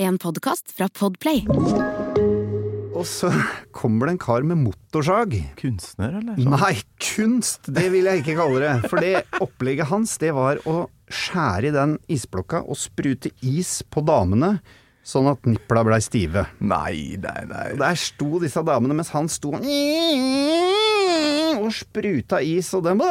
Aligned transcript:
En 0.00 0.16
podkast 0.16 0.70
fra 0.72 0.86
Podplay. 0.88 1.42
Og 2.96 3.02
så 3.04 3.28
kommer 3.76 4.08
det 4.08 4.14
en 4.14 4.20
kar 4.22 4.46
med 4.48 4.56
motorsag. 4.62 5.34
Kunstner, 5.60 6.14
eller? 6.22 6.38
Sånn. 6.40 6.54
Nei, 6.54 6.70
kunst! 7.04 7.68
Det 7.68 7.84
vil 7.92 8.08
jeg 8.08 8.22
ikke 8.22 8.36
kalle 8.38 8.62
det. 8.64 8.88
For 8.88 8.96
det 9.04 9.26
opplegget 9.44 9.90
hans, 9.90 10.14
det 10.22 10.32
var 10.32 10.62
å 10.64 10.86
skjære 11.12 11.68
i 11.68 11.74
den 11.76 11.98
isblokka 12.16 12.62
og 12.64 12.80
sprute 12.80 13.34
is 13.44 13.82
på 13.92 14.00
damene, 14.08 14.54
sånn 15.04 15.28
at 15.34 15.44
nipla 15.44 15.84
blei 15.84 16.00
stive. 16.00 16.46
Nei, 16.64 17.20
nei, 17.20 17.44
nei. 17.52 17.68
Der 17.84 18.00
sto 18.00 18.40
disse 18.40 18.64
damene 18.64 18.96
mens 18.96 19.12
han 19.12 19.28
sto 19.28 19.52
og 21.60 21.70
spruta 21.76 22.40
is, 22.40 22.72
og 22.72 22.88
dem 22.88 23.04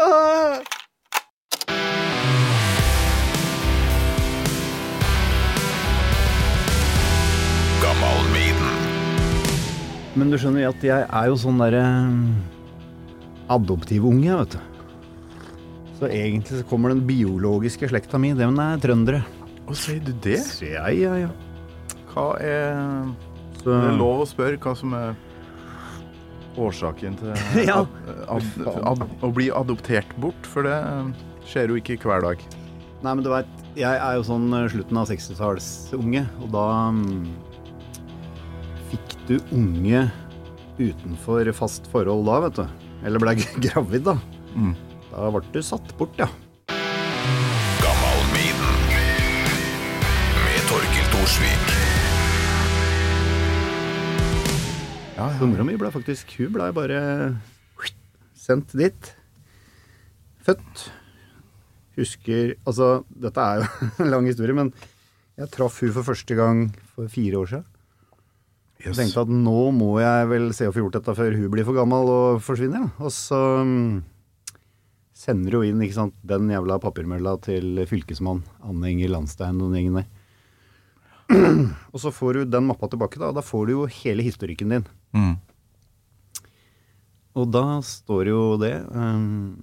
Men 10.19 10.33
du 10.33 10.35
skjønner 10.35 10.67
at 10.67 10.81
jeg 10.83 11.05
er 11.07 11.27
jo 11.31 11.35
sånn 11.39 11.61
derre 11.61 11.83
adoptiv 13.49 14.03
unge, 14.09 14.33
vet 14.41 14.57
du. 14.57 14.65
Så 15.99 16.09
egentlig 16.11 16.59
så 16.59 16.65
kommer 16.67 16.91
den 16.91 17.05
biologiske 17.07 17.87
slekta 17.91 18.19
mi, 18.19 18.33
den 18.35 18.59
er 18.59 18.81
trøndere. 18.83 19.23
Å, 19.63 19.75
sier 19.77 20.03
du 20.03 20.11
det? 20.23 20.41
Sier 20.43 20.75
jeg, 20.75 21.01
ja, 21.05 21.15
ja. 21.23 21.31
Hva 22.11 22.27
er 22.43 22.77
Så, 23.59 23.67
Det 23.69 23.79
er 23.91 23.97
lov 23.99 24.23
å 24.23 24.27
spørre 24.27 24.59
hva 24.59 24.75
som 24.75 24.95
er 24.97 25.17
årsaken 26.59 27.17
til 27.19 27.33
Ja. 27.69 27.81
ad, 27.83 28.47
ad, 28.67 28.79
ad, 28.91 29.03
å 29.23 29.31
bli 29.35 29.49
adoptert 29.55 30.11
bort, 30.19 30.47
for 30.51 30.67
det 30.67 30.79
skjer 31.47 31.71
jo 31.71 31.79
ikke 31.79 31.99
hver 32.03 32.25
dag. 32.25 32.43
Nei, 33.03 33.13
men 33.13 33.23
du 33.23 33.31
veit, 33.31 33.51
jeg 33.79 33.95
er 33.95 34.17
jo 34.17 34.25
sånn 34.27 34.49
eh, 34.57 34.67
slutten 34.71 34.99
av 34.99 35.07
60-tallsunge, 35.07 36.25
og 36.43 36.51
da 36.55 36.65
mm, 36.95 37.21
fikk 38.89 39.15
du 39.29 39.35
unge 39.55 40.05
utenfor 40.79 41.49
fast 41.53 41.87
forhold 41.91 42.25
da, 42.27 42.37
vet 42.47 42.59
du. 42.59 42.85
Eller 43.05 43.21
blei 43.21 43.35
gravid, 43.65 44.05
da. 44.07 44.17
Mm. 44.55 44.75
Da 45.09 45.31
ble 45.33 45.43
du 45.53 45.61
satt 45.65 45.95
bort, 45.99 46.15
ja. 46.19 46.29
Ja, 55.19 55.25
Så 55.35 55.47
mora 55.51 55.65
mi 55.67 55.73
ble 55.75 55.89
faktisk 55.91 56.29
Hun 56.39 56.53
blei 56.55 56.69
bare 56.71 56.99
sendt 58.39 58.71
dit. 58.79 59.09
Født. 60.47 60.85
Husker 61.99 62.53
Altså, 62.63 63.03
dette 63.11 63.43
er 63.43 63.59
jo 63.59 63.67
en 64.05 64.11
lang 64.13 64.29
historie, 64.29 64.55
men 64.55 64.71
jeg 65.39 65.51
traff 65.51 65.81
hun 65.83 65.91
for 65.97 66.07
første 66.07 66.37
gang 66.39 66.63
for 66.95 67.11
fire 67.11 67.41
år 67.41 67.51
siden. 67.51 67.67
Jeg 68.79 68.95
tenkte 68.95 69.25
at 69.25 69.31
nå 69.31 69.57
må 69.75 69.89
jeg 69.99 70.27
vel 70.29 70.45
se 70.55 70.69
å 70.69 70.71
få 70.71 70.85
gjort 70.85 70.95
dette 70.95 71.15
før 71.17 71.33
hun 71.35 71.51
blir 71.51 71.65
for 71.67 71.75
gammel 71.75 72.09
og 72.13 72.37
forsvinner. 72.43 72.85
Og 73.03 73.11
så 73.11 73.39
mm, 73.67 73.97
sender 75.19 75.57
hun 75.59 75.67
inn 75.67 75.83
ikke 75.83 75.97
sant, 75.97 76.15
den 76.23 76.47
jævla 76.53 76.77
papirmølla 76.79 77.35
til 77.43 77.81
fylkesmann 77.89 78.39
Anne 78.63 78.93
Inger 78.93 79.11
Landstein 79.11 79.59
og 79.59 79.73
den 79.73 79.81
gjengen 79.81 79.99
der. 79.99 80.07
og 81.93 81.99
så 81.99 82.13
får 82.15 82.39
du 82.39 82.53
den 82.55 82.69
mappa 82.69 82.87
tilbake, 82.87 83.19
da. 83.19 83.33
Da 83.35 83.43
får 83.43 83.67
du 83.67 83.73
jo 83.75 83.89
hele 83.99 84.23
historikken 84.25 84.71
din. 84.77 84.87
Mm. 85.11 85.35
Og 87.39 87.51
da 87.51 87.65
står 87.85 88.31
jo 88.31 88.39
det, 88.63 88.73
um, 88.95 89.59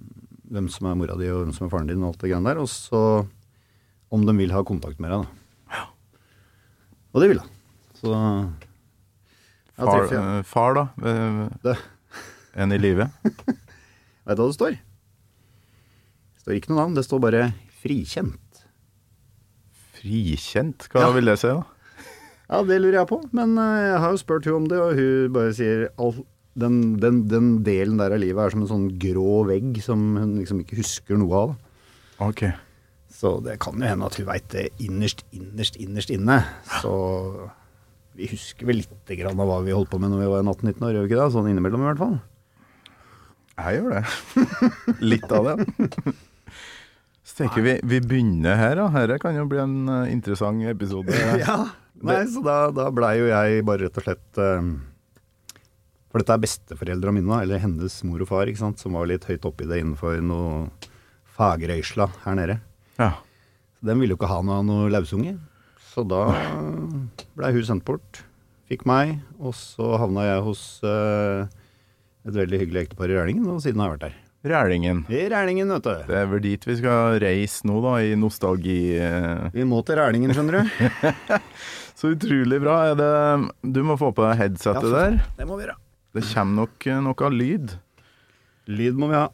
hvem 0.53 0.69
som 0.71 0.91
er 0.91 1.01
mora 1.01 1.17
di 1.17 1.31
og 1.33 1.41
hvem 1.41 1.57
som 1.57 1.65
er 1.65 1.73
faren 1.73 1.89
din 1.89 2.05
og 2.05 2.13
alt 2.13 2.21
det 2.21 2.31
greiene 2.31 2.53
der, 2.53 2.61
og 2.61 2.69
så 2.69 3.01
om 4.13 4.29
de 4.29 4.37
vil 4.37 4.53
ha 4.53 4.61
kontakt 4.63 5.01
med 5.01 5.11
deg, 5.11 5.25
da. 5.25 5.83
Og 7.11 7.23
det 7.23 7.33
vil 7.33 7.41
hun. 7.41 7.53
Så 7.97 8.13
ja, 8.13 8.66
Far, 9.77 10.07
ja, 10.11 10.21
eh, 10.39 10.43
far, 10.43 10.73
da? 10.73 10.85
enn 11.05 11.59
Det- 11.63 11.77
En 12.57 12.71
i 12.73 12.77
live? 12.81 13.09
Vet 14.25 14.35
du 14.37 14.41
hva 14.41 14.47
det 14.49 14.55
står? 14.57 14.71
Det 14.77 16.41
står 16.41 16.55
ikke 16.57 16.71
noe 16.73 16.79
navn, 16.81 16.95
det 16.97 17.05
står 17.05 17.19
bare 17.21 17.53
'frikjent'. 17.83 18.63
Frikjent? 19.97 20.87
Hva 20.91 21.01
Ja. 21.07 21.11
vil 21.13 21.25
det 21.25 21.37
si, 21.39 21.47
da? 21.47 21.63
Ja, 22.49 22.63
det 22.63 22.79
lurer 22.81 23.01
jeg 23.01 23.07
på, 23.09 23.19
men 23.35 23.57
eh, 23.59 23.91
jeg 23.91 23.99
har 23.99 24.11
jo 24.11 24.17
spurt 24.21 24.45
hun 24.45 24.55
om 24.63 24.67
det, 24.71 24.79
og 24.79 24.95
hun 24.95 25.33
bare 25.35 25.53
sier 25.53 25.89
all, 25.99 26.13
den, 26.57 26.97
den, 26.97 27.27
den 27.27 27.49
delen 27.65 27.97
der 27.99 28.13
av 28.15 28.19
livet 28.23 28.39
er 28.45 28.49
som 28.55 28.61
en 28.63 28.69
sånn 28.71 28.85
grå 28.97 29.45
vegg 29.49 29.81
som 29.83 30.15
hun 30.17 30.37
liksom 30.39 30.61
ikke 30.63 30.77
husker 30.79 31.17
noe 31.19 31.35
av. 31.35 31.55
Ok. 32.23 32.45
Så 33.11 33.35
det 33.43 33.59
kan 33.59 33.75
jo 33.77 33.85
hende 33.87 34.05
at 34.07 34.15
hun 34.15 34.25
veit 34.29 34.47
det 34.53 34.69
innerst, 34.79 35.23
innerst, 35.35 35.75
innerst 35.77 36.09
inne. 36.13 36.39
Så 36.81 37.49
vi 38.17 38.27
husker 38.31 38.65
vel 38.65 38.79
lite 38.81 39.15
grann 39.19 39.37
av 39.37 39.49
hva 39.49 39.59
vi 39.65 39.75
holdt 39.75 39.91
på 39.91 39.99
med 40.01 40.09
når 40.09 40.23
vi 40.23 40.31
var 40.31 40.47
18-19 40.47 40.85
år, 40.87 40.95
gjør 40.95 41.03
vi 41.03 41.09
ikke 41.11 41.19
det? 41.19 41.29
Sånn 41.35 41.49
innimellom 41.51 41.83
i 41.83 41.87
hvert 41.91 42.01
fall. 42.01 42.15
Jeg 43.57 43.77
gjør 43.77 43.93
det. 43.93 44.03
Litt 45.11 45.33
av 45.33 45.49
det. 45.49 46.13
Så 47.27 47.43
tenker 47.43 47.65
vi, 47.65 47.75
vi 47.85 47.99
begynner 48.01 48.57
her, 48.57 48.79
da. 48.79 48.87
Dette 49.03 49.19
kan 49.21 49.37
jo 49.37 49.45
bli 49.49 49.59
en 49.61 49.75
uh, 49.89 50.09
interessant 50.09 50.65
episode. 50.69 51.13
Ja, 51.43 51.59
Nei, 51.97 52.19
så 52.29 52.43
da, 52.45 52.57
da 52.73 52.91
blei 52.93 53.15
jo 53.17 53.29
jeg 53.29 53.63
bare 53.65 53.87
rett 53.87 53.95
og 53.97 54.05
slett 54.05 54.37
uh, 54.37 54.67
For 56.11 56.21
dette 56.21 56.35
er 56.37 56.43
besteforeldra 56.43 57.13
mine, 57.13 57.41
eller 57.41 57.61
hennes 57.61 57.99
mor 58.05 58.21
og 58.21 58.29
far, 58.29 58.49
ikke 58.49 58.61
sant, 58.61 58.81
som 58.81 58.97
var 58.97 59.09
litt 59.09 59.25
høyt 59.29 59.45
oppi 59.49 59.65
det 59.69 59.81
innenfor 59.81 60.21
noe 60.25 60.67
fagrøysla 61.37 62.09
her 62.23 62.37
nede. 62.37 62.57
Ja. 62.97 63.11
Så 63.77 63.89
Den 63.91 64.01
ville 64.01 64.13
jo 64.13 64.19
ikke 64.21 64.29
ha 64.31 64.41
noe 64.45 64.65
noe 64.65 64.89
lausunge. 64.93 65.35
Så 65.97 66.03
da 66.05 66.19
blei 67.33 67.49
hun 67.55 67.63
sendt 67.65 67.85
bort. 67.87 68.19
Fikk 68.69 68.83
meg, 68.85 69.15
og 69.41 69.55
så 69.57 69.95
havna 69.97 70.27
jeg 70.27 70.43
hos 70.45 70.59
eh, 70.85 71.47
et 72.27 72.35
veldig 72.35 72.59
hyggelig 72.61 72.83
ektepar 72.83 73.09
i 73.09 73.15
Rælingen, 73.17 73.47
og 73.49 73.63
siden 73.63 73.81
har 73.81 73.89
jeg 73.89 73.95
vært 73.95 74.03
der. 74.11 74.19
Rælingen. 74.51 74.99
I 75.09 75.23
Rælingen, 75.33 75.73
vet 75.73 75.87
du. 75.87 75.95
Det 76.05 76.19
er 76.19 76.29
vel 76.29 76.43
dit 76.43 76.67
vi 76.69 76.75
skal 76.77 77.17
reise 77.23 77.65
nå, 77.65 77.79
da, 77.81 77.95
i 78.05 78.13
nostalgi... 78.19 78.77
eh. 79.01 79.47
Vi 79.57 79.65
må 79.65 79.81
til 79.87 79.97
Rælingen, 79.97 80.35
skjønner 80.37 80.59
du. 80.61 81.33
Så 81.97 82.13
utrolig 82.13 82.61
bra. 82.61 82.77
Er 82.91 83.01
det, 83.01 83.11
du 83.73 83.81
må 83.87 83.97
få 83.97 84.11
på 84.13 84.27
deg 84.27 84.37
headsetet 84.43 84.85
for 84.85 84.93
der. 84.99 85.17
Det 85.41 85.49
må 85.49 85.57
vi 85.57 85.65
gjøre. 85.65 85.79
Det 86.13 86.27
kommer 86.29 86.61
nok 86.61 86.89
eh, 86.93 87.01
noe 87.09 87.33
lyd. 87.33 87.73
Lyd 88.69 89.01
må 89.01 89.09
vi 89.09 89.17
ha. 89.17 89.25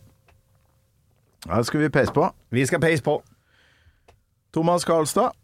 Ja, 1.49 1.57
det 1.59 1.67
skal 1.67 1.83
vi 1.83 1.91
peise 1.91 2.15
på. 2.15 2.31
Vi 2.55 2.63
skal 2.71 2.79
peise 2.87 3.03
på. 3.03 3.19
Thomas 4.55 4.87
Karlstad. 4.87 5.35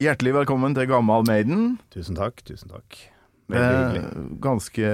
Hjertelig 0.00 0.32
velkommen 0.40 0.74
til 0.76 0.88
Gammal 0.90 1.24
Maiden. 1.28 1.78
Tusen 1.94 2.16
takk, 2.18 2.42
tusen 2.46 2.70
takk. 2.72 3.00
Er 3.50 3.96
ganske 4.38 4.86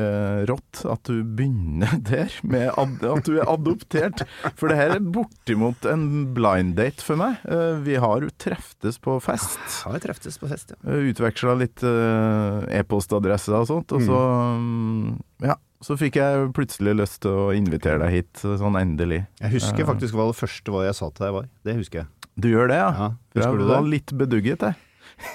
rått 0.49 0.79
at 0.89 1.05
du 1.11 1.19
begynner 1.37 1.99
der, 2.09 2.33
med 2.49 2.71
at 2.73 3.27
du 3.27 3.35
er 3.37 3.51
adoptert. 3.53 4.23
For 4.57 4.73
det 4.73 4.79
her 4.79 4.95
er 4.95 5.05
bortimot 5.13 5.85
en 5.93 6.07
blind 6.37 6.73
date 6.79 7.05
for 7.05 7.21
meg. 7.21 7.37
Eh, 7.45 7.83
Vi 7.85 7.99
har 8.01 8.25
treftes 8.41 8.97
på 9.05 9.19
fest. 9.21 9.61
Har 9.85 9.93
vi 9.99 10.01
treftes 10.07 10.41
på 10.41 10.49
fest, 10.49 10.73
ja. 10.73 10.97
Utveksla 11.11 11.53
litt 11.61 11.85
eh, 11.85 12.65
e-postadresser 12.81 13.59
og 13.61 13.69
sånt, 13.75 13.93
og 13.99 14.07
så 14.09 14.23
mm, 14.57 15.15
Ja. 15.51 15.59
Så 15.85 15.93
fikk 16.01 16.17
jeg 16.17 16.47
plutselig 16.57 16.95
lyst 16.97 17.19
til 17.27 17.35
å 17.37 17.51
invitere 17.53 18.01
deg 18.01 18.15
hit, 18.15 18.41
sånn 18.41 18.79
endelig. 18.81 19.19
Jeg 19.45 19.53
husker 19.59 19.85
faktisk 19.87 20.17
hva 20.17 20.25
det 20.31 20.39
første 20.39 20.73
var 20.73 20.87
jeg 20.89 20.97
sa 20.97 21.11
til 21.13 21.27
deg 21.27 21.35
var. 21.37 21.51
Det 21.69 21.75
husker 21.77 22.01
jeg. 22.01 22.09
Du 22.41 22.49
gjør 22.49 22.73
det, 22.73 22.79
ja? 22.81 22.89
Ja, 22.97 23.09
Husker 23.37 23.53
jeg 23.53 23.61
du 23.61 23.69
var 23.69 23.85
det? 23.85 23.91
litt 23.93 24.15
bedugget, 24.17 24.65
jeg. 24.65 24.81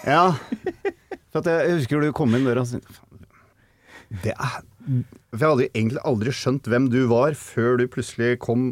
Ja. 0.06 0.24
For 1.32 1.48
jeg, 1.48 1.76
husker 1.80 2.04
du 2.04 2.12
kom 2.16 2.34
inn 2.38 2.46
døra 2.46 2.64
og 2.66 2.70
sa 2.70 2.80
Det 4.24 4.34
er 4.36 4.58
For 5.32 5.40
jeg 5.40 5.48
hadde 5.52 5.66
jo 5.66 5.72
egentlig 5.72 6.02
aldri 6.10 6.34
skjønt 6.36 6.68
hvem 6.70 6.90
du 6.92 7.00
var 7.12 7.38
før 7.40 7.78
du 7.80 7.86
plutselig 7.92 8.36
kom 8.44 8.72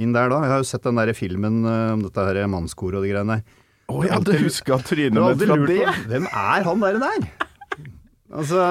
inn 0.00 0.14
der 0.16 0.32
da. 0.32 0.40
Jeg 0.42 0.50
har 0.54 0.62
jo 0.62 0.66
sett 0.66 0.86
den 0.88 0.98
der 0.98 1.12
filmen 1.14 1.60
eh, 1.68 1.92
om 1.94 2.00
dette 2.02 2.24
her 2.26 2.40
mannskoret 2.50 2.98
og 2.98 3.04
de 3.06 3.12
greiene 3.12 3.36
der. 3.36 3.44
Å, 3.92 3.98
jeg 4.02 4.14
hadde 4.16 4.38
huska 4.40 4.78
trynet 4.80 5.20
mitt 5.20 5.42
fra 5.44 5.58
det! 5.68 5.80
hvem 6.08 6.24
er 6.30 6.64
han 6.66 6.80
der 6.82 6.96
der? 7.02 7.26
Altså 8.34 8.62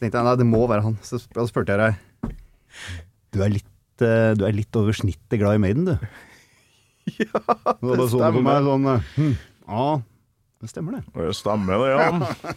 tenkte 0.00 0.18
jeg 0.18 0.24
nei, 0.26 0.34
det 0.40 0.46
må 0.48 0.62
være 0.68 0.82
han. 0.88 0.96
Så 1.06 1.20
sp- 1.22 1.44
spurte 1.50 1.76
jeg 1.76 1.80
deg 2.24 2.32
Du 3.36 3.42
er 3.44 3.52
litt, 3.54 4.02
eh, 4.02 4.32
du 4.38 4.42
er 4.48 4.56
litt 4.56 4.74
over 4.80 4.96
snittet 4.96 5.38
glad 5.38 5.60
i 5.60 5.62
Maiden, 5.62 5.92
du. 5.92 5.94
Ja, 7.20 7.40
det 7.84 8.08
stemmer. 8.08 8.64
sånn 8.64 8.88
eh, 8.88 9.08
hm, 9.18 9.32
Ja, 9.68 9.86
det 10.64 10.70
stemmer 10.72 10.96
det. 10.96 11.02
Det 11.14 11.34
stemmer 11.36 11.82
det, 11.82 11.90
ja. 11.92 12.06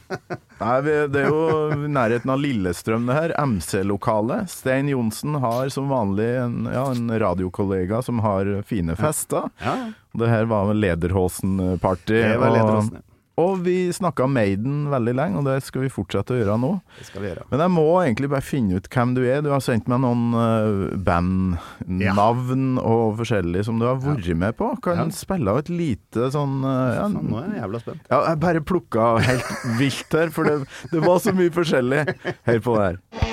Nei, 0.61 0.75
det 1.11 1.21
er 1.21 1.27
jo 1.29 1.41
i 1.75 1.89
nærheten 1.91 2.31
av 2.33 2.39
Lillestrøm 2.41 3.05
det 3.09 3.17
her, 3.17 3.33
MC-lokalet. 3.43 4.47
Stein 4.49 4.87
Johnsen 4.89 5.35
har 5.43 5.69
som 5.73 5.91
vanlig 5.91 6.29
en, 6.41 6.55
ja, 6.71 6.85
en 6.95 7.11
radiokollega 7.21 7.99
som 8.07 8.23
har 8.25 8.49
fine 8.67 8.95
fester. 8.97 9.49
Ja, 9.61 9.75
Det 10.17 10.31
her 10.31 10.47
var 10.49 10.71
Lederhosen-party. 10.73 12.15
det 12.23 12.37
var 12.41 12.55
Lederhosen, 12.55 12.95
lederåsen. 12.97 13.03
Og 13.37 13.59
vi 13.61 13.91
snakka 13.93 14.25
Maiden 14.33 14.87
veldig 14.89 15.11
lenge, 15.13 15.37
og 15.37 15.45
det 15.45 15.59
skal 15.61 15.83
vi 15.83 15.91
fortsette 15.93 16.33
å 16.33 16.39
gjøre 16.39 16.55
nå. 16.57 16.71
Det 16.97 17.05
skal 17.05 17.21
vi 17.21 17.27
gjøre. 17.29 17.43
Men 17.51 17.61
jeg 17.61 17.73
må 17.75 17.83
egentlig 18.01 18.29
bare 18.33 18.41
finne 18.47 18.79
ut 18.81 18.87
hvem 18.89 19.11
du 19.13 19.21
er. 19.29 19.43
Du 19.45 19.51
har 19.53 19.61
sendt 19.61 19.85
meg 19.91 20.01
noen 20.01 20.23
uh, 20.33 20.95
bandnavn 21.05 22.79
og 22.81 23.19
forskjellig 23.21 23.61
som 23.67 23.77
du 23.77 23.85
har 23.85 24.01
vært 24.01 24.31
med 24.41 24.57
på. 24.57 24.71
Kan 24.81 25.03
Ja. 25.03 25.05
spille 25.13 25.53
av 25.53 25.61
et 25.61 25.69
lite 25.69 26.31
sånn 26.33 26.63
uh, 26.65 26.73
ja, 26.97 27.05
Faen, 27.13 27.29
nå 27.29 27.37
er 27.43 27.51
jeg 27.53 27.61
jævla 27.61 27.83
spent. 27.85 28.09
ja, 28.09 28.23
jeg 28.31 28.41
bare 28.47 28.65
plukka 28.73 29.05
helt 29.29 29.53
vilt 29.77 30.17
her, 30.17 30.33
for 30.33 30.49
det, 30.49 30.57
det 30.95 31.05
var 31.05 31.21
så 31.21 31.35
mye 31.37 31.53
forskjellig. 31.53 32.07
Hør 32.49 32.63
på 32.65 32.79
det 32.79 32.87
her. 32.89 33.27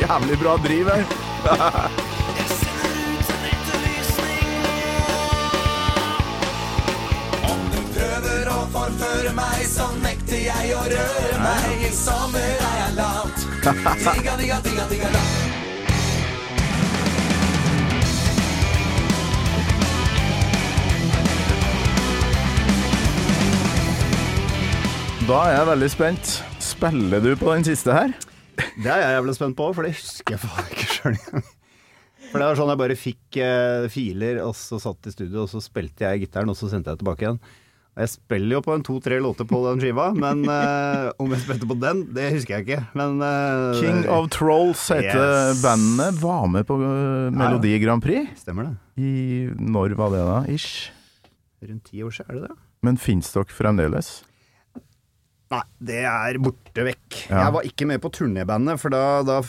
Jævlig 0.00 0.38
bra 0.42 0.56
driv 0.66 0.88
her. 0.90 1.04
Forføre 8.74 9.32
meg, 9.36 9.60
så 9.70 9.86
nekter 10.02 10.40
jeg 10.42 10.72
å 10.76 10.82
røre 10.90 11.36
meg. 11.42 11.84
I 11.86 11.90
sommer 11.94 12.42
er 12.42 12.78
jeg 12.82 12.96
lat. 12.98 13.44
Digga, 14.16 14.34
digga, 14.40 14.58
digga, 14.64 14.86
digga, 14.90 15.10
lat. 15.14 15.46
Da 25.26 25.38
er 25.42 25.56
jeg 25.56 25.66
veldig 25.72 25.90
spent. 25.90 26.32
Spiller 26.62 27.22
du 27.24 27.32
på 27.38 27.50
den 27.50 27.64
siste 27.66 27.94
her? 27.94 28.12
Det 28.78 28.86
er 28.86 29.00
jeg 29.02 29.14
jævlig 29.16 29.34
spent 29.34 29.56
på, 29.58 29.70
for 29.74 29.82
det 29.86 29.96
husker 29.96 30.36
jeg 30.36 30.42
faen 30.42 30.68
ikke 30.70 30.90
sjøl 30.92 31.14
engang. 31.16 31.46
For 32.26 32.38
det 32.38 32.46
var 32.46 32.58
sånn 32.58 32.70
jeg 32.72 32.80
bare 32.82 32.96
fikk 32.98 33.38
eh, 33.42 33.86
filer, 33.90 34.38
og 34.44 34.54
så 34.58 34.78
satt 34.82 35.08
i 35.10 35.14
studio, 35.14 35.44
og 35.44 35.50
så 35.50 35.62
spilte 35.64 36.06
jeg 36.06 36.26
gitaren, 36.26 36.50
og 36.52 36.58
så 36.58 36.70
sendte 36.70 36.94
jeg 36.94 37.00
tilbake 37.02 37.26
igjen. 37.26 37.40
Jeg 37.96 38.10
spiller 38.12 38.58
jo 38.58 38.60
på 38.60 38.74
en 38.76 38.82
to-tre 38.84 39.16
låter 39.24 39.46
på 39.48 39.56
den 39.64 39.80
skiva, 39.80 40.10
men 40.12 40.42
uh, 40.44 41.06
om 41.22 41.30
jeg 41.32 41.40
spilte 41.46 41.68
på 41.70 41.78
den, 41.80 42.02
det 42.12 42.26
husker 42.34 42.58
jeg 42.58 42.66
ikke. 42.66 42.80
Men 42.98 43.22
uh, 43.24 43.72
King 43.80 44.02
of 44.12 44.28
Trolls 44.34 44.82
heter 44.92 45.16
Yes. 45.54 45.62
bandet. 45.64 46.18
Var 46.20 46.44
med 46.52 46.66
på 46.68 46.76
uh, 46.76 47.32
Melodi 47.32 47.72
Grand 47.80 48.04
Prix. 48.04 48.34
Stemmer 48.44 48.68
det. 48.68 48.74
I 49.00 49.48
Når 49.56 49.96
var 49.96 50.12
det, 50.12 50.20
da? 50.28 50.36
Ish. 50.52 50.90
Rundt 51.64 51.88
ti 51.88 52.02
år 52.04 52.12
siden, 52.12 52.28
er 52.34 52.40
det 52.42 52.50
det? 52.50 52.58
Men 52.84 53.00
fins 53.00 53.32
dere 53.32 53.48
fremdeles? 53.56 54.10
Nei, 55.54 55.62
det 55.88 56.02
er 56.10 56.36
borte 56.42 56.84
vekk. 56.90 57.16
Ja. 57.30 57.46
Jeg 57.46 57.54
var 57.56 57.66
ikke 57.68 57.86
med 57.88 58.02
på 58.02 58.10
turnébandet, 58.12 58.80
for 58.82 58.92
da, 58.92 59.22
da 59.24 59.40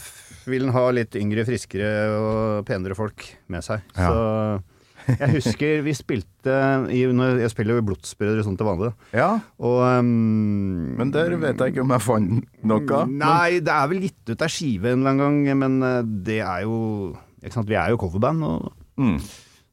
vil 0.47 0.67
en 0.69 0.73
ha 0.75 0.85
litt 0.95 1.17
yngre, 1.19 1.43
friskere 1.47 1.91
og 2.15 2.65
penere 2.69 2.95
folk 2.95 3.25
med 3.51 3.65
seg. 3.65 3.83
Ja. 3.97 4.07
Så 4.07 4.76
jeg 5.07 5.29
husker 5.37 5.81
vi 5.85 5.93
spilte 5.95 6.55
i, 6.93 7.01
når 7.15 7.39
Jeg 7.43 7.51
spiller 7.53 7.77
jo 7.79 7.85
Blodsbrødre 7.89 8.43
sånn 8.45 8.57
til 8.59 8.67
vanlig. 8.67 8.91
Ja, 9.15 9.29
Og 9.59 9.79
um, 9.85 10.95
men 10.99 11.11
der 11.15 11.35
vet 11.39 11.59
jeg 11.63 11.73
ikke 11.75 11.83
om 11.85 11.93
jeg 11.95 12.03
fant 12.05 12.65
noe. 12.67 13.01
Nei, 13.11 13.59
det 13.63 13.73
er 13.73 13.87
vel 13.91 14.03
gitt 14.07 14.33
ut 14.33 14.43
ei 14.47 14.51
skive 14.51 14.91
en 14.93 15.01
eller 15.05 15.15
annen 15.15 15.41
gang, 15.47 15.57
men 15.63 15.77
uh, 15.83 16.01
det 16.27 16.41
er 16.43 16.65
jo? 16.67 17.13
Vi 17.41 17.77
er 17.77 17.93
jo 17.95 18.01
coverband, 18.01 18.43
og, 18.43 18.73
Mm. 18.97 19.19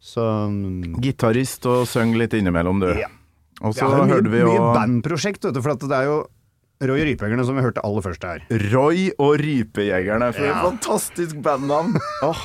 så 0.05 0.21
um, 0.51 0.99
Gitarist 1.01 1.65
og 1.65 1.87
synger 1.89 2.19
litt 2.21 2.35
innimellom, 2.37 2.83
du. 2.83 2.91
Ja. 3.01 3.07
Og 3.65 3.73
så 3.73 3.87
ja, 3.89 4.03
hørte 4.11 4.29
vi 4.29 4.43
jo 4.43 4.51
mye 4.51 4.73
bandprosjekt, 4.77 5.47
vet 5.47 5.55
du, 5.57 5.63
for 5.65 5.73
at 5.73 5.85
det 5.89 5.97
er 5.97 6.09
jo 6.11 6.17
Roy 6.89 7.01
Rypengerne 7.09 7.45
som 7.47 7.57
vi 7.59 7.63
hørte 7.65 7.83
aller 7.85 8.03
først 8.05 8.23
her. 8.27 8.39
Roy 8.73 8.99
og 9.19 9.33
Rypejegerne. 9.41 10.29
For 10.37 10.45
Ja. 10.45 10.51
et 10.55 10.65
fantastisk 10.69 11.35
bandnavn! 11.45 11.91
Åh. 12.29 12.43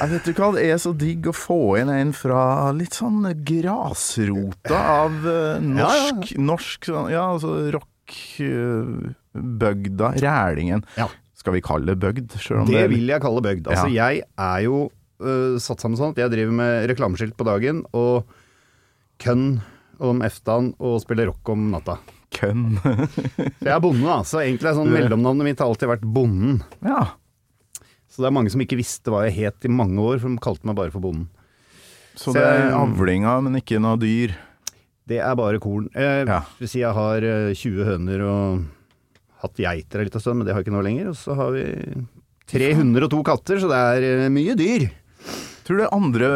Jeg 0.00 0.08
vet 0.10 0.24
du 0.26 0.32
hva, 0.36 0.48
det 0.56 0.64
er 0.70 0.78
så 0.82 0.92
digg 0.98 1.22
å 1.30 1.34
få 1.36 1.58
inn 1.80 1.90
en 1.92 2.12
fra 2.16 2.40
litt 2.76 2.94
sånn 2.98 3.20
grasrota 3.46 4.78
av 5.02 5.12
eh, 5.30 5.58
norsk, 5.62 6.34
norsk 6.42 6.80
sånn, 6.90 7.08
Ja, 7.14 7.24
altså 7.36 7.50
rockbygda. 7.76 10.08
Rælingen. 10.22 10.82
Ja. 10.98 11.06
Skal 11.36 11.52
vi 11.56 11.60
kalle 11.64 11.86
det 11.94 11.98
bygd? 12.02 12.28
Det 12.66 12.80
er- 12.82 12.88
vil 12.90 13.06
jeg 13.06 13.20
kalle 13.22 13.40
bygd. 13.44 13.66
Altså, 13.70 13.88
jeg 13.94 14.22
er 14.38 14.60
jo 14.66 14.88
uh, 15.22 15.56
satt 15.62 15.80
sammen 15.80 15.96
sånn 15.96 16.10
at 16.12 16.18
jeg 16.24 16.30
driver 16.34 16.52
med 16.52 16.88
reklameskilt 16.90 17.36
på 17.38 17.44
dagen 17.46 17.84
og 17.96 18.24
kønn 19.22 19.60
om 20.02 20.20
eftan 20.26 20.74
og 20.78 20.98
spiller 21.00 21.26
rock 21.30 21.48
om 21.54 21.70
natta. 21.72 21.94
Kønn. 22.34 22.78
Så 22.82 23.68
jeg 23.68 23.74
er 23.76 23.80
bonde, 23.84 24.02
da. 24.06 24.16
Så 24.26 24.40
egentlig 24.42 24.70
er 24.70 24.76
sånn 24.78 24.90
mellomnavnet 24.92 25.46
mitt 25.46 25.60
har 25.62 25.70
alltid 25.70 25.88
vært 25.94 26.04
Bonden. 26.16 26.60
ja. 26.84 27.04
Så 28.16 28.22
det 28.24 28.30
er 28.30 28.32
mange 28.38 28.48
som 28.48 28.62
ikke 28.64 28.78
visste 28.78 29.12
hva 29.12 29.26
jeg 29.26 29.34
het 29.44 29.66
i 29.68 29.68
mange 29.68 30.00
år, 30.00 30.16
for 30.22 30.32
de 30.32 30.40
kalte 30.40 30.64
meg 30.64 30.76
bare 30.78 30.92
for 30.94 31.04
Bonden. 31.04 31.26
Så 32.16 32.30
Så 32.32 32.38
det 32.38 32.44
er 32.48 32.70
avlinga, 32.72 33.34
men 33.44 33.58
ikke 33.60 33.76
noe 33.82 33.98
dyr. 34.00 34.32
Det 35.06 35.18
er 35.20 35.34
bare 35.36 35.60
korn. 35.60 35.90
Eh, 35.94 36.24
Ja. 36.24 36.38
si 36.64 36.80
jeg 36.80 36.94
har 36.96 37.20
eh, 37.22 37.52
20 37.52 37.84
høner 37.84 38.22
og 38.24 38.64
hatt 39.42 39.60
geiter 39.60 40.00
en 40.00 40.08
liten 40.08 40.20
stund, 40.24 40.38
men 40.40 40.46
det 40.48 40.54
har 40.54 40.62
jeg 40.62 40.66
ikke 40.70 40.76
nå 40.78 40.82
lenger. 40.86 41.10
Og 41.12 41.18
så 41.20 41.36
har 41.36 41.52
vi 41.52 41.66
302 42.48 43.20
katter, 43.26 43.60
så 43.60 43.68
det 43.68 43.76
er 43.84 44.06
eh, 44.24 44.28
mye 44.32 44.56
dyr. 44.56 44.88
Tror 45.66 45.76
du 45.76 45.82
det 45.82 45.88
er 45.90 45.96
andre 45.98 46.30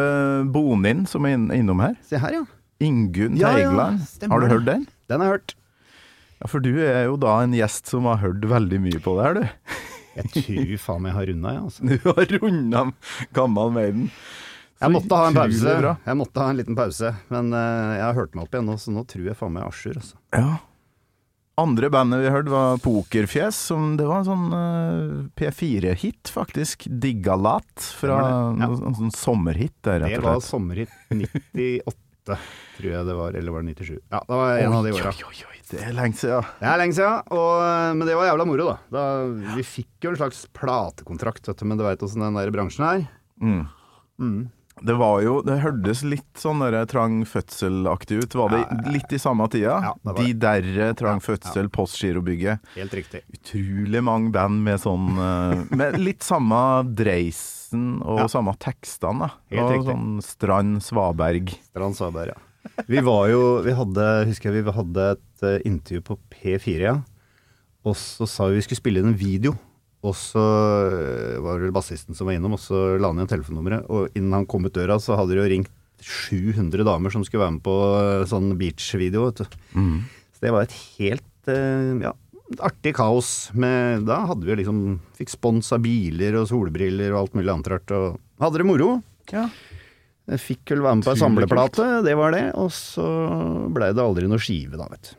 bonden 0.53 0.83
din 0.85 1.05
som 1.09 1.25
er 1.25 1.33
innom 1.57 1.81
her? 1.81 1.95
Se 2.05 2.19
her, 2.21 2.31
ja. 2.41 2.45
Ingunn 2.81 3.37
Ja, 3.41 3.55
ja, 3.57 3.71
har 3.73 4.39
du 4.41 4.47
hørt 4.53 4.65
den? 4.65 4.85
Den 5.09 5.19
har 5.21 5.27
jeg 5.31 5.39
hørt. 5.39 5.55
Ja, 6.41 6.49
for 6.49 6.63
du 6.63 6.71
er 6.81 7.03
jo 7.05 7.17
da 7.21 7.37
en 7.43 7.53
gjest 7.53 7.91
som 7.91 8.07
har 8.09 8.21
hørt 8.23 8.45
veldig 8.49 8.79
mye 8.81 9.01
på 9.03 9.13
det 9.17 9.25
her, 9.27 9.37
du. 9.37 9.75
Jeg 10.17 10.31
tror 10.33 10.71
faen 10.83 11.03
meg 11.05 11.13
jeg 11.13 11.15
har 11.15 11.27
runda, 11.29 11.51
jeg. 11.55 11.67
Altså. 11.67 11.83
Du 11.91 12.07
har 12.09 12.31
runda 12.41 12.79
gammel 13.31 13.69
Maiden. 13.77 14.09
Så 14.11 14.81
Jeg 14.83 14.91
måtte 14.97 15.19
ha 15.21 15.29
en 15.29 15.37
pause. 15.37 15.75
Jeg 15.77 16.17
måtte 16.19 16.41
ha 16.41 16.47
en 16.51 16.59
liten 16.59 16.75
pause, 16.75 17.13
men 17.31 17.53
uh, 17.55 17.93
jeg 17.95 18.03
har 18.03 18.17
hørt 18.17 18.35
meg 18.35 18.43
opp 18.43 18.57
igjen 18.57 18.67
nå, 18.67 18.75
så 18.81 18.91
nå 18.91 19.05
tror 19.07 19.29
jeg 19.29 19.37
faen 19.39 19.55
meg 19.55 19.69
jour. 19.69 20.01
Altså. 20.01 20.19
Ja. 20.35 20.57
Andre 21.61 21.91
bandet 21.93 22.23
vi 22.25 22.33
hørte 22.33 22.51
var 22.51 22.83
Pokerfjes, 22.83 23.61
som 23.71 23.93
det 23.99 24.09
var 24.09 24.23
en 24.23 24.27
sånn 24.27 24.51
uh, 24.51 25.15
P4-hit, 25.39 26.33
faktisk. 26.33 26.89
Diggalat, 26.91 27.71
fra 28.01 28.19
ja. 28.57 28.67
en 28.67 28.99
sånn 28.99 29.15
sommerhit 29.15 29.77
der, 29.85 30.01
rett 30.03 30.09
og 30.09 30.11
slett. 30.11 30.25
Det 30.25 30.27
var 30.27 30.43
sommerhit 30.49 30.99
98, 31.13 31.95
tror 32.27 32.89
jeg 32.91 33.05
det 33.07 33.15
var. 33.17 33.35
Eller 33.37 33.51
var 33.55 33.65
det 33.65 33.73
97? 33.75 33.97
Ja, 34.11 34.21
det 34.27 34.37
var 34.41 34.57
en 34.61 34.73
av 34.77 34.85
de 34.85 34.93
Oi, 34.93 34.99
åra. 35.01 35.11
oi, 35.13 35.25
oi, 35.31 35.43
oi, 35.49 35.59
det 35.71 35.81
er 35.87 35.93
lenge 35.97 36.19
siden. 36.19 36.47
Det 36.59 36.69
er 36.71 36.81
lenge 36.81 36.97
siden, 36.97 37.33
og, 37.33 37.51
men 37.97 38.07
det 38.07 38.15
var 38.19 38.29
jævla 38.29 38.45
moro, 38.49 38.69
da. 38.71 38.77
da 38.93 39.03
vi 39.57 39.65
fikk 39.65 40.07
jo 40.07 40.13
en 40.13 40.19
slags 40.19 40.43
platekontrakt, 40.57 41.47
vet 41.47 41.61
du, 41.61 41.65
men 41.69 41.79
du 41.79 41.85
veit 41.87 42.03
åssen 42.05 42.23
den 42.25 42.37
der 42.39 42.51
bransjen 42.53 42.87
er. 42.87 43.05
Mm. 43.41 43.61
Mm. 44.21 44.41
Det 44.83 44.95
var 44.97 45.21
jo 45.21 45.41
Det 45.45 45.59
hørtes 45.61 46.01
litt 46.03 46.39
sånn 46.41 46.59
der 46.63 46.85
trang 46.89 47.19
fødsel-aktig 47.29 48.23
ut. 48.23 48.35
Var 48.35 48.49
det 48.55 48.91
litt 48.95 49.13
i 49.13 49.19
samme 49.21 49.45
tida? 49.53 49.75
Ja, 49.85 49.93
det 50.01 50.13
var 50.15 50.19
De 50.23 50.33
derre 50.33 50.87
trang 50.97 51.19
Ja, 51.19 51.21
ja. 51.21 51.25
fødsel, 51.27 51.69
Postgirobygget. 51.69 52.59
Helt 52.75 52.93
riktig. 52.97 53.21
Utrolig 53.37 54.01
mange 54.03 54.31
band 54.33 54.63
med 54.65 54.81
sånn 54.81 55.09
eh, 55.21 55.63
Med 55.77 55.99
litt 56.01 56.23
samme 56.25 56.61
dreisen 56.97 58.01
og 58.01 58.23
Ja. 58.23 58.27
samme 58.27 58.55
tekstene. 58.59 59.29
Helt 59.53 59.61
og 59.63 59.71
riktig. 59.75 59.91
sånn 59.93 60.21
Strand 60.25 60.81
Svaberg. 60.83 61.53
Strand 61.69 61.95
Svaberg, 61.95 62.33
ja. 62.35 62.83
Vi 62.87 63.01
var 63.01 63.29
jo 63.29 63.61
Vi 63.65 63.71
hadde, 63.73 64.09
husker 64.29 64.51
jeg, 64.53 64.65
vi 64.65 64.71
hadde 64.75 65.11
et 65.15 65.43
eh, 65.43 65.59
intervju 65.65 66.01
på 66.09 66.17
P4, 66.29 66.81
ja. 66.81 66.97
Og 67.85 67.95
så 67.97 68.27
sa 68.29 68.45
vi 68.49 68.59
vi 68.59 68.61
skulle 68.67 68.77
spille 68.81 68.99
inn 69.01 69.13
en 69.13 69.17
video. 69.17 69.55
Og 70.01 70.15
så 70.17 70.41
eh, 70.41 71.37
var 71.43 71.61
det 71.61 71.73
bassisten 71.75 72.17
som 72.17 72.29
var 72.29 72.37
innom, 72.37 72.55
og 72.57 72.61
så 72.61 72.97
la 72.97 73.11
han 73.11 73.21
igjen 73.21 73.33
telefonnummeret. 73.35 73.85
Og 73.93 74.17
innen 74.17 74.33
han 74.33 74.47
kom 74.49 74.65
ut 74.65 74.73
døra, 74.73 74.97
så 75.01 75.17
hadde 75.19 75.35
de 75.35 75.43
jo 75.43 75.51
ringt 75.51 75.71
700 76.01 76.81
damer 76.87 77.13
som 77.13 77.21
skulle 77.25 77.43
være 77.43 77.57
med 77.59 77.65
på 77.65 77.77
eh, 77.99 78.25
sånn 78.29 78.55
beach-video, 78.59 79.29
Mm. 79.77 80.01
Så 80.33 80.47
det 80.47 80.51
var 80.55 80.65
et 80.65 80.73
helt 80.97 81.49
eh, 81.53 81.91
ja, 82.01 82.15
artig 82.65 82.95
kaos. 82.97 83.51
Med, 83.53 84.07
da 84.09 84.23
hadde 84.31 84.47
vi 84.47 84.57
liksom 84.63 84.79
Fikk 85.19 85.29
spons 85.35 85.69
av 85.75 85.83
biler 85.85 86.39
og 86.39 86.47
solbriller 86.49 87.13
og 87.13 87.19
alt 87.19 87.37
mulig 87.37 87.53
annet 87.53 87.69
rart. 87.75 87.93
Og 87.93 88.17
hadde 88.41 88.63
det 88.63 88.65
moro. 88.65 88.95
Ja. 89.29 89.45
Jeg 90.31 90.41
fikk 90.41 90.73
vel 90.73 90.81
være 90.85 90.97
med 90.97 91.05
på 91.05 91.13
ei 91.13 91.21
samleplate, 91.21 91.85
det 92.07 92.15
var 92.17 92.33
det. 92.33 92.45
Og 92.57 92.71
så 92.73 93.05
blei 93.73 93.91
det 93.93 94.01
aldri 94.01 94.25
noe 94.31 94.41
skive, 94.41 94.79
da, 94.81 94.89
vet 94.89 95.11
du. 95.11 95.17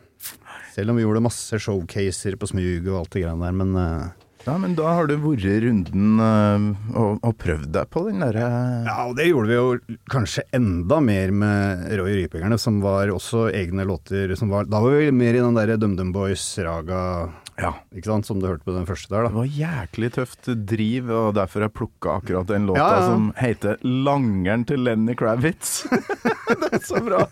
Selv 0.73 0.91
om 0.91 0.99
vi 0.99 1.05
gjorde 1.05 1.23
masse 1.23 1.59
showcaser 1.61 2.35
på 2.41 2.49
smug 2.49 2.87
og 2.89 3.03
alt 3.03 3.15
det 3.15 3.23
greiene 3.27 3.45
der, 3.45 3.57
men 3.63 3.75
ja, 4.47 4.55
men 4.59 4.73
da 4.79 4.89
har 4.97 5.07
du 5.07 5.15
vært 5.23 5.45
i 5.47 5.59
runden 5.67 6.23
eh, 6.23 6.97
og, 6.99 7.21
og 7.23 7.37
prøvd 7.39 7.69
deg 7.77 7.91
på 7.95 8.03
den 8.09 8.23
derre 8.25 8.47
Ja, 8.89 8.97
og 9.09 9.15
det 9.19 9.29
gjorde 9.29 9.51
vi 9.53 9.59
jo 9.59 9.99
kanskje 10.11 10.43
enda 10.57 10.99
mer 11.05 11.31
med 11.31 11.85
Roy 12.01 12.17
Rypingerne, 12.23 12.59
som 12.59 12.81
var 12.83 13.13
også 13.15 13.47
egne 13.55 13.87
låter 13.89 14.35
som 14.39 14.51
var 14.53 14.67
Da 14.71 14.81
var 14.83 14.99
vi 14.99 15.13
mer 15.15 15.39
i 15.39 15.43
den 15.45 15.55
derre 15.59 15.79
DumDum 15.79 16.11
Boys, 16.15 16.45
Raga, 16.59 17.31
Ja. 17.61 17.73
ikke 17.95 18.09
sant, 18.11 18.27
som 18.27 18.41
du 18.41 18.47
hørte 18.49 18.65
på 18.67 18.75
den 18.75 18.87
første 18.89 19.13
der, 19.13 19.29
Det 19.29 19.37
var 19.37 19.51
jæklig 19.59 20.13
tøft 20.17 20.49
driv, 20.67 21.11
og 21.13 21.35
derfor 21.39 21.67
jeg 21.67 21.75
plukka 21.77 22.17
akkurat 22.19 22.49
den 22.51 22.67
låta 22.71 22.81
Ja, 22.83 22.95
ja. 22.99 23.07
som 23.11 23.33
heter 23.39 23.77
'Langeren 23.85 24.67
til 24.67 24.83
Lenny 24.83 25.15
Kravitz'. 25.15 25.85
det 26.63 26.73
er 26.73 26.83
så 26.83 27.01
bra! 27.05 27.27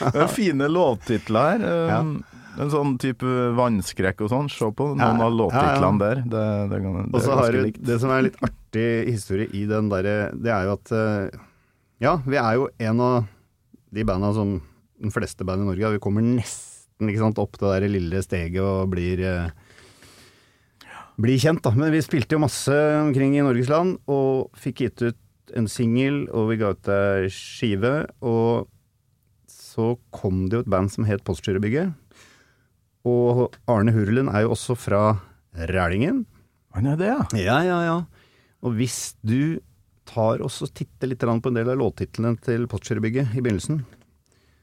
Det 0.00 0.22
er 0.24 0.32
fine 0.32 0.66
låttitler 0.68 1.60
her. 1.62 2.00
Um, 2.00 2.16
En 2.62 2.70
sånn 2.72 2.94
type 3.02 3.32
vannskrekk 3.58 4.22
og 4.24 4.30
sånn. 4.32 4.48
Se 4.52 4.68
på 4.72 4.88
noen 4.94 5.02
Ja, 5.20 5.26
av 5.26 5.34
låttitlene 5.36 6.00
der. 6.00 6.22
Det, 6.24 6.44
det, 6.72 6.78
det, 6.80 6.92
det 6.96 7.04
Og 7.12 7.24
så 7.24 7.36
har 7.36 7.52
du 7.52 7.82
det 7.90 7.98
som 8.02 8.12
er 8.14 8.26
litt 8.28 8.38
artig 8.44 8.88
historie 9.10 9.50
i 9.52 9.66
den 9.68 9.90
derre 9.92 10.16
Det 10.32 10.52
er 10.52 10.68
jo 10.68 10.76
at 10.78 10.92
eh, 10.96 11.38
Ja, 12.04 12.16
vi 12.24 12.40
er 12.40 12.56
jo 12.58 12.70
en 12.88 13.02
av 13.04 13.28
de 13.96 14.04
banda 14.08 14.32
som 14.36 14.56
de 14.96 15.12
fleste 15.12 15.44
band 15.44 15.64
i 15.64 15.68
Norge 15.68 15.94
Vi 15.98 16.02
kommer 16.02 16.24
nesten 16.24 17.12
sant, 17.20 17.38
opp 17.42 17.58
det 17.60 17.68
der 17.74 17.88
lille 17.92 18.22
steget 18.24 18.62
og 18.64 18.88
blir 18.94 19.20
bli 21.20 21.36
kjent, 21.40 21.62
da. 21.64 21.72
Men 21.76 21.92
vi 21.94 22.02
spilte 22.04 22.36
jo 22.36 22.42
masse 22.42 22.74
omkring 23.00 23.36
i 23.38 23.44
Norges 23.44 23.70
land, 23.72 23.96
og 24.08 24.50
fikk 24.60 24.82
gitt 24.84 25.04
ut 25.06 25.52
en 25.56 25.68
singel, 25.70 26.26
og 26.28 26.50
vi 26.50 26.58
ga 26.60 26.72
ut 26.76 26.90
ei 26.92 27.30
skive. 27.32 27.94
Og 28.20 28.66
så 29.48 29.94
kom 30.12 30.46
det 30.50 30.58
jo 30.58 30.64
et 30.66 30.72
band 30.72 30.92
som 30.92 31.08
het 31.08 31.24
Postgirobygget. 31.24 31.94
Og 33.06 33.54
Arne 33.70 33.94
Hurlen 33.94 34.30
er 34.32 34.44
jo 34.44 34.54
også 34.56 34.76
fra 34.78 35.02
Rælingen. 35.56 36.24
Han 36.76 36.90
er 36.90 36.98
det, 37.00 37.10
ja. 37.12 37.20
Ja, 37.38 37.58
ja, 37.64 37.78
ja. 37.86 37.98
Og 38.66 38.74
hvis 38.76 39.14
du 39.24 39.58
tar 40.06 40.42
og 40.44 40.50
titter 40.74 41.10
litt 41.10 41.22
på 41.22 41.50
en 41.50 41.58
del 41.58 41.70
av 41.72 41.78
låttitlene 41.80 42.36
til 42.42 42.66
Postgirobygget 42.70 43.36
i 43.36 43.42
begynnelsen, 43.42 43.84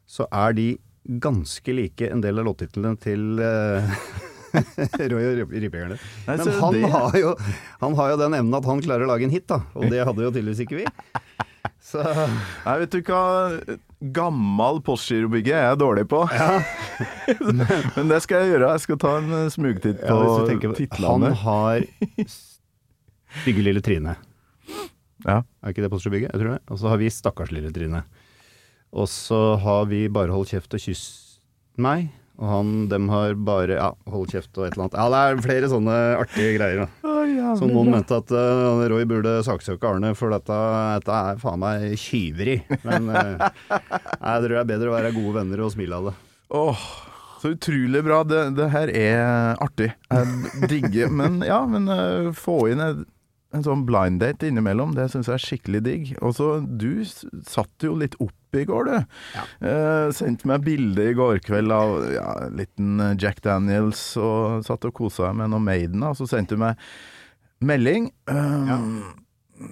så 0.07 0.27
er 0.31 0.53
de 0.57 0.67
ganske 1.23 1.73
like 1.75 2.07
en 2.12 2.21
del 2.23 2.39
av 2.39 2.47
låttitlene 2.47 2.95
til 3.01 3.41
uh, 3.41 3.89
Roy 5.12 5.25
og 5.25 5.51
Ribbejegerne. 5.51 5.97
Men 6.27 6.43
han 6.59 6.79
har, 6.93 7.17
jo, 7.19 7.33
han 7.81 7.97
har 8.00 8.13
jo 8.13 8.21
den 8.21 8.38
evnen 8.39 8.59
at 8.59 8.69
han 8.69 8.83
klarer 8.85 9.07
å 9.07 9.12
lage 9.12 9.27
en 9.27 9.33
hit, 9.33 9.47
da. 9.50 9.63
Og 9.75 9.89
det 9.91 10.03
hadde 10.05 10.27
jo 10.27 10.31
tydeligvis 10.31 10.63
ikke 10.65 10.83
vi. 10.83 10.88
Så 11.83 11.99
Nei, 11.99 12.77
vet 12.83 12.93
du 12.95 13.01
hva 13.09 13.23
gammel 14.15 14.79
postgirobygge 14.83 15.53
er 15.55 15.65
jeg 15.69 15.79
dårlig 15.81 16.05
på. 16.11 16.21
Ja. 16.31 16.61
Men 17.97 18.11
det 18.11 18.21
skal 18.23 18.43
jeg 18.43 18.55
gjøre. 18.55 18.71
Jeg 18.75 18.83
skal 18.85 18.99
ta 19.03 19.13
en 19.19 19.51
smugtitt 19.53 19.99
på 20.01 20.17
ja, 20.17 20.27
på 20.27 20.47
tenker, 20.49 20.75
titlene. 20.79 21.33
Han 21.33 21.41
har 21.43 21.85
Stygge 23.43 23.65
lille 23.65 23.83
Trine. 23.83 24.15
Ja. 25.23 25.41
Er 25.63 25.71
ikke 25.71 25.85
det 25.85 25.91
Postgirobygget? 25.91 26.33
Jeg 26.33 26.41
tror 26.41 26.55
det. 26.55 26.61
Og 26.71 26.79
så 26.79 26.91
har 26.91 26.99
vi 27.01 27.11
Stakkars 27.11 27.53
lille 27.55 27.71
Trine. 27.75 28.03
Og 28.93 29.07
så 29.09 29.41
har 29.63 29.87
vi 29.89 30.05
Bare 30.13 30.33
hold 30.35 30.51
kjeft 30.51 30.75
og 30.75 30.83
kyss 30.83 31.05
meg. 31.81 32.11
Og 32.41 32.49
han, 32.49 32.71
dem 32.89 33.09
har 33.13 33.35
bare 33.45 33.77
Ja, 33.77 33.91
hold 34.09 34.31
kjeft 34.33 34.57
og 34.57 34.65
et 34.65 34.73
eller 34.75 34.87
annet. 34.87 34.97
Ja, 34.97 35.05
det 35.13 35.21
er 35.21 35.45
flere 35.45 35.69
sånne 35.71 35.97
artige 36.17 36.55
greier. 36.57 36.83
da. 36.83 37.13
Så 37.57 37.67
noen 37.69 37.93
mente 37.93 38.17
at 38.17 38.33
uh, 38.33 38.81
Roy 38.91 39.05
burde 39.07 39.37
saksøke 39.45 39.87
Arne, 39.87 40.13
for 40.17 40.33
dette, 40.33 40.57
dette 40.97 41.21
er 41.29 41.39
faen 41.41 41.61
meg 41.61 41.93
tyveri. 42.01 42.57
Men 42.87 43.09
uh, 43.13 43.47
jeg 43.77 44.43
tror 44.43 44.49
det 44.49 44.61
er 44.63 44.69
bedre 44.73 44.91
å 44.91 44.97
være 44.97 45.15
gode 45.15 45.35
venner 45.39 45.63
og 45.65 45.73
smile 45.75 45.99
av 45.99 46.09
det. 46.09 46.15
Åh, 46.53 46.85
så 47.41 47.53
utrolig 47.53 48.03
bra. 48.05 48.21
Det, 48.27 48.43
det 48.57 48.69
her 48.73 48.93
er 48.97 49.63
artig. 49.63 49.91
Jeg 50.09 50.69
digger 50.71 51.13
Men 51.13 51.41
ja, 51.45 51.63
men 51.69 51.89
uh, 51.91 52.31
få 52.35 52.63
inn 52.73 52.83
en, 52.83 53.03
en 53.53 53.65
sånn 53.65 53.85
blind 53.87 54.23
date 54.23 54.49
innimellom, 54.49 54.97
det 54.97 55.11
syns 55.13 55.29
jeg 55.29 55.37
er 55.37 55.47
skikkelig 55.47 55.83
digg. 55.85 56.15
Og 56.25 56.35
så, 56.39 56.55
du 56.65 57.05
satt 57.05 57.85
jo 57.85 57.95
litt 58.01 58.17
opp 58.23 58.35
i 58.62 58.67
går, 58.69 58.89
du. 58.89 59.17
Eh, 59.67 60.12
sendte 60.15 60.50
meg 60.50 60.63
bilde 60.65 61.10
i 61.10 61.15
går 61.17 61.41
kveld 61.45 61.74
av 61.74 61.98
ja, 62.13 62.27
liten 62.53 63.00
eh, 63.01 63.15
Jack 63.19 63.41
Daniels, 63.45 64.01
og 64.22 64.63
satt 64.67 64.86
og 64.89 64.95
kosa 64.98 65.31
meg 65.31 65.43
med 65.43 65.55
noe 65.55 65.63
Maiden, 65.63 66.05
og 66.07 66.15
så 66.19 66.29
sendte 66.29 66.57
du 66.57 66.63
meg 66.63 66.79
melding. 67.63 68.12
Eh, 68.29 68.74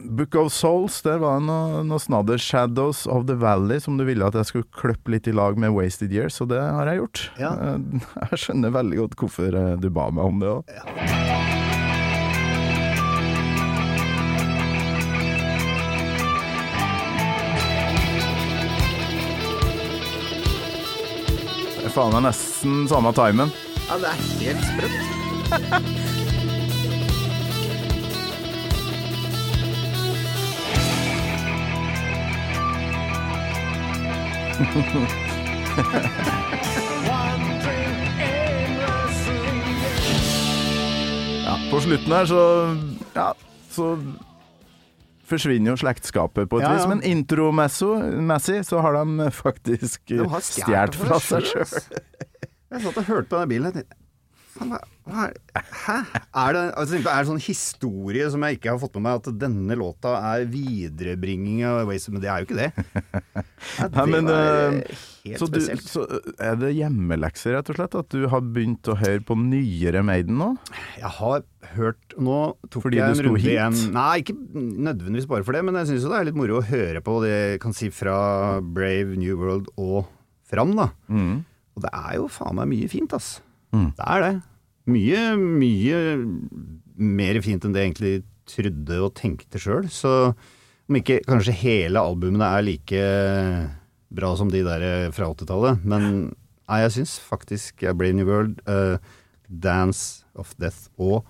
Book 0.08 0.36
of 0.40 0.52
Souls, 0.56 1.02
der 1.04 1.20
var 1.20 1.40
det 1.40 1.48
noe, 1.50 1.82
noe 1.88 2.00
snadder. 2.00 2.40
Shadows 2.40 3.04
of 3.10 3.26
the 3.28 3.36
Valley, 3.36 3.82
som 3.84 3.98
du 4.00 4.06
ville 4.08 4.26
at 4.26 4.38
jeg 4.40 4.50
skulle 4.52 4.70
kløppe 4.78 5.16
litt 5.16 5.28
i 5.28 5.36
lag 5.36 5.60
med 5.60 5.74
Wasted 5.76 6.14
Years, 6.16 6.40
og 6.44 6.54
det 6.54 6.62
har 6.62 6.92
jeg 6.92 7.02
gjort. 7.02 7.26
Ja. 7.42 7.56
Eh, 7.56 8.06
Jeg 8.32 8.44
skjønner 8.46 8.78
veldig 8.78 9.02
godt 9.04 9.18
hvorfor 9.20 9.58
du 9.82 9.90
ba 9.94 10.12
meg 10.14 10.32
om 10.32 10.42
det 10.44 10.54
òg. 10.56 10.72
Det 10.72 11.61
faen 21.92 22.14
meg 22.16 22.24
nesten 22.30 22.88
samme 22.88 23.12
timen. 23.16 23.52
Ja, 23.90 23.98
det 24.00 24.08
er 24.12 24.18
helt 24.40 24.64
sprøtt. 24.70 24.98
Ja, 41.46 41.56
på 41.72 41.80
slutten 41.82 42.12
her 42.14 42.26
så 42.30 42.42
Ja, 43.16 43.34
så 43.72 43.98
forsvinner 45.32 45.74
jo 45.74 45.80
slektskapet 45.82 46.50
på 46.52 46.60
et 46.60 46.66
Ja, 46.68 46.74
vis, 46.76 46.88
men 46.92 47.02
intromessig 47.08 48.62
så 48.68 48.84
har 48.84 49.00
de 49.00 49.30
faktisk 49.34 50.12
stjålet 50.12 51.00
fra 51.00 51.20
seg 51.24 51.48
sjøl. 51.50 51.76
Jeg 52.72 52.86
satt 52.86 53.02
og 53.02 53.10
hørte 53.10 53.28
på 53.32 53.42
den 53.42 53.52
bilen 53.52 53.82
hva, 54.58 54.79
er 55.25 55.34
det? 55.34 55.62
Hæ? 55.81 55.96
Er 56.41 56.55
det, 56.55 56.62
altså, 56.79 56.98
er 57.00 57.05
det 57.24 57.29
sånn 57.29 57.41
historie 57.43 58.27
som 58.34 58.43
jeg 58.46 58.58
ikke 58.58 58.74
har 58.74 58.79
fått 58.81 58.98
med 58.98 59.05
meg, 59.05 59.22
at 59.22 59.39
denne 59.41 59.77
låta 59.79 60.13
er 60.31 60.46
viderebringing 60.51 61.63
av 61.67 61.84
Waze? 61.89 62.13
Men 62.13 62.24
det 62.24 62.31
er 62.31 62.43
jo 62.43 62.50
ikke 62.50 62.60
det. 62.60 62.72
Ja, 63.77 63.86
det 63.86 63.93
Nei, 63.93 64.05
men, 64.10 64.27
eh, 64.34 64.75
eh, 64.81 65.01
helt 65.27 65.38
Så, 65.38 65.46
du, 65.53 65.60
så 65.86 66.01
er 66.41 66.55
det 66.58 66.72
hjemmelekser, 66.74 67.53
rett 67.53 67.67
og 67.70 67.77
slett? 67.77 67.98
At 68.00 68.10
du 68.10 68.24
har 68.31 68.41
begynt 68.41 68.89
å 68.89 68.96
høre 68.98 69.22
på 69.22 69.38
nyere 69.38 70.01
Maiden 70.05 70.39
nå? 70.39 70.48
Jeg 70.98 71.12
har 71.20 71.43
hørt 71.75 72.15
Nå 72.17 72.39
tok 72.74 72.88
Fordi 72.88 72.98
jeg 72.98 73.05
du 73.05 73.13
en 73.13 73.20
skulle 73.20 73.36
runde 73.38 73.77
hit? 73.77 73.93
Nei, 73.93 74.15
ikke 74.24 74.34
nødvendigvis 74.34 75.29
bare 75.29 75.46
for 75.46 75.53
det, 75.53 75.62
men 75.67 75.77
jeg 75.77 75.91
syns 75.91 76.08
jo 76.08 76.12
det 76.15 76.17
er 76.24 76.27
litt 76.31 76.41
moro 76.41 76.58
å 76.58 76.65
høre 76.65 77.05
på 77.05 77.20
det 77.22 77.31
jeg 77.36 77.62
kan 77.62 77.77
si 77.77 77.91
fra 77.93 78.17
Brave 78.65 79.13
New 79.22 79.38
World 79.38 79.70
og 79.77 80.10
fram, 80.50 80.74
da. 80.81 80.89
Og 81.77 81.86
det 81.86 81.93
er 82.01 82.17
jo 82.17 82.27
faen 82.34 82.58
meg 82.58 82.74
mye 82.74 82.89
fint, 82.91 83.13
ass. 83.15 83.36
Mm. 83.72 83.92
Det 83.98 84.08
er 84.08 84.25
det. 84.25 84.34
Mye, 84.92 85.22
mye 85.38 86.00
mer 87.01 87.40
fint 87.46 87.66
enn 87.66 87.75
det 87.75 87.84
jeg 87.84 87.92
egentlig 87.92 88.16
trodde 88.51 88.98
og 89.06 89.13
tenkte 89.18 89.62
sjøl. 89.62 89.88
Så 89.92 90.12
om 90.32 90.98
ikke 91.00 91.22
kanskje 91.28 91.56
hele 91.62 92.01
albumene 92.01 92.50
er 92.58 92.66
like 92.68 93.04
bra 94.12 94.34
som 94.36 94.51
de 94.51 94.63
der 94.66 95.12
fra 95.16 95.30
80-tallet, 95.32 95.86
men 95.88 96.08
nei, 96.34 96.80
jeg 96.84 96.96
syns 96.98 97.13
faktisk 97.24 97.86
ja, 97.86 97.94
Brave 97.96 98.18
New 98.18 98.28
World, 98.28 98.60
uh, 98.68 99.00
Dance 99.48 100.25
of 100.36 100.51
Death 100.60 100.90
og 101.00 101.24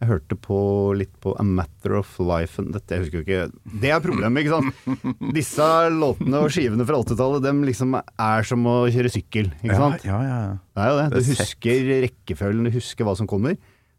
jeg 0.00 0.08
hørte 0.08 0.36
på 0.40 0.58
litt 0.96 1.12
på 1.20 1.34
A 1.36 1.44
Matter 1.44 1.98
of 1.98 2.14
Life 2.24 2.56
and 2.62 2.72
Dette 2.72 2.94
jeg 2.96 3.02
husker 3.02 3.18
jo 3.20 3.24
ikke 3.26 3.80
Det 3.82 3.90
er 3.92 4.00
problemet, 4.00 4.40
ikke 4.46 4.54
sant? 4.56 5.18
Disse 5.36 5.66
låtene 5.92 6.40
og 6.40 6.48
skivene 6.54 6.86
fra 6.88 7.02
80-tallet, 7.02 7.44
dem 7.44 7.60
liksom 7.68 7.98
er 8.00 8.48
som 8.48 8.64
å 8.70 8.78
kjøre 8.88 9.12
sykkel, 9.12 9.50
ikke 9.60 9.76
sant? 9.76 10.06
Ja, 10.08 10.22
ja, 10.24 10.38
ja. 10.46 10.56
Det 10.72 10.80
er 10.86 10.88
jo 10.88 10.96
det. 11.02 11.04
Det 11.12 11.20
Du 11.20 11.28
sett. 11.28 11.42
husker 11.44 11.92
rekkefølgen, 12.06 12.64
du 12.70 12.74
husker 12.78 13.04
hva 13.08 13.14
som 13.20 13.28
kommer. 13.28 13.58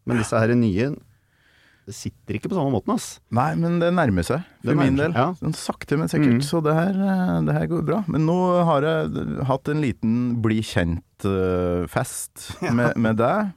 Men 0.09 0.17
disse 0.17 0.33
her 0.41 0.49
nye 0.57 0.89
Det 1.85 1.93
sitter 1.97 2.37
ikke 2.39 2.49
på 2.49 2.57
samme 2.57 2.73
måten, 2.73 2.93
ass. 2.97 3.19
Nei, 3.33 3.51
men 3.61 3.77
det 3.81 3.91
nærmer 3.93 4.25
seg, 4.25 4.41
for 4.61 4.69
nærmer 4.73 4.89
min 4.89 4.97
del. 4.99 5.13
ja. 5.17 5.27
Sånn 5.37 5.53
sakte, 5.57 5.97
men 6.01 6.09
sikkert. 6.09 6.37
Mm. 6.39 6.43
Så 6.45 6.61
det 6.65 6.73
her, 6.77 6.97
eh, 6.97 7.37
det 7.45 7.55
her 7.57 7.69
går 7.71 7.85
bra. 7.85 8.01
Men 8.09 8.25
nå 8.29 8.35
har 8.69 8.85
jeg 8.85 9.37
hatt 9.49 9.69
en 9.73 9.81
liten 9.85 10.17
bli 10.41 10.59
kjent-fest 10.65 12.51
med, 12.77 12.97
med 12.97 13.17
deg. 13.21 13.51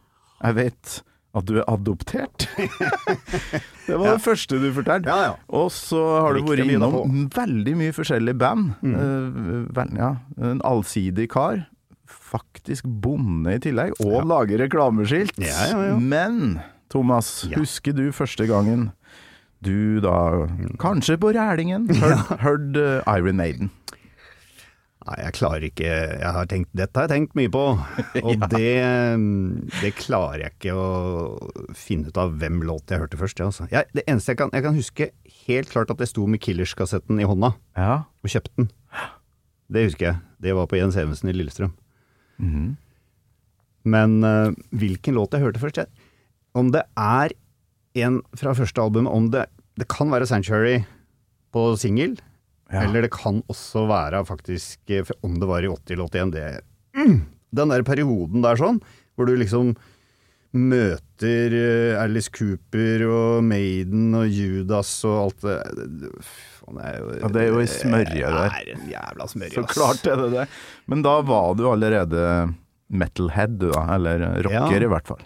Jeg 0.45 0.57
vet 0.61 0.95
at 1.35 1.47
du 1.49 1.57
er 1.59 1.65
adoptert. 1.71 2.47
det 3.89 3.97
var 3.99 4.15
det 4.15 4.23
første 4.25 4.59
du 4.63 4.69
fortalte. 4.77 5.11
Ja, 5.11 5.31
ja. 5.33 5.37
Og 5.55 5.71
så 5.75 6.01
har 6.23 6.37
du 6.37 6.45
vært 6.47 6.63
innom 6.71 7.29
veldig 7.35 7.75
mye 7.81 7.95
forskjellige 7.97 8.39
band. 8.41 8.75
Mm. 8.85 8.95
Uh, 8.95 9.65
vel, 9.77 9.95
ja, 9.99 10.13
en 10.53 10.63
allsidig 10.65 11.29
kar. 11.35 11.65
Faktisk 12.07 12.87
bonde 12.87 13.57
i 13.57 13.61
tillegg, 13.63 13.95
og 14.01 14.13
Ja. 14.21 14.23
lager 14.35 14.63
reklameskilt. 14.67 15.35
Ja, 15.43 15.67
ja, 15.73 15.83
ja. 15.93 15.99
Men 15.99 16.61
Thomas, 16.93 17.47
Ja. 17.51 17.59
husker 17.59 17.93
du 17.97 18.11
første 18.13 18.47
gangen 18.47 18.93
du 19.65 19.99
da, 20.05 20.45
kanskje 20.79 21.17
på 21.19 21.31
Rælingen, 21.35 21.89
hørte 22.03 22.39
hørte, 22.43 22.87
uh, 23.07 23.17
Iron 23.19 23.37
Maiden? 23.41 23.71
Nei, 25.05 25.17
jeg 25.21 25.35
klarer 25.37 25.65
ikke 25.67 25.89
Jeg 25.89 26.31
har 26.33 26.47
tenkt 26.49 26.71
Dette 26.73 26.97
har 26.97 27.05
jeg 27.11 27.13
tenkt 27.13 27.35
mye 27.37 27.51
på. 27.53 27.63
Og 28.27 28.45
det, 28.55 28.71
det 29.83 29.91
klarer 29.99 30.47
jeg 30.47 30.55
ikke 30.57 30.77
å 30.81 30.87
finne 31.77 32.09
ut 32.09 32.21
av 32.21 32.33
hvem 32.41 32.63
låt 32.65 32.89
jeg 32.95 33.03
hørte 33.03 33.21
først. 33.21 33.43
Ja, 33.43 33.51
altså. 33.51 33.67
jeg, 33.73 33.91
det 33.93 34.07
eneste 34.09 34.33
jeg 34.33 34.41
kan 34.41 34.55
Jeg 34.57 34.65
kan 34.65 34.79
huske 34.79 35.11
helt 35.45 35.73
klart 35.75 35.93
at 35.93 36.01
jeg 36.01 36.13
sto 36.15 36.25
med 36.31 36.41
Killers-kassetten 36.45 37.21
i 37.21 37.29
hånda 37.29 37.53
Ja. 37.77 37.99
og 38.25 38.33
kjøpte 38.33 38.55
den. 38.63 38.71
Det 39.75 39.85
husker 39.91 40.07
jeg. 40.09 40.17
Det 40.45 40.57
var 40.57 40.69
på 40.71 40.77
Jens 40.81 40.97
Evensen 41.01 41.29
i 41.33 41.37
Lillestrøm. 41.37 41.75
Mhm. 42.41 42.73
Men 43.85 44.15
uh, 44.25 44.49
hvilken 44.73 45.13
låt 45.19 45.35
jeg 45.37 45.45
hørte 45.45 45.61
først 45.61 45.77
jeg, 45.83 45.91
Om 46.57 46.71
det 46.73 46.87
er 46.97 47.35
en 48.01 48.23
fra 48.33 48.55
første 48.57 48.81
album 48.81 49.05
om 49.07 49.27
det, 49.31 49.45
det 49.77 49.85
kan 49.93 50.09
være 50.09 50.25
Sanctuary 50.27 50.79
på 51.53 51.67
singel, 51.79 52.17
Ja. 52.75 52.83
eller 52.89 53.07
det 53.07 53.13
kan 53.15 53.41
også 53.51 53.87
være 53.89 54.25
faktisk 54.27 54.91
eh, 54.91 55.07
Om 55.25 55.39
det 55.41 55.47
var 55.49 55.63
i 55.65 55.71
80 55.71 55.95
eller 55.95 56.09
81, 56.11 56.33
det 56.35 56.47
mm, 56.99 57.19
Den 57.55 57.71
der 57.75 57.85
perioden 57.87 58.43
der 58.45 58.59
sånn, 58.59 58.81
hvor 59.15 59.29
du 59.31 59.37
liksom 59.39 59.75
møter 60.55 61.55
eh, 61.59 61.97
Alice 62.03 62.31
Cooper 62.35 63.03
og 63.09 63.45
Maiden 63.47 64.13
og 64.15 64.29
Judas 64.31 64.91
og 65.09 65.17
alt 65.25 65.47
det 65.47 65.57
faen, 66.23 66.79
det 66.79 66.85
er 66.91 66.99
jo, 67.01 67.09
Ja, 67.21 67.31
det 67.35 67.43
er 67.43 67.49
jo 67.51 67.63
ei 67.63 67.71
smørje 67.71 68.29
der. 68.37 68.55
Det 68.55 68.61
er 68.63 68.71
en 68.77 68.85
jævla 68.93 69.27
smørje, 69.33 69.55
Så 69.59 69.65
klart 69.71 70.07
er 70.07 70.23
det 70.23 70.29
det. 70.37 70.45
Men 70.91 71.03
da 71.07 71.17
var 71.27 71.55
du 71.59 71.65
allerede 71.71 72.23
metalhead, 72.95 73.59
du 73.59 73.71
da. 73.73 73.83
Eller 73.97 74.23
rocker, 74.47 74.79
Ja. 74.79 74.87
i 74.87 74.93
hvert 74.95 75.11
fall. 75.11 75.23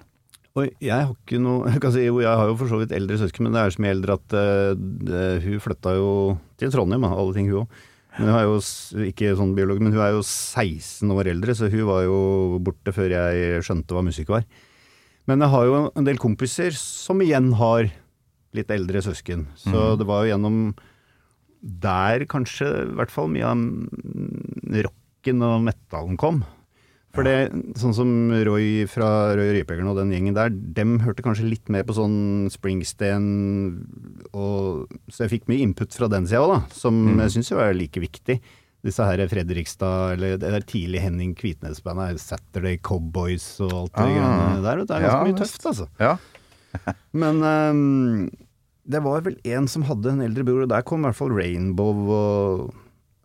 Og 0.58 0.82
jeg 0.82 0.94
har 0.94 1.12
ikke 1.12 1.38
noe 1.42 1.70
Jeg 1.70 1.82
kan 1.84 1.92
si, 1.94 2.06
jo, 2.06 2.18
jeg 2.24 2.40
har 2.40 2.48
jo 2.50 2.56
for 2.58 2.70
så 2.70 2.80
vidt 2.80 2.94
eldre 2.96 3.18
søsken, 3.20 3.46
men 3.46 3.54
det 3.54 3.62
er 3.62 3.74
så 3.74 3.84
mye 3.84 3.94
eldre 3.94 4.16
at 4.18 4.34
uh, 4.34 5.44
hun 5.44 5.62
flytta 5.62 5.94
jo 5.98 6.10
til 6.58 6.72
Trondheim, 6.74 7.06
alle 7.06 7.36
ting 7.36 7.50
hun 7.52 7.62
òg. 7.62 7.78
Men 8.18 8.32
hun 8.32 8.36
er 8.40 8.46
jo 8.48 8.56
ikke 9.06 9.36
sånn 9.38 9.54
biolog, 9.54 9.78
men 9.78 9.94
hun 9.94 10.02
er 10.02 10.16
jo 10.16 10.24
16 10.24 11.12
år 11.14 11.30
eldre, 11.30 11.54
så 11.54 11.68
hun 11.70 11.86
var 11.86 12.02
jo 12.02 12.18
borte 12.66 12.94
før 12.96 13.14
jeg 13.14 13.62
skjønte 13.62 13.94
hva 13.94 14.02
musikk 14.02 14.32
var. 14.34 14.46
Men 15.30 15.44
jeg 15.44 15.52
har 15.52 15.68
jo 15.68 15.80
en 15.92 16.08
del 16.08 16.18
kompiser 16.18 16.74
som 16.74 17.22
igjen 17.22 17.52
har 17.60 17.92
litt 18.56 18.70
eldre 18.74 19.04
søsken, 19.04 19.46
så 19.60 19.92
det 20.00 20.06
var 20.08 20.24
jo 20.24 20.32
gjennom 20.32 20.58
der 21.58 22.24
kanskje 22.30 22.68
i 22.86 22.94
hvert 22.98 23.12
fall 23.12 23.28
mye 23.30 23.46
av 23.46 23.58
mm, 23.60 24.78
rocken 24.86 25.44
og 25.44 25.66
metallen 25.68 26.18
kom. 26.18 26.42
For 27.18 27.26
det, 27.26 27.50
sånn 27.80 27.94
som 27.96 28.10
Roy 28.46 28.84
fra 28.86 29.08
Roy 29.34 29.48
Rypejegeren 29.56 29.90
og 29.90 29.96
den 29.98 30.12
gjengen 30.14 30.36
der, 30.36 30.52
dem 30.54 31.00
hørte 31.02 31.24
kanskje 31.26 31.48
litt 31.50 31.66
mer 31.72 31.82
på 31.88 31.96
sånn 31.96 32.46
Springsteen 32.54 33.24
og 34.30 34.86
Så 35.10 35.24
jeg 35.26 35.32
fikk 35.34 35.48
mye 35.50 35.64
input 35.66 35.90
fra 35.98 36.06
den 36.12 36.28
sida 36.30 36.44
òg, 36.46 36.52
da, 36.54 36.60
som 36.78 37.00
jeg 37.24 37.34
syns 37.34 37.50
jo 37.50 37.58
er 37.64 37.74
like 37.74 37.98
viktig. 38.02 38.38
Disse 38.86 39.02
her 39.02 39.24
Fredrikstad, 39.26 40.12
eller 40.14 40.36
det 40.38 40.52
der 40.54 40.62
tidlig 40.62 41.00
Henning 41.02 41.32
Kvitnes-bandet, 41.34 42.20
Saturday 42.22 42.78
Cowboys 42.78 43.48
og 43.66 43.72
alt 43.74 43.96
det 43.98 44.04
Ah. 44.04 44.12
greiene 44.14 44.62
der. 44.62 44.84
Det 44.86 44.94
er 44.94 45.02
ganske 45.02 45.18
Ja, 45.18 45.24
mye 45.26 45.40
tøft, 45.42 45.66
altså. 45.66 45.88
Ja. 45.98 46.14
Men 47.12 47.42
um, 47.42 48.30
det 48.86 49.02
var 49.02 49.26
vel 49.26 49.40
en 49.44 49.66
som 49.66 49.82
hadde 49.90 50.12
en 50.14 50.22
eldre 50.22 50.46
bror, 50.46 50.62
og 50.62 50.70
der 50.70 50.86
kom 50.86 51.02
i 51.02 51.08
hvert 51.10 51.18
fall 51.18 51.34
Rainbow 51.34 52.06
og 52.14 52.74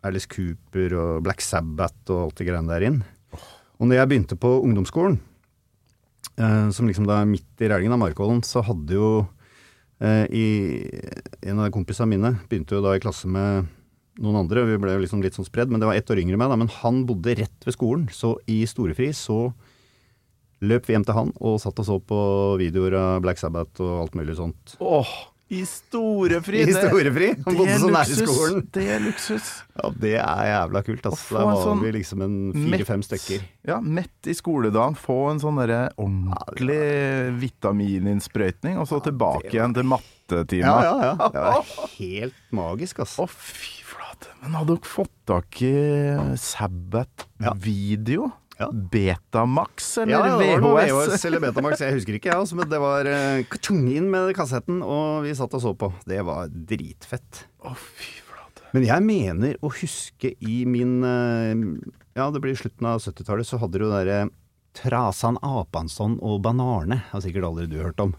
Alice 0.04 0.26
Cooper 0.28 0.92
og 0.98 1.22
Black 1.24 1.40
Sabbath 1.40 2.10
og 2.10 2.24
alt 2.26 2.42
det 2.42 2.48
greiene 2.50 2.68
der 2.74 2.88
inn. 2.90 2.98
Og 3.80 3.88
når 3.88 3.98
jeg 3.98 4.10
begynte 4.10 4.38
på 4.40 4.50
ungdomsskolen, 4.64 5.18
eh, 6.38 6.68
som 6.74 6.88
liksom 6.88 7.08
da 7.08 7.20
er 7.20 7.30
midt 7.30 7.64
i 7.64 7.70
rælingen 7.70 7.96
av 7.96 8.02
Markholden, 8.04 8.42
så 8.46 8.62
hadde 8.64 8.94
jo 8.96 9.08
eh, 10.00 10.26
i, 10.30 10.46
En 11.42 11.60
av 11.60 11.72
kompisene 11.74 12.14
mine 12.14 12.34
begynte 12.48 12.76
jo 12.76 12.84
da 12.84 12.94
i 12.94 13.02
klasse 13.02 13.30
med 13.30 13.66
noen 14.22 14.44
andre, 14.44 14.62
vi 14.68 14.78
ble 14.78 14.94
liksom 15.02 15.22
litt 15.24 15.34
sånn 15.34 15.46
spredd, 15.46 15.72
men 15.72 15.82
det 15.82 15.88
var 15.88 15.98
ett 15.98 16.10
år 16.10 16.20
yngre 16.22 16.36
enn 16.36 16.42
meg, 16.44 16.52
da, 16.52 16.58
men 16.60 16.70
han 16.70 17.02
bodde 17.08 17.34
rett 17.34 17.66
ved 17.66 17.74
skolen, 17.74 18.06
så 18.14 18.36
i 18.46 18.60
storefri 18.70 19.10
så 19.16 19.48
løp 20.64 20.86
vi 20.86 20.94
hjem 20.94 21.04
til 21.06 21.16
han 21.16 21.32
og 21.42 21.58
satt 21.60 21.80
og 21.82 21.88
så 21.88 21.96
på 21.98 22.18
videoer 22.60 22.94
av 22.98 23.24
Black 23.24 23.40
Sabbath 23.42 23.82
og 23.82 24.04
alt 24.04 24.14
mulig 24.18 24.36
sånt. 24.38 24.76
Åh, 24.78 25.10
i 25.52 25.60
storefri! 25.68 26.62
I 26.64 26.72
storefri? 26.72 27.28
Han 27.44 27.56
bodde 27.58 27.74
så 27.78 27.90
nær 27.92 28.08
skolen. 28.08 28.62
Det 28.72 28.84
er 28.94 29.02
luksus. 29.04 29.50
Ja, 29.76 29.90
det 30.00 30.14
er 30.16 30.46
jævla 30.48 30.82
kult, 30.86 31.06
ass. 31.10 31.20
Å 31.20 31.28
få 31.28 31.36
Der 31.36 31.48
var 31.50 31.60
sånn 31.62 31.82
vi 31.84 31.92
liksom 31.98 32.24
en 32.24 32.36
fire-fem 32.56 33.04
stykker. 33.04 33.44
Ja, 33.68 33.76
mett 33.84 34.30
i 34.30 34.34
skoledagen 34.38 34.96
få 34.98 35.18
en 35.34 35.42
sånn 35.42 35.60
derre 35.60 35.82
ordentlig 36.00 36.80
vitamininnsprøytning, 37.44 38.78
og 38.80 38.88
så 38.88 39.02
tilbake 39.04 39.52
igjen 39.52 39.76
til 39.76 39.88
mattetimer. 39.92 40.64
Ja, 40.64 40.80
ja, 40.88 41.12
ja. 41.12 41.28
Det 41.34 41.44
var 41.48 41.72
helt 42.00 42.40
magisk, 42.56 43.04
ass. 43.04 43.18
Å, 43.20 43.28
fy 43.28 43.84
flate. 43.84 44.32
Men 44.40 44.56
hadde 44.60 44.78
dere 44.78 44.88
fått 44.94 45.12
tak 45.28 45.60
i 45.66 45.74
Sabbat-video? 46.40 48.30
Ja. 48.30 48.40
Betamax, 48.90 49.98
eller 49.98 50.12
Ja, 50.12 50.38
det 50.38 50.58
var 50.62 50.84
VHS? 50.86 51.08
VHS 51.10 51.24
eller 51.28 51.42
Betamax, 51.42 51.80
jeg 51.82 51.96
husker 51.96 52.18
ikke, 52.18 52.30
jeg, 52.30 52.42
også, 52.44 52.58
men 52.58 52.68
det 52.70 52.80
var 52.82 53.08
uh, 53.10 53.70
inn 53.74 54.10
med 54.12 54.30
kassetten, 54.36 54.82
og 54.82 55.24
vi 55.26 55.34
satt 55.34 55.56
og 55.58 55.64
så 55.64 55.74
på. 55.78 55.90
Det 56.06 56.20
var 56.26 56.52
dritfett. 56.52 57.44
Å, 57.66 57.74
fy 57.74 58.22
flate. 58.22 58.68
Men 58.76 58.86
jeg 58.86 59.06
mener 59.06 59.58
å 59.58 59.72
huske 59.74 60.34
i 60.38 60.62
min 60.68 61.00
eh, 61.06 61.90
Ja, 62.14 62.30
det 62.30 62.42
blir 62.44 62.58
slutten 62.58 62.86
av 62.90 63.02
70-tallet, 63.02 63.48
så 63.48 63.58
hadde 63.62 63.82
du 63.82 63.88
derre 63.90 64.28
Trasan 64.74 65.38
Apansson 65.42 66.16
og 66.22 66.40
Banarne, 66.46 67.02
har 67.10 67.22
sikkert 67.22 67.46
aldri 67.50 67.68
du 67.70 67.78
hørt 67.82 68.00
om. 68.02 68.14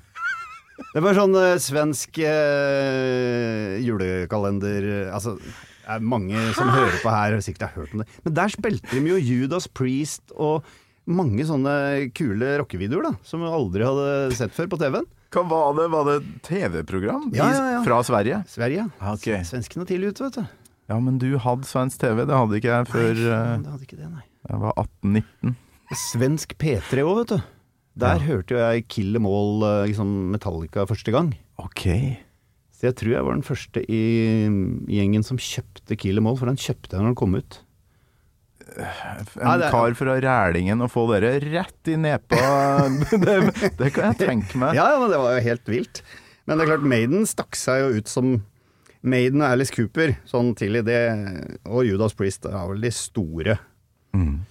Det 0.91 1.03
var 1.03 1.15
sånn 1.15 1.35
eh, 1.39 1.55
svensk 1.63 2.19
eh, 2.23 3.79
julekalender 3.83 5.07
Altså, 5.15 5.37
det 5.85 5.93
er 5.99 6.01
mange 6.01 6.39
som 6.57 6.69
hører 6.73 6.97
på 7.03 7.11
her, 7.13 7.35
har 7.37 7.43
sikkert 7.45 7.67
har 7.69 7.75
hørt 7.83 7.93
om 7.93 8.01
det. 8.01 8.07
Men 8.25 8.33
der 8.41 8.49
spilte 8.53 8.89
de 8.89 9.03
jo 9.11 9.19
Judas 9.21 9.67
Priest 9.69 10.33
og 10.35 10.65
mange 11.05 11.45
sånne 11.45 11.75
kule 12.17 12.55
rockevideoer, 12.57 13.03
da, 13.05 13.11
som 13.21 13.43
vi 13.45 13.51
aldri 13.53 13.85
hadde 13.85 14.35
sett 14.39 14.55
før 14.57 14.71
på 14.71 14.79
TV-en. 14.81 15.05
Hva 15.35 15.43
var 15.51 15.73
det? 15.77 15.85
Var 15.93 16.05
det 16.09 16.17
TV-program 16.47 17.27
Ja, 17.35 17.49
ja, 17.53 17.65
ja. 17.75 17.81
fra 17.85 17.99
Sverige? 18.07 18.41
Sverige. 18.49 18.87
ja 18.89 19.13
ok. 19.13 19.27
Svenskene 19.45 19.83
er 19.85 19.89
tidlig 19.91 20.13
ute, 20.15 20.23
vet 20.29 20.39
du. 20.39 20.45
Ja, 20.89 20.97
men 21.01 21.17
du 21.21 21.27
hadde 21.41 21.65
svensk 21.69 21.99
TV, 22.01 22.23
det 22.25 22.33
hadde 22.37 22.57
ikke 22.59 22.71
jeg 22.73 22.87
før 22.89 23.13
Nei, 23.13 23.29
eh, 23.35 23.57
det 23.61 23.71
hadde 23.73 23.85
ikke 23.87 23.97
det, 24.01 24.09
nei. 24.09 24.25
jeg 24.49 24.61
var 24.65 24.73
18-19. 24.81 25.55
Svensk 26.09 26.55
P3 26.61 27.03
òg, 27.05 27.17
vet 27.21 27.33
du. 27.35 27.41
Der 27.97 28.17
Ja. 28.17 28.25
hørte 28.25 28.51
jo 28.55 28.57
jeg 28.59 28.87
Kill 28.89 29.15
Em 29.15 29.25
All, 29.29 29.63
eh, 29.63 29.87
liksom 29.91 30.09
Metallica, 30.33 30.85
første 30.89 31.11
gang. 31.13 31.33
Ok. 31.57 31.85
Så 32.85 32.91
jeg 32.91 32.97
tror 32.99 33.13
jeg 33.15 33.25
var 33.25 33.33
den 33.33 33.45
første 33.47 33.81
i, 33.89 34.01
gjengen 34.93 35.23
som 35.25 35.39
kjøpte 35.41 35.95
Kill 35.97 36.21
Em 36.21 36.27
All, 36.29 36.35
for 36.37 36.51
den 36.51 36.59
kjøpte 36.61 36.93
jeg 36.93 37.01
når 37.01 37.15
den 37.15 37.17
kom 37.17 37.33
ut. 37.33 37.55
En 38.75 39.41
Nei, 39.41 39.55
er- 39.57 39.71
kar 39.73 39.95
fra 39.97 40.17
Rælingen 40.21 40.83
å 40.85 40.89
få 40.91 41.07
dere 41.09 41.39
rett 41.41 41.89
i 41.89 41.95
nepa, 41.97 42.37
det, 43.23 43.35
det 43.79 43.89
kan 43.95 44.11
jeg 44.11 44.19
tenke 44.21 44.61
meg. 44.61 44.77
Ja, 44.77 44.91
ja, 44.93 44.99
men 45.01 45.09
det 45.09 45.17
var 45.17 45.33
jo 45.33 45.43
helt 45.47 45.73
vilt. 45.73 46.03
Men 46.45 46.59
det 46.59 46.67
er 46.67 46.71
klart, 46.75 46.85
Maiden 46.93 47.25
stakk 47.25 47.57
seg 47.57 47.81
jo 47.81 47.89
ut 47.97 48.11
som 48.11 48.35
Maiden 49.01 49.41
og 49.41 49.49
Alice 49.49 49.73
Cooper 49.73 50.13
sånn 50.29 50.53
tidlig, 50.57 50.83
det, 50.85 51.01
og 51.65 51.89
Judas 51.89 52.13
Priest 52.17 52.45
er 52.45 52.69
vel 52.69 52.85
de 52.85 52.93
store. 52.93 53.57
Mm. 54.13 54.43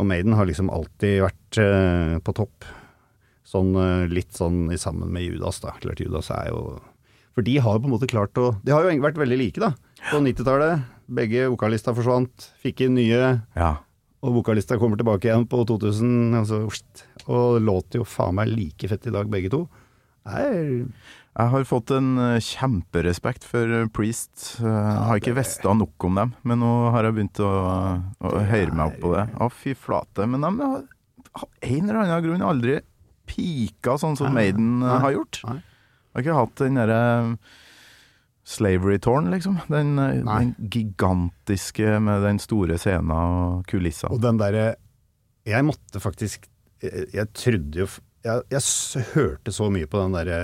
Og 0.00 0.08
Maiden 0.08 0.36
har 0.40 0.48
liksom 0.48 0.72
alltid 0.72 1.20
vært 1.26 1.60
uh, 1.60 2.16
på 2.24 2.36
topp. 2.40 2.64
Sånn 3.44 3.76
uh, 3.76 4.08
litt 4.08 4.32
sånn 4.36 4.70
i 4.72 4.80
sammen 4.80 5.12
med 5.12 5.28
Judas, 5.28 5.60
da. 5.60 5.76
Klart 5.80 6.00
Judas 6.00 6.32
er 6.32 6.48
jo 6.56 6.78
For 7.36 7.44
de 7.44 7.58
har 7.60 7.76
jo 7.76 7.82
på 7.84 7.88
en 7.90 7.92
måte 7.92 8.08
klart 8.08 8.38
å 8.40 8.46
De 8.64 8.72
har 8.72 8.86
jo 8.88 8.94
vært 9.04 9.18
veldig 9.20 9.36
like, 9.36 9.60
da. 9.60 9.74
På 10.08 10.22
90-tallet. 10.24 10.86
Begge 11.06 11.46
vokalista 11.52 11.92
forsvant. 11.94 12.48
Fikk 12.64 12.86
inn 12.86 12.96
nye. 12.96 13.34
Ja. 13.54 13.74
Og 14.24 14.38
vokalista 14.40 14.78
kommer 14.80 14.96
tilbake 14.98 15.28
igjen 15.28 15.44
på 15.46 15.60
2000. 15.68 16.32
Altså, 16.40 16.62
og 17.28 17.60
låter 17.60 18.00
jo 18.00 18.06
faen 18.08 18.38
meg 18.38 18.48
like 18.50 18.88
fett 18.88 19.06
i 19.06 19.12
dag, 19.14 19.28
begge 19.30 19.52
to. 19.52 19.66
Er, 20.26 20.88
Jeg 21.36 21.52
har 21.52 21.66
fått 21.68 21.92
en 21.94 22.16
eh, 22.18 22.40
kjemperespekt 22.42 23.44
for 23.46 23.68
eh, 23.82 23.86
Priest. 23.94 24.56
Eh, 24.58 24.66
Jeg 24.66 25.06
har 25.10 25.20
ikke 25.20 25.36
visst 25.36 25.62
nok 25.68 26.08
om 26.08 26.16
dem, 26.18 26.32
men 26.42 26.62
nå 26.64 26.72
har 26.96 27.04
jeg 27.06 27.18
begynt 27.20 27.42
å, 27.44 27.52
å 28.24 28.32
høre 28.48 28.72
meg 28.72 28.88
opp 28.88 28.98
på 29.04 29.12
det. 29.12 29.26
Å, 29.36 29.50
fy 29.52 29.76
flate. 29.76 30.24
Men 30.26 30.42
de 30.48 30.54
har 30.64 30.82
av 31.36 31.48
en 31.60 31.84
eller 31.84 32.00
annen 32.00 32.24
grunn 32.24 32.42
aldri 32.48 32.78
pika 33.28 33.98
sånn 34.00 34.16
som 34.16 34.32
Maiden 34.34 34.80
har 34.86 35.12
gjort. 35.12 35.42
nei. 35.44 35.60
Har 36.16 36.24
ikke 36.24 36.36
hatt 36.38 36.60
den 36.62 36.78
derre 36.80 37.00
Slavery 38.46 38.96
Torn, 39.02 39.28
liksom. 39.34 39.58
Den, 39.68 39.98
eh, 40.00 40.22
den 40.24 40.54
gigantiske 40.72 41.98
med 42.00 42.24
den 42.24 42.38
store 42.40 42.78
scenen 42.80 43.12
og 43.12 43.66
kulissene. 43.68 44.14
Og 44.14 44.22
den 44.22 44.40
derre 44.40 44.76
Jeg 45.46 45.66
måtte 45.66 46.00
faktisk 46.00 46.48
Jeg, 46.80 47.08
jeg 47.12 47.32
trodde 47.36 47.84
jo 47.84 47.88
jeg, 48.26 48.42
jeg 48.50 49.04
hørte 49.12 49.52
så 49.54 49.68
mye 49.70 49.86
på 49.86 50.00
den 50.00 50.16
derre 50.16 50.38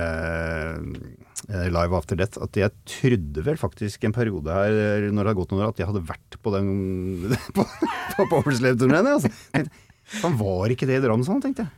uh, 1.51 1.65
Live 1.67 1.97
After 1.99 2.15
Death 2.15 2.39
at 2.45 2.55
jeg 2.55 2.71
trodde 2.87 3.43
vel 3.43 3.59
faktisk 3.59 4.05
en 4.07 4.15
periode 4.15 4.55
her, 4.55 5.09
når 5.11 5.19
det 5.19 5.33
har 5.33 5.39
gått 5.41 5.51
noen 5.51 5.65
år, 5.65 5.73
at 5.73 5.83
jeg 5.83 5.89
hadde 5.89 6.05
vært 6.07 6.39
på 6.47 6.53
den 6.55 6.69
på, 7.57 7.67
på 8.15 8.29
Powerslave-turneen. 8.31 9.11
Altså. 9.17 9.65
Han 10.23 10.39
var 10.39 10.71
ikke 10.71 10.87
det 10.87 11.01
i 11.01 11.03
Drammen, 11.03 11.43
tenkte 11.43 11.67
jeg. 11.67 11.75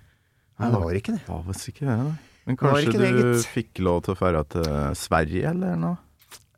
Nei, 0.60 0.70
det 0.74 0.82
var 0.84 1.00
ikke 1.00 1.16
det. 1.16 1.22
Det 1.24 1.40
Var 1.48 1.66
ikke 1.72 1.88
det, 1.88 1.98
nei. 2.02 2.33
Men 2.44 2.58
kanskje 2.60 2.92
du 2.92 3.44
fikk 3.48 3.80
lov 3.84 4.02
til 4.04 4.14
å 4.14 4.32
dra 4.32 4.42
til 4.52 4.66
Sverige, 4.98 5.48
eller 5.54 5.78
noe? 5.80 5.96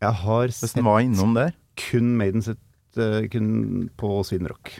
Jeg 0.02 0.18
har 0.22 0.50
Hvis 0.50 0.60
sett 0.64 0.84
var 0.84 1.00
innom 1.04 1.36
der? 1.36 1.54
kun 1.76 2.14
Maiden 2.18 2.44
sitt 2.44 2.60
uh, 3.00 3.22
kun 3.32 3.88
på 4.00 4.10
Sweden 4.26 4.50
Rock. 4.50 4.78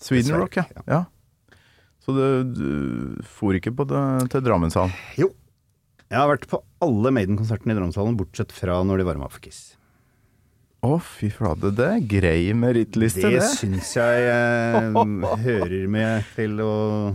Sweden 0.00 0.38
Rock, 0.40 0.60
ja. 0.60 0.66
ja. 0.76 0.84
ja. 0.88 1.58
Så 2.04 2.12
du, 2.12 2.24
du 2.52 3.22
for 3.24 3.56
ikke 3.56 3.72
på 3.72 3.86
det, 3.88 4.02
til 4.32 4.44
Drammenshallen? 4.44 4.92
Jo. 5.16 5.30
Jeg 6.12 6.20
har 6.20 6.28
vært 6.28 6.44
på 6.50 6.60
alle 6.84 7.12
Maiden-konsertene 7.16 7.72
i 7.72 7.78
Drammenshallen, 7.78 8.18
bortsett 8.18 8.52
fra 8.54 8.82
når 8.84 9.00
de 9.00 9.06
varma 9.08 9.26
opp 9.26 9.34
for 9.38 9.44
Kiss. 9.46 9.72
Å, 10.84 10.98
fy 11.00 11.30
flate. 11.32 11.70
Det 11.78 11.84
er 11.88 12.02
grei 12.10 12.52
merittliste, 12.58 13.22
Det 13.30 13.38
det. 13.40 13.50
syns 13.56 13.92
jeg 13.96 14.26
eh, 14.28 14.98
hører 15.46 15.86
med 15.88 16.26
til 16.36 16.58
å 16.60 16.72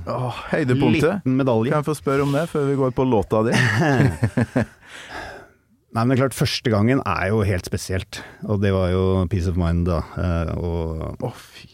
Åh, 0.09 0.39
høydepunktet. 0.55 1.19
Liten 1.21 1.37
medalje. 1.37 1.69
Kan 1.75 1.83
jeg 1.83 1.89
få 1.91 1.97
spørre 1.99 2.25
om 2.25 2.33
det 2.33 2.47
før 2.49 2.65
vi 2.71 2.77
går 2.79 2.95
på 2.97 3.05
låta 3.05 3.43
di? 3.45 3.53
Nei, 5.89 6.03
men 6.05 6.11
det 6.13 6.19
er 6.19 6.21
klart, 6.23 6.37
første 6.37 6.69
gangen 6.69 6.99
er 7.01 7.31
jo 7.31 7.39
helt 7.45 7.65
spesielt. 7.65 8.19
Og 8.45 8.59
det 8.61 8.69
var 8.75 8.91
jo 8.93 9.03
Peace 9.31 9.49
of 9.49 9.57
Mind, 9.57 9.87
da. 9.89 10.03
eh, 10.21 10.51
Og 10.57 11.23
Å, 11.25 11.31
fy. 11.33 11.69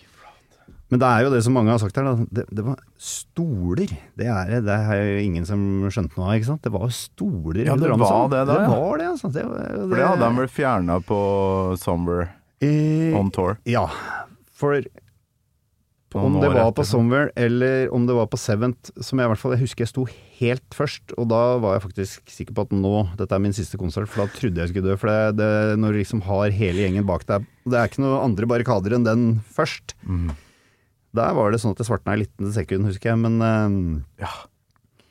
Men 0.93 1.01
det 1.01 1.07
er 1.09 1.25
jo 1.25 1.31
det 1.33 1.41
som 1.41 1.55
mange 1.57 1.73
har 1.73 1.79
sagt 1.81 1.97
her, 1.97 2.05
da. 2.05 2.27
Det, 2.29 2.43
det 2.53 2.63
var 2.65 2.77
stoler. 3.01 3.89
Det 4.19 4.27
er 4.29 4.59
det 4.61 4.75
er 4.75 4.99
jo 5.01 5.23
ingen 5.23 5.47
som 5.49 5.61
skjønte 5.89 6.13
noe 6.19 6.27
av, 6.29 6.35
ikke 6.37 6.51
sant. 6.51 6.61
Det 6.65 6.73
var 6.75 6.91
stoler 6.93 7.63
Ja, 7.65 7.77
det 7.79 7.89
var 7.89 8.03
var 8.03 8.27
det 8.29 8.43
da, 8.45 8.45
Det 8.53 8.67
ja. 8.67 8.73
var 8.75 9.01
det, 9.01 9.07
altså. 9.15 9.31
Det, 9.33 9.45
det, 9.49 9.69
For 9.81 9.95
det 9.97 10.09
hadde 10.11 10.29
han 10.29 10.41
vel 10.43 10.51
fjerna 10.61 10.99
på 11.05 11.21
Somewhere 11.81 12.29
Eh, 12.63 13.11
on 13.19 13.31
tour. 13.35 13.57
Ja, 13.67 13.89
for 14.55 14.79
om 16.15 16.37
det 16.39 16.47
var 16.53 16.71
på 16.71 16.85
Somewhere 16.87 17.31
eller 17.35 17.89
om 17.93 18.05
det 18.07 18.15
var 18.15 18.29
på 18.31 18.37
Seventh, 18.39 18.93
som 19.03 19.19
jeg 19.19 19.27
i 19.27 19.31
hvert 19.33 19.41
fall 19.41 19.55
jeg 19.57 19.65
husker 19.65 19.83
jeg 19.83 19.91
sto 19.91 20.05
helt 20.39 20.77
først, 20.77 21.11
og 21.19 21.27
da 21.27 21.41
var 21.59 21.75
jeg 21.75 21.83
faktisk 21.89 22.31
sikker 22.31 22.55
på 22.55 22.63
at 22.67 22.75
nå, 22.75 22.93
dette 23.19 23.35
er 23.35 23.43
min 23.43 23.55
siste 23.55 23.79
konsert, 23.81 24.07
for 24.07 24.23
da 24.23 24.31
trodde 24.37 24.63
jeg 24.63 24.71
skulle 24.71 24.93
dø. 24.93 24.95
For 25.01 25.11
det, 25.11 25.35
det, 25.41 25.49
når 25.81 25.91
du 25.91 25.99
liksom 25.99 26.23
har 26.29 26.55
hele 26.55 26.85
gjengen 26.85 27.07
bak 27.09 27.27
deg, 27.27 27.47
det 27.67 27.79
er 27.79 27.91
ikke 27.91 28.05
noen 28.05 28.21
andre 28.21 28.49
barrikader 28.53 28.95
enn 28.95 29.07
den 29.07 29.25
først. 29.57 29.97
Mm. 30.07 30.31
Der 31.15 31.37
var 31.37 31.53
det 31.53 31.61
sånn 31.63 31.75
at 31.75 31.79
det 31.81 31.87
svartna 31.87 32.15
i 32.17 32.23
liten 32.25 32.51
sekund, 32.55 32.87
husker 32.89 33.13
jeg, 33.13 33.21
men 33.23 33.39
uh, 33.41 34.03
Ja. 34.23 34.33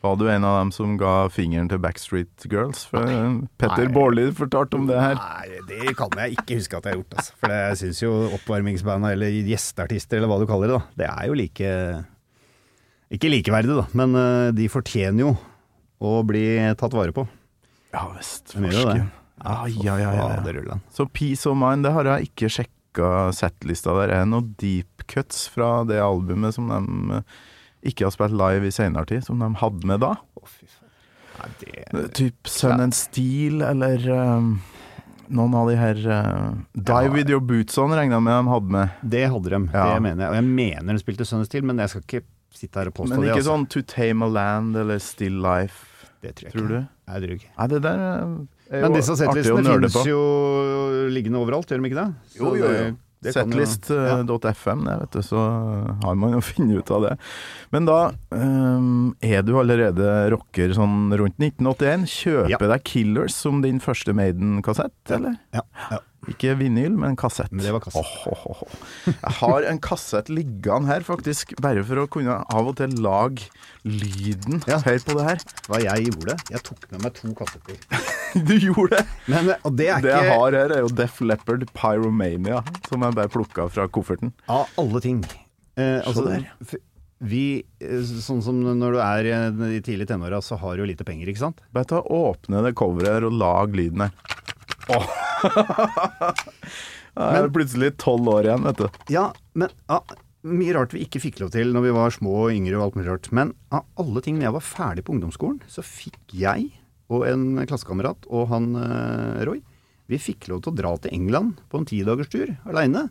Var 0.04 0.18
du 0.20 0.26
en 0.28 0.44
av 0.44 0.58
dem 0.58 0.70
som 0.74 0.98
ga 1.00 1.30
fingeren 1.32 1.70
til 1.70 1.78
Backstreet 1.80 2.44
Girls? 2.52 2.82
For 2.90 3.08
Petter 3.56 3.88
Nei. 3.88 4.26
Fortalte 4.36 4.76
om 4.76 4.84
det 4.90 4.98
her. 5.00 5.16
Nei, 5.16 5.62
det 5.70 5.94
kan 5.96 6.12
jeg 6.20 6.36
ikke 6.36 6.58
huske 6.58 6.76
at 6.76 6.84
jeg 6.84 6.92
har 6.92 6.98
gjort, 7.00 7.14
altså. 7.16 7.36
For 7.40 7.54
jeg 7.56 7.78
syns 7.80 8.02
jo 8.02 8.10
oppvarmingsbanda, 8.36 9.14
eller 9.16 9.38
gjesteartister, 9.48 10.20
eller 10.20 10.28
hva 10.28 10.36
du 10.42 10.44
kaller 10.50 10.74
det, 10.74 10.76
da, 10.76 11.00
det 11.00 11.08
er 11.08 11.30
jo 11.30 11.38
like 11.40 11.72
Ikke 13.16 13.32
likeverdig, 13.32 13.78
da, 13.80 13.86
men 13.96 14.18
uh, 14.18 14.52
de 14.52 14.68
fortjener 14.68 15.24
jo 15.24 15.32
å 16.04 16.18
bli 16.28 16.44
tatt 16.76 16.92
vare 16.92 17.16
på. 17.16 17.24
Ja 17.94 18.04
visst. 18.12 18.52
Farsken. 18.52 19.08
Ja, 19.40 19.56
ja, 19.68 19.96
ja, 19.98 20.12
ja. 20.20 20.78
Så 20.92 21.08
Peace 21.08 21.48
of 21.48 21.56
Mind, 21.56 21.86
det 21.86 21.94
har 21.96 22.12
jeg 22.12 22.28
ikke 22.28 22.52
sjekka 22.52 22.72
settlista 23.34 23.94
der. 23.98 24.12
Er 24.12 24.22
det 24.24 24.30
noen 24.30 24.54
deep 24.60 25.02
cuts 25.10 25.48
fra 25.48 25.84
det 25.88 25.98
albumet 26.00 26.54
som 26.54 26.68
de 26.68 27.18
eh, 27.18 27.22
ikke 27.90 28.04
har 28.06 28.10
spilt 28.14 28.32
live 28.32 28.66
i 28.66 28.72
senere 28.72 29.04
tid, 29.06 29.24
som 29.26 29.38
de 29.42 29.50
hadde 29.60 29.86
med 29.86 30.00
da? 30.00 30.14
Oh, 30.38 30.46
fy 30.48 30.66
faen. 30.66 30.80
Ja, 31.34 31.48
det 31.98 32.14
Typ 32.14 32.46
Sun 32.46 32.80
and 32.80 32.94
Steel, 32.94 33.60
eller 33.66 34.04
um, 34.10 34.60
noen 35.28 35.54
av 35.58 35.66
de 35.68 35.74
her 35.76 35.98
uh, 36.06 36.52
Die 36.78 37.00
Ja. 37.08 37.10
With 37.10 37.28
Your 37.32 37.42
Boots 37.42 37.76
On 37.82 37.90
regna 37.90 38.20
jeg 38.20 38.22
med 38.22 38.38
de 38.38 38.52
hadde 38.52 38.70
med. 38.76 38.88
Det 39.02 39.24
hadde 39.32 39.50
de, 39.50 39.60
Ja. 39.74 39.88
det 39.94 40.02
mener 40.02 40.24
jeg. 40.24 40.30
Og 40.30 40.36
jeg 40.38 40.44
mener 40.44 40.92
de 40.94 41.02
spilte 41.02 41.26
Sun 41.26 41.42
and 41.42 41.46
Steel, 41.50 41.64
men 41.66 41.78
jeg 41.82 41.90
skal 41.90 42.02
ikke 42.06 42.22
sitte 42.54 42.78
her 42.78 42.86
og 42.92 42.94
påstå 42.94 43.10
det. 43.10 43.18
Men 43.18 43.24
det. 43.26 43.30
ikke 43.32 43.42
altså. 43.42 43.50
sånn 43.50 43.66
To 43.74 43.82
Tame 43.82 44.24
a 44.24 44.28
Land 44.30 44.76
eller 44.78 44.98
Still 45.02 45.40
Life, 45.42 46.06
Det 46.22 46.36
tror 46.38 46.46
jeg 46.46 46.52
tror 46.54 46.68
ikke. 46.70 46.84
du? 46.84 46.86
Det 47.10 47.22
tror 47.24 47.34
ikke. 47.34 47.50
Nei, 47.58 47.66
det 47.74 47.82
der 47.82 48.04
eh, 48.04 48.22
er 48.22 48.53
Men 48.70 48.92
disse 48.96 49.16
settlistene 49.18 49.62
finnes 49.64 50.04
jo 50.08 50.20
liggende 51.12 51.40
overalt, 51.42 51.68
gjør 51.68 51.82
de 51.82 51.90
ikke 51.90 52.00
det? 52.00 52.14
Så 52.32 52.38
Jo, 52.40 52.54
jo, 52.56 52.64
jo. 52.64 52.68
det- 52.68 52.94
det 53.24 53.32
ja. 53.32 53.40
Setlist.fm, 53.40 54.82
vet 55.00 55.10
du, 55.16 55.20
så 55.24 55.40
har 56.04 56.14
man 56.14 56.34
jo 56.36 56.40
funnet 56.44 56.76
ut 56.82 56.90
av 56.92 57.02
det. 57.06 57.12
Men 57.72 57.86
da 57.88 57.98
um, 58.36 59.14
er 59.24 59.40
du 59.46 59.54
allerede 59.56 60.30
rocker 60.34 60.74
sånn 60.76 61.08
rundt 61.16 61.38
1981. 61.40 62.04
Kjøper 62.04 62.50
Ja. 62.52 62.58
deg 62.74 62.84
Killers 62.84 63.32
som 63.34 63.62
din 63.64 63.80
første 63.80 64.12
Maiden-kassett, 64.12 64.92
eller? 65.16 65.38
Ja, 65.56 65.62
ja. 65.90 65.98
Ikke 66.30 66.54
vinyl, 66.58 66.94
men 66.98 67.16
kassett. 67.20 67.50
Men 67.52 67.64
det 67.66 67.72
var 67.74 67.82
kassett. 67.84 68.04
Åh, 68.04 68.46
åh, 68.50 68.62
åh. 68.64 68.76
Jeg 69.10 69.32
har 69.40 69.66
en 69.70 69.80
kassett 69.82 70.30
liggende 70.32 70.88
her, 70.90 71.04
faktisk, 71.06 71.54
bare 71.64 71.84
for 71.86 72.04
å 72.04 72.06
kunne 72.10 72.38
av 72.42 72.70
og 72.70 72.78
til 72.80 72.94
lage 73.04 73.50
lyden. 73.84 74.62
Ja. 74.70 74.78
Hør 74.84 75.02
på 75.04 75.16
det 75.18 75.26
her. 75.28 75.44
Hva 75.68 75.80
jeg 75.84 76.08
gjorde? 76.08 76.38
Jeg 76.52 76.64
tok 76.66 76.86
med 76.92 77.04
meg 77.04 77.16
to 77.18 77.34
kassetter. 77.38 77.80
Du 78.48 78.56
gjorde 78.58 78.98
det! 78.98 79.04
Men, 79.30 79.52
og 79.62 79.76
det 79.78 79.86
er 79.94 80.00
Det 80.02 80.10
jeg 80.10 80.24
ikke 80.26 80.38
har 80.40 80.56
her, 80.58 80.72
er 80.74 80.80
jo 80.82 80.88
Def 80.98 81.20
Leppard 81.22 81.62
Pyromania, 81.70 82.64
som 82.88 83.04
jeg 83.06 83.14
bare 83.14 83.30
plukka 83.30 83.68
fra 83.70 83.84
kofferten. 83.86 84.32
Av 84.50 84.66
alle 84.80 85.02
ting. 85.04 85.20
Eh, 85.78 86.00
altså, 86.02 86.24
der. 86.26 86.48
vi, 87.22 87.44
eh, 87.78 88.02
sånn 88.24 88.42
som 88.42 88.58
når 88.64 88.96
du 88.96 89.00
er 89.04 89.28
eh, 89.30 89.62
i 89.78 89.82
tidlig 89.86 90.08
tenåra, 90.10 90.42
så 90.42 90.58
har 90.58 90.74
du 90.74 90.82
jo 90.82 90.90
lite 90.90 91.06
penger, 91.06 91.30
ikke 91.30 91.44
sant? 91.44 91.62
Bare 91.74 91.86
ta 91.94 92.02
åpne 92.02 92.64
det 92.66 92.74
coveret 92.78 93.20
her 93.20 93.28
og 93.30 93.38
lag 93.38 93.78
lyden 93.78 94.08
her. 94.08 95.14
Jeg 97.14 97.40
er 97.44 97.50
plutselig 97.54 97.92
tolv 98.02 98.26
år 98.32 98.48
igjen, 98.48 98.64
vet 98.66 98.80
du. 98.80 99.02
Ja, 99.14 99.28
men 99.54 99.70
ja, 99.86 100.00
mye 100.44 100.74
rart 100.76 100.94
vi 100.96 101.04
ikke 101.06 101.22
fikk 101.22 101.38
lov 101.40 101.52
til 101.54 101.70
når 101.74 101.86
vi 101.86 101.92
var 101.94 102.14
små 102.14 102.32
og 102.46 102.56
yngre 102.56 102.78
og 102.78 102.88
alt 102.88 102.98
mulig 102.98 103.10
rart. 103.12 103.28
Men 103.36 103.52
av 103.74 103.86
alle 104.00 104.22
ting, 104.24 104.40
når 104.40 104.48
jeg 104.48 104.56
var 104.56 104.66
ferdig 104.66 105.04
på 105.06 105.14
ungdomsskolen, 105.14 105.60
så 105.70 105.84
fikk 105.86 106.34
jeg 106.34 106.72
og 107.12 107.26
en 107.28 107.62
klassekamerat 107.68 108.26
og 108.32 108.48
han 108.50 108.72
eh, 108.80 109.44
Roy, 109.46 109.60
vi 110.10 110.20
fikk 110.20 110.50
lov 110.50 110.64
til 110.64 110.74
å 110.74 110.78
dra 110.80 110.92
til 111.00 111.14
England 111.16 111.60
på 111.72 111.80
en 111.80 111.88
tidagerstur 111.88 112.50
aleine. 112.68 113.06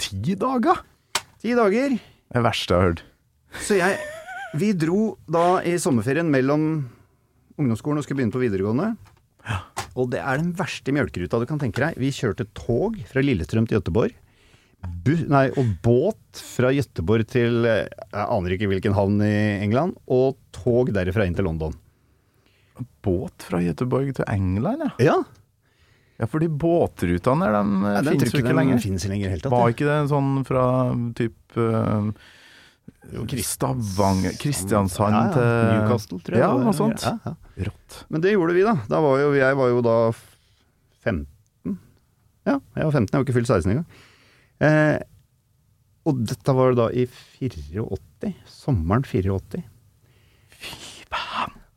Ti 0.00 0.34
dager! 0.38 0.80
Ti 1.42 1.54
dager. 1.54 1.94
Det 1.94 2.34
er 2.34 2.40
det 2.40 2.46
verste 2.48 2.72
jeg 2.72 2.80
har 2.80 2.88
hørt. 2.90 3.04
Så 3.62 3.78
jeg 3.78 3.98
Vi 4.54 4.70
dro 4.78 5.16
da 5.26 5.60
i 5.66 5.74
sommerferien 5.82 6.30
mellom 6.30 6.86
ungdomsskolen 7.58 7.98
og 7.98 8.06
skulle 8.06 8.20
begynne 8.22 8.34
på 8.34 8.42
videregående. 8.42 8.92
Og 9.94 10.10
det 10.12 10.20
er 10.22 10.40
den 10.40 10.52
verste 10.58 10.94
mjølkeruta 10.94 11.40
du 11.42 11.46
kan 11.50 11.60
tenke 11.62 11.82
deg. 11.84 11.98
Vi 12.00 12.10
kjørte 12.14 12.48
tog 12.56 12.98
fra 13.10 13.22
Lillestrøm 13.22 13.68
til 13.70 13.78
Gøteborg. 13.78 14.16
Nei, 15.30 15.46
og 15.56 15.70
båt 15.84 16.40
fra 16.44 16.68
Gøteborg 16.74 17.24
til 17.32 17.64
eh, 17.64 17.86
Jeg 17.88 18.26
aner 18.26 18.52
ikke 18.52 18.68
hvilken 18.68 18.96
havn 18.96 19.22
i 19.24 19.36
England. 19.64 19.96
Og 20.12 20.36
tog 20.56 20.92
derifra 20.94 21.28
inn 21.28 21.38
til 21.38 21.46
London. 21.48 21.78
Båt 23.04 23.46
fra 23.46 23.62
Gøteborg 23.64 24.12
til 24.18 24.28
England, 24.34 24.84
ja. 24.84 24.92
Ja, 25.12 25.18
Ja, 26.14 26.28
fordi 26.30 26.46
båtrutene 26.46 27.48
der, 27.50 27.56
de 27.58 27.90
ja 27.90 28.02
den 28.06 28.20
finnes 28.20 28.34
jo 28.36 28.38
ikke 28.44 28.54
lenger. 28.54 28.78
finnes 28.82 29.06
lenger 29.10 29.32
helt. 29.32 29.46
Var 29.50 29.72
ikke 29.72 29.88
det 29.88 29.96
sånn 30.12 30.44
fra 30.46 30.66
typ 31.18 31.56
uh, 31.58 32.12
Stavanger 33.44 34.34
Kristiansand 34.40 35.14
ja, 35.14 35.22
ja. 35.22 35.32
til 35.34 35.68
Newcastle, 35.70 36.18
tror 36.24 36.36
jeg. 36.36 36.42
Ja, 36.42 36.52
noe 36.58 36.74
sånt. 36.76 37.04
Ja, 37.04 37.14
ja. 37.24 37.34
Rått. 37.68 37.98
Men 38.10 38.24
det 38.24 38.34
gjorde 38.34 38.56
vi, 38.56 38.64
da. 38.66 38.74
da 38.90 39.00
var 39.04 39.20
jo, 39.22 39.30
jeg 39.38 39.58
var 39.60 39.70
jo 39.70 39.82
da 39.84 39.96
15. 41.04 41.26
Ja, 42.44 42.58
jeg 42.76 42.88
var 42.88 42.96
15, 42.96 43.10
jeg 43.10 43.18
har 43.18 43.26
ikke 43.26 43.36
fylt 43.36 43.52
16 43.52 43.74
engang. 43.74 43.86
Eh, 44.64 44.98
og 46.04 46.24
dette 46.28 46.56
var 46.56 46.74
da 46.76 46.88
i 46.92 47.06
84. 47.08 48.34
Sommeren 48.50 49.06
84. 49.08 49.62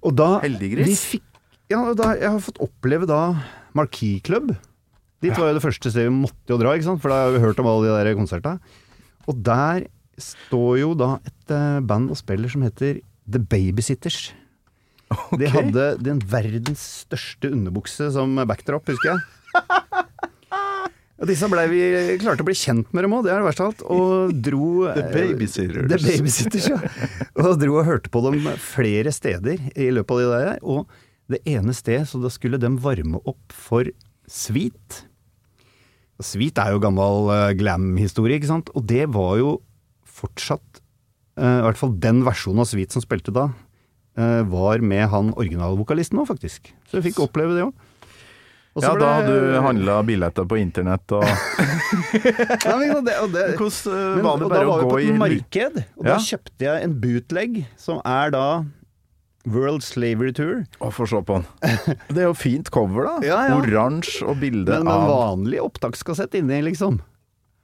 Og 0.07 0.15
da 0.15 0.37
Heldiggris. 0.43 1.03
fikk, 1.13 1.23
ja, 1.71 1.81
da, 1.97 2.13
Jeg 2.15 2.31
har 2.31 2.43
fått 2.43 2.61
oppleve 2.63 3.07
da 3.09 3.21
Marquis 3.75 4.23
Club. 4.23 4.53
Dit 5.23 5.33
var 5.33 5.49
jo 5.49 5.57
det 5.57 5.63
første 5.63 5.89
stedet 5.89 6.11
vi 6.11 6.13
måtte 6.13 6.53
jo 6.53 6.59
dra, 6.61 6.75
ikke 6.77 6.91
sant? 6.91 7.01
for 7.01 7.11
da 7.11 7.25
har 7.25 7.33
vi 7.33 7.41
hørt 7.41 7.59
om 7.59 7.69
alle 7.69 7.87
de 7.87 7.95
der 7.95 8.17
konsertene. 8.19 8.59
Og 9.27 9.39
der 9.43 9.87
står 10.21 10.81
jo 10.81 10.91
da 10.97 11.15
et 11.27 11.53
eh, 11.53 11.79
band 11.85 12.11
og 12.13 12.19
spiller 12.19 12.51
som 12.51 12.65
heter 12.65 13.01
The 13.27 13.41
Babysitters. 13.41 14.31
De 15.39 15.47
hadde 15.51 15.85
den 16.03 16.19
verdens 16.27 16.83
største 17.05 17.51
underbukse 17.53 18.09
som 18.15 18.35
backdrop, 18.49 18.89
husker 18.91 19.13
jeg. 19.13 19.21
Og 21.17 21.25
disse 21.31 21.47
ble 21.49 21.63
vi 21.71 21.81
klarte 22.21 22.43
å 22.43 22.47
bli 22.47 22.53
kjent 22.57 22.91
med 22.93 23.05
dem 23.07 23.15
òg, 23.17 23.23
det 23.25 23.31
er 23.33 23.41
det 23.41 23.47
verste 23.47 23.63
av 23.65 23.71
alt. 23.71 23.83
Og 23.89 24.35
dro 24.45 24.67
The 24.97 25.05
Babysitters. 25.15 25.87
The 25.89 25.99
Babysitters, 26.03 26.67
ja. 26.69 26.79
Og 27.41 27.55
dro 27.61 27.79
og 27.79 27.87
hørte 27.87 28.11
på 28.13 28.21
dem 28.27 28.45
flere 28.61 29.13
steder 29.15 29.63
i 29.73 29.89
løpet 29.95 30.13
av 30.13 30.21
de 30.21 30.27
der. 30.33 30.59
Og 30.61 31.33
det 31.33 31.41
ene 31.49 31.73
sted, 31.75 32.05
så 32.07 32.21
da 32.21 32.29
skulle 32.31 32.59
de 32.61 32.69
varme 32.83 33.21
opp 33.25 33.55
for 33.55 33.89
Sweet. 34.27 35.01
Sweet 36.21 36.59
er 36.61 36.73
jo 36.75 36.83
gammel 36.83 37.31
eh, 37.33 37.55
glam-historie, 37.57 38.37
ikke 38.37 38.51
sant. 38.51 38.69
Og 38.77 38.85
det 38.89 39.05
var 39.13 39.37
jo 39.41 39.57
fortsatt 40.17 40.81
eh, 41.39 41.59
I 41.61 41.65
hvert 41.67 41.79
fall 41.79 41.95
den 42.03 42.23
versjonen 42.27 42.63
av 42.63 42.69
Sweet 42.71 42.95
som 42.95 43.03
spilte 43.03 43.33
da, 43.35 43.49
eh, 44.17 44.41
var 44.49 44.83
med 44.83 45.07
han 45.13 45.33
originalvokalisten 45.37 46.21
òg, 46.21 46.29
faktisk. 46.33 46.73
Så 46.89 46.99
jeg 46.99 47.11
fikk 47.11 47.23
oppleve 47.27 47.57
det 47.57 47.67
òg. 47.67 47.85
Ja, 48.77 48.91
da 48.93 49.07
hadde 49.15 49.33
du 49.33 49.55
handla 49.65 49.95
billetter 50.05 50.45
på 50.45 50.59
internett 50.61 51.09
og 51.17 51.23
Nei, 51.25 52.89
men 52.91 53.07
det, 53.07 53.15
og 53.23 53.31
det, 53.33 53.45
Hvordan 53.57 54.21
var 54.21 54.43
det 54.43 54.49
bare 54.51 54.51
å 54.51 54.51
gå 54.51 54.51
i 54.51 54.51
da 54.53 54.67
var 54.69 54.83
vi 54.83 54.83
på 54.83 54.91
på 54.91 54.99
i 55.01 55.15
marked, 55.17 55.79
og 55.97 56.09
da 56.11 56.17
kjøpte 56.21 56.67
jeg 56.67 56.83
en 56.85 56.93
bootleg, 57.01 57.57
som 57.81 58.03
er 58.05 58.35
da 58.35 58.45
World 59.47 59.83
Slavery 59.85 60.33
Tour. 60.35 60.65
Å, 60.83 60.91
få 60.91 61.07
se 61.09 61.21
på 61.23 61.39
den. 61.39 61.97
Det 62.11 62.23
er 62.23 62.27
jo 62.27 62.35
fint 62.37 62.69
cover, 62.73 63.07
da. 63.07 63.15
Ja, 63.29 63.39
ja. 63.47 63.57
Oransje 63.57 64.27
og 64.27 64.41
bilde 64.43 64.75
av 64.75 64.83
Men 64.83 64.89
med 64.89 64.99
en 64.99 65.11
vanlig 65.13 65.61
opptakskassett 65.63 66.35
inni, 66.37 66.59
liksom. 66.67 66.99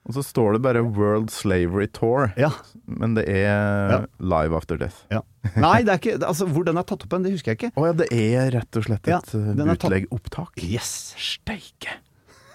Og 0.04 0.12
så 0.18 0.20
står 0.22 0.52
det 0.58 0.62
bare 0.66 0.82
World 0.84 1.30
Slavery 1.32 1.86
Tour. 1.96 2.32
Ja. 2.36 2.50
Men 2.86 3.14
det 3.16 3.24
er 3.28 3.90
Ja. 3.90 3.98
Live 4.20 4.54
After 4.56 4.76
Death. 4.76 5.04
ja. 5.10 5.22
Nei, 5.56 5.82
det 5.84 5.92
er 5.94 5.98
ikke 6.00 6.26
Altså, 6.26 6.46
hvor 6.48 6.64
den 6.64 6.76
er 6.76 6.82
tatt 6.84 7.04
opp 7.04 7.12
hen, 7.12 7.22
det 7.24 7.32
husker 7.32 7.52
jeg 7.54 7.58
ikke. 7.58 7.72
Å 7.76 7.86
ja, 7.88 7.92
det 7.92 8.08
er 8.12 8.50
rett 8.52 8.76
og 8.76 8.84
slett 8.84 9.08
et 9.08 9.34
eh, 9.34 9.54
bootleg-opptak. 9.56 10.60
Yes. 10.64 11.14
Steike! 11.16 11.96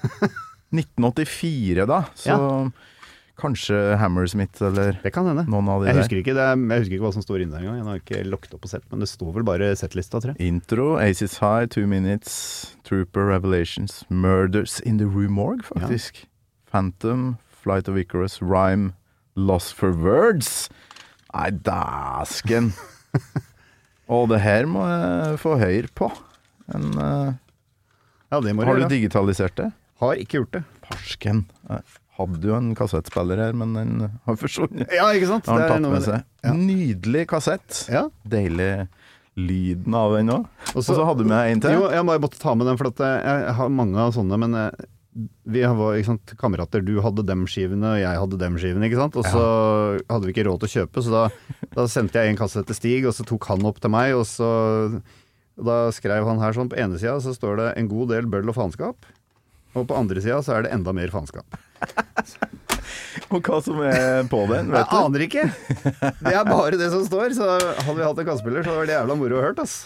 1984, 0.74 1.86
da. 1.90 2.04
Så 2.16 2.72
kanskje 3.40 3.78
Hammersmith 3.98 4.62
eller 4.68 4.98
Det 5.04 5.14
kan 5.16 5.26
hende. 5.30 5.46
noen 5.48 5.70
av 5.72 5.82
de 5.82 5.88
Jeg 5.88 5.96
der. 5.96 6.02
husker, 6.04 6.18
ikke, 6.20 6.34
det 6.36 6.44
er, 6.44 6.56
jeg 6.60 6.82
husker 6.84 6.96
ikke 6.98 7.06
hva 7.08 7.14
som 7.16 7.24
står 7.24 7.42
inne 7.46 7.56
der 7.56 7.64
engang. 7.64 7.78
Jeg 7.80 7.86
har 7.88 8.02
ikke 8.04 8.24
lukket 8.30 8.54
opp 8.58 8.66
og 8.68 8.70
sett, 8.74 8.84
men 8.92 9.00
det 9.00 9.08
står 9.10 9.34
vel 9.38 9.44
bare 9.48 9.70
settlista, 9.80 10.20
tror 10.20 10.36
jeg. 10.36 10.48
Intro, 10.50 10.98
Aces 11.00 11.38
High, 11.40 11.66
Two 11.72 11.88
Minutes, 11.88 12.76
Trooper 12.84 13.26
Revelations, 13.32 14.04
Murders 14.10 14.80
in 14.82 14.98
the 15.00 15.06
Rue 15.08 15.30
Morgue, 15.30 15.64
faktisk. 15.64 16.26
Phantom, 16.70 17.38
Flight 17.64 17.90
of 17.90 17.98
Icarus, 17.98 18.40
Rhyme, 18.42 18.94
Lost 19.36 19.74
for 19.78 19.92
Words. 19.92 20.70
Nei, 21.34 21.50
dæsken. 21.66 22.72
Og 24.10 24.30
det 24.32 24.40
her 24.42 24.66
må 24.70 24.86
jeg 24.90 25.40
få 25.42 25.56
høyre 25.62 25.90
på. 25.98 26.10
En, 26.74 26.92
uh, 26.98 27.34
Ja, 28.30 28.40
det 28.46 28.54
må 28.54 28.66
har 28.66 28.78
du 28.78 28.84
gjøre. 28.86 28.92
digitalisert 28.94 29.56
det? 29.58 29.72
Har 30.02 30.20
ikke 30.22 30.40
gjort 30.40 30.54
det. 30.60 30.64
Farsken. 30.86 31.44
Jeg 31.70 31.82
hadde 32.20 32.50
jo 32.50 32.56
en 32.58 32.72
kassettspiller 32.78 33.40
her, 33.42 33.56
men 33.58 33.74
den 33.78 33.94
har 34.26 34.38
forsvunnet. 34.40 34.90
Ja, 34.94 35.10
ikke 35.16 35.30
sant? 35.32 35.50
Har 35.50 35.60
Det 35.62 35.66
er 35.68 35.74
tatt 35.76 35.94
med 35.94 36.06
seg. 36.06 36.26
Ja. 36.46 36.54
Nydelig 36.56 37.26
kassett. 37.32 37.84
Ja. 37.92 38.06
Deilig 38.28 38.72
lyden 39.40 39.96
av 39.96 40.16
den 40.18 40.32
òg. 40.34 40.48
Og 40.74 40.84
så 40.86 40.98
hadde 41.00 41.24
du 41.24 41.30
med 41.32 41.54
en 41.54 41.62
til. 41.64 41.76
Jo, 41.78 41.90
jeg 41.94 42.06
bare 42.10 42.22
måtte 42.26 42.42
ta 42.42 42.54
med 42.58 42.68
den, 42.70 42.80
for 42.80 42.90
jeg, 42.92 43.20
jeg 43.24 43.54
har 43.60 43.70
mange 43.74 44.02
av 44.04 44.14
sånne, 44.16 44.40
men 44.42 44.58
eh, 44.60 44.88
vi 45.50 45.64
var 45.64 46.02
sant, 46.08 46.34
kamerater. 46.40 46.84
Du 46.86 47.00
hadde 47.04 47.26
dem 47.28 47.46
skivene, 47.50 47.96
og 47.96 48.02
jeg 48.02 48.22
hadde 48.24 48.40
dem 48.42 48.60
skivene, 48.62 48.90
ikke 48.90 49.02
sant. 49.02 49.18
Og 49.20 49.26
så 49.28 49.46
hadde 50.10 50.28
vi 50.28 50.36
ikke 50.36 50.48
råd 50.48 50.62
til 50.64 50.70
å 50.70 50.76
kjøpe, 50.78 51.04
så 51.06 51.16
da, 51.16 51.24
da 51.76 51.88
sendte 51.92 52.22
jeg 52.22 52.34
en 52.34 52.40
kasse 52.40 52.64
til 52.66 52.78
Stig, 52.78 53.08
og 53.10 53.16
så 53.18 53.26
tok 53.28 53.50
han 53.52 53.66
opp 53.68 53.82
til 53.84 53.94
meg, 53.94 54.16
og 54.18 54.28
så 54.30 54.50
og 55.60 55.68
Da 55.68 55.90
skrev 55.92 56.24
han 56.24 56.40
her 56.40 56.56
sånn, 56.56 56.70
på 56.72 56.78
ene 56.80 56.96
sida 56.96 57.18
så 57.20 57.34
står 57.36 57.58
det 57.60 57.68
'en 57.76 57.90
god 57.92 58.14
del 58.14 58.30
bøll 58.32 58.48
og 58.48 58.56
faenskap', 58.56 59.10
og 59.76 59.88
på 59.90 59.98
andre 59.98 60.22
sida 60.24 60.40
så 60.40 60.56
er 60.56 60.64
det 60.64 60.72
enda 60.72 60.94
mer 60.96 61.12
faenskap. 61.12 61.60
Og 63.30 63.44
hva 63.46 63.60
som 63.62 63.78
er 63.86 64.24
på 64.32 64.40
den, 64.50 64.72
vet 64.74 64.90
du? 64.90 64.96
aner 64.98 65.24
ikke! 65.26 65.44
Det 66.24 66.34
er 66.34 66.48
bare 66.48 66.80
det 66.80 66.90
som 66.90 67.04
står, 67.06 67.36
så 67.38 67.60
hadde 67.60 67.98
vi 68.00 68.08
hatt 68.08 68.22
en 68.24 68.26
kassespiller, 68.26 68.64
så 68.66 68.74
var 68.74 68.88
det 68.90 68.96
jævla 68.96 69.18
moro 69.20 69.38
å 69.38 69.44
høre, 69.44 69.66
ass. 69.66 69.86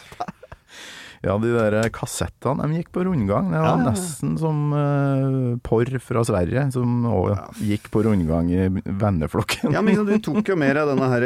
Ja, 1.23 1.37
de 1.39 1.53
der 1.55 1.87
kassettene, 1.95 2.65
de 2.67 2.81
gikk 2.81 2.89
på 2.91 3.05
rundgang. 3.07 3.47
Det 3.53 3.59
var 3.63 3.77
Ja, 3.79 3.85
nesten 3.85 4.33
som 4.41 4.73
uh, 4.75 5.53
porr 5.63 5.87
fra 6.03 6.23
Sverige, 6.27 6.65
som 6.75 7.05
òg 7.07 7.61
gikk 7.63 7.87
på 7.93 8.01
rundgang 8.03 8.49
i 8.51 8.65
venneflokken. 8.67 9.71
Ja, 9.71 9.79
men 9.85 10.01
Du 10.03 10.17
tok 10.19 10.51
jo 10.51 10.57
mer 10.65 10.81
av 10.81 10.91
denne 10.91 11.07
her 11.13 11.25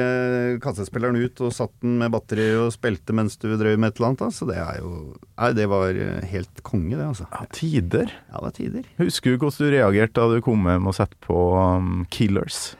kassettspilleren 0.61 1.17
ut 1.17 1.41
og 1.41 1.55
satt 1.55 1.73
den 1.81 1.97
med 2.03 2.13
batteri 2.13 2.51
og 2.59 2.69
spilte 2.75 3.15
mens 3.17 3.39
du 3.41 3.49
drev 3.57 3.79
med 3.81 3.89
et 3.89 3.97
eller 3.97 4.13
annet. 4.13 4.37
Så 4.37 4.45
det 4.49 4.59
er 4.61 4.83
jo 4.83 4.93
Nei, 5.37 5.51
det 5.57 5.67
var 5.73 5.97
eh, 5.97 6.21
helt 6.29 6.61
konge, 6.65 6.93
det, 6.93 7.03
altså. 7.05 7.25
Ja, 7.33 7.43
tider. 7.57 8.13
Ja, 8.29 8.41
det 8.45 8.53
er 8.53 8.57
tider. 8.61 8.87
Husker 9.01 9.33
du 9.33 9.41
hvordan 9.41 9.65
du 9.65 9.73
reagerte 9.79 10.21
da 10.21 10.37
du 10.37 10.45
kom 10.45 10.65
hjem 10.69 10.89
og 10.89 10.97
satte 10.97 11.17
på 11.25 11.41
um, 11.57 12.03
Killers? 12.13 12.75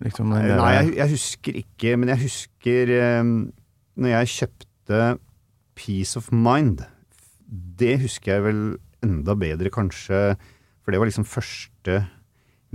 Liksom 0.00 0.32
Nei, 0.32 0.44
jeg, 0.48 0.92
jeg 0.96 1.12
husker 1.12 1.64
ikke, 1.66 1.96
men 2.00 2.12
jeg 2.14 2.24
husker 2.24 2.92
um, 3.20 3.34
når 4.00 4.16
jeg 4.16 4.38
kjøpte 4.40 5.08
Peace 5.80 6.16
of 6.20 6.28
Mind. 6.34 6.82
Det 7.80 7.96
husker 8.04 8.36
jeg 8.36 8.44
vel 8.46 8.62
enda 9.02 9.34
bedre, 9.40 9.70
kanskje, 9.72 10.36
for 10.84 10.92
det 10.92 11.00
var 11.00 11.08
liksom 11.08 11.24
første 11.26 12.02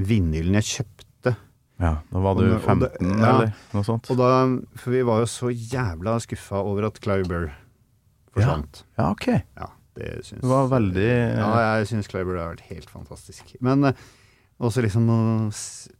vinylen 0.01 0.57
jeg 0.59 0.69
kjøpte. 0.71 1.35
Ja, 1.79 1.91
da 2.11 2.19
var 2.23 2.35
du 2.37 2.41
Og 2.41 2.47
det- 2.47 2.55
og 2.55 2.79
det- 2.79 2.89
15, 2.97 3.19
ja. 3.19 3.29
eller 3.35 3.53
noe 3.73 3.83
sånt? 3.83 4.09
Og 4.09 4.17
da, 4.17 4.29
for 4.79 4.91
vi 4.91 5.01
var 5.03 5.19
jo 5.21 5.25
så 5.27 5.51
jævla 5.53 6.17
skuffa 6.23 6.55
over 6.63 6.85
at 6.87 6.99
Clive 7.03 7.27
Burr 7.27 7.51
forsvant. 8.33 8.83
Ja, 8.97 9.09
ok. 9.11 9.27
Ja, 9.57 9.67
det 9.95 10.23
syns 10.25 10.41
Det 10.41 10.49
var 10.49 10.67
veldig 10.69 11.35
Ja, 11.37 11.77
jeg 11.77 11.87
syns 11.87 12.07
Clayburg 12.11 12.39
har 12.39 12.55
vært 12.55 12.67
helt 12.71 12.89
fantastisk. 12.89 13.55
Men 13.61 13.83
eh, 13.85 13.93
også 14.59 14.81
liksom 14.83 15.07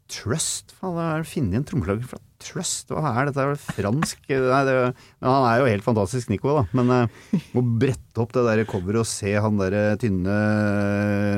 Trust? 0.08 0.74
Faen, 0.80 0.96
det 0.96 1.06
er 1.06 1.24
funnet 1.30 1.56
en 1.56 1.64
trommeslager 1.68 2.08
fra 2.08 2.18
Trust? 2.46 2.92
Hva 2.94 3.12
er 3.18 3.30
dette? 3.30 3.42
Er 3.42 3.56
det 3.56 3.76
fransk? 3.76 4.22
Nei, 4.30 4.62
det, 4.68 4.76
men 5.20 5.30
han 5.32 5.48
er 5.50 5.62
jo 5.62 5.70
helt 5.72 5.86
fantastisk, 5.86 6.30
Nico, 6.32 6.54
da. 6.60 6.64
Men 6.78 6.94
eh, 6.94 7.40
å 7.58 7.64
brette 7.66 8.22
opp 8.22 8.36
det 8.36 8.46
der 8.48 8.64
coveret 8.70 9.02
og 9.02 9.10
se 9.10 9.34
han 9.42 9.60
der 9.62 9.98
tynne 10.02 10.36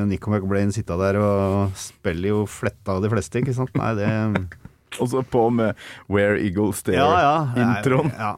Nico 0.10 0.34
McBlain 0.34 0.74
sitte 0.76 0.98
der 1.00 1.20
og 1.22 1.78
spiller 1.80 2.34
jo 2.34 2.41
fletta 2.52 2.98
av 2.98 3.06
de 3.06 3.12
fleste, 3.13 3.41
ikke 3.41 3.56
sant? 3.58 3.74
Nei, 3.80 3.93
det 3.98 4.10
Og 5.04 5.10
så 5.12 5.22
på 5.22 5.48
med 5.52 5.76
Where 6.08 6.39
Eagle 6.39 6.72
Stare-introen. 6.74 8.12
Ja. 8.15 8.36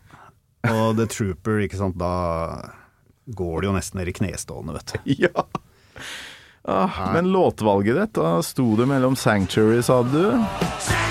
Og 0.73 0.97
The 0.97 1.05
Trooper, 1.07 1.61
ikke 1.63 1.79
sant. 1.79 1.97
Da 1.99 2.73
går 3.37 3.61
det 3.61 3.69
jo 3.69 3.75
nesten 3.77 4.01
ned 4.01 4.11
i 4.11 4.15
knestående, 4.17 4.75
vet 4.79 4.95
du. 4.95 5.13
Ja. 5.27 5.45
Ah, 6.69 7.13
men 7.15 7.31
låtvalget 7.31 7.95
ditt, 7.97 8.17
da 8.19 8.41
sto 8.45 8.75
det 8.77 8.85
mellom 8.89 9.15
Sanctuary, 9.17 9.79
sa 9.81 10.03
du? 10.03 11.08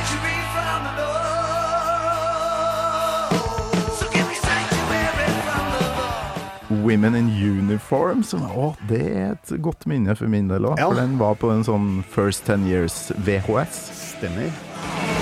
Women 6.71 7.15
in 7.19 7.29
Uniform. 7.33 8.23
Som, 8.27 8.45
å, 8.49 8.73
det 8.91 9.05
er 9.13 9.31
et 9.37 9.55
godt 9.65 9.87
minne 9.91 10.17
for 10.19 10.31
min 10.31 10.51
del 10.51 10.69
òg. 10.69 10.81
Ja. 10.81 10.91
For 10.91 11.01
den 11.01 11.17
var 11.21 11.39
på 11.41 11.53
en 11.55 11.65
sånn 11.67 11.89
First 12.15 12.47
Ten 12.49 12.69
Years 12.69 13.09
VHS. 13.25 13.81
Stemmer. 14.19 15.18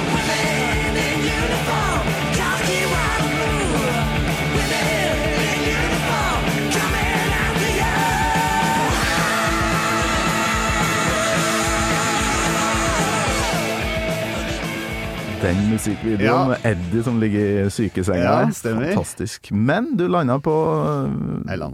Den 15.46 15.60
musikkvideoen 15.70 16.24
Ja. 16.26 16.38
med 16.48 16.64
Eddie 16.66 17.02
som 17.06 17.20
ligger 17.22 17.66
i 17.66 17.70
sykesenga. 17.70 18.24
Ja, 18.24 18.50
stemmer. 18.52 18.90
Fantastisk. 18.92 19.50
Men 19.52 19.92
du 19.96 20.08
landa 20.08 20.38
på 20.42 20.54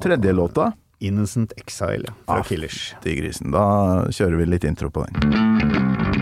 tredje 0.03 0.33
låta. 0.33 0.73
Innocent 1.03 1.53
Exile 1.57 2.13
fra 2.27 2.37
Ah, 2.39 2.43
Killers. 2.47 2.95
Til 3.03 3.17
grisen. 3.19 3.51
Da 3.51 3.65
kjører 4.15 4.37
vi 4.39 4.45
litt 4.53 4.65
intro 4.69 4.91
på 4.91 5.03
den. 5.09 6.22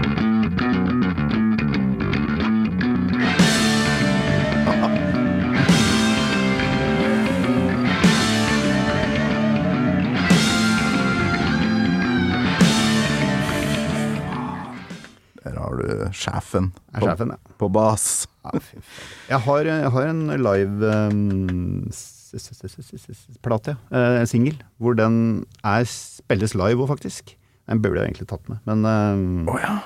Sjefen 16.16 16.70
på, 16.94 17.04
sjefen, 17.04 17.32
ja. 17.34 17.54
på 17.60 17.68
ja 17.74 18.24
faen. 18.44 18.62
jeg, 19.28 19.40
har, 19.46 19.68
jeg 19.68 19.90
har 19.94 20.08
en 20.10 20.22
live 20.40 20.92
um, 21.10 21.90
plate, 23.44 23.76
en 23.90 24.20
Eh, 24.20 24.24
singel, 24.30 24.58
hvor 24.78 24.94
den 24.98 25.44
er, 25.66 25.84
spilles 25.90 26.54
live 26.54 26.80
òg, 26.84 26.88
faktisk. 26.94 27.34
Den 27.70 27.82
burde 27.82 28.00
jeg 28.02 28.10
egentlig 28.12 28.28
tatt 28.32 28.48
med, 28.50 28.58
men 28.66 28.84
um, 28.86 29.48
oh, 29.50 29.58
ja. 29.62 29.78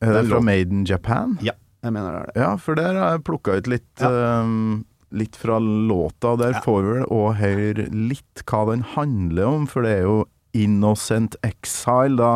Er 0.00 0.14
Det 0.16 0.28
fra. 0.30 0.40
Made 0.44 0.72
in 0.72 0.84
Japan? 0.88 1.38
ja, 1.44 1.52
jeg 1.84 1.92
mener 1.92 2.12
det 2.12 2.20
er 2.20 2.26
det. 2.32 2.40
Ja, 2.42 2.50
for 2.56 2.74
der 2.78 2.96
har 2.96 3.16
jeg 3.16 3.24
plukka 3.28 3.58
ut 3.60 3.68
litt, 3.68 3.88
Ja. 4.00 4.40
um, 4.42 4.84
litt 5.12 5.34
fra 5.36 5.58
låta. 5.58 6.32
og 6.34 6.38
Der 6.38 6.60
får 6.64 6.82
vi 6.82 6.92
vel 7.00 7.06
òg 7.10 7.34
høre 7.40 7.86
litt 7.92 8.42
hva 8.46 8.60
den 8.70 8.82
handler 8.94 9.48
om, 9.48 9.66
for 9.66 9.82
det 9.82 9.90
er 9.98 10.04
jo 10.06 10.18
Innocent 10.52 11.36
Exile. 11.46 12.16
Da, 12.18 12.30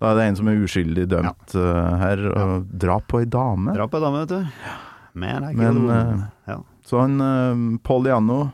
da 0.00 0.12
er 0.12 0.18
det 0.18 0.26
en 0.28 0.38
som 0.40 0.50
er 0.50 0.60
uskyldig 0.64 1.08
dømt 1.12 1.56
eh, 1.58 1.96
her, 2.02 2.24
og 2.32 2.68
drap 2.84 3.08
på 3.12 3.22
ei 3.22 3.30
dame. 3.30 3.74
Dra 3.76 3.88
på 3.90 4.00
ei 4.00 4.06
dame, 4.06 4.22
vet 4.24 4.36
du. 4.36 4.62
Man, 5.18 5.48
Men, 5.56 5.90
uh, 5.90 5.96
eh, 5.96 6.20
ja. 6.52 6.60
Så 6.84 7.00
han 7.00 7.20
uh, 7.20 7.78
Paul 7.82 8.04
Diano, 8.04 8.48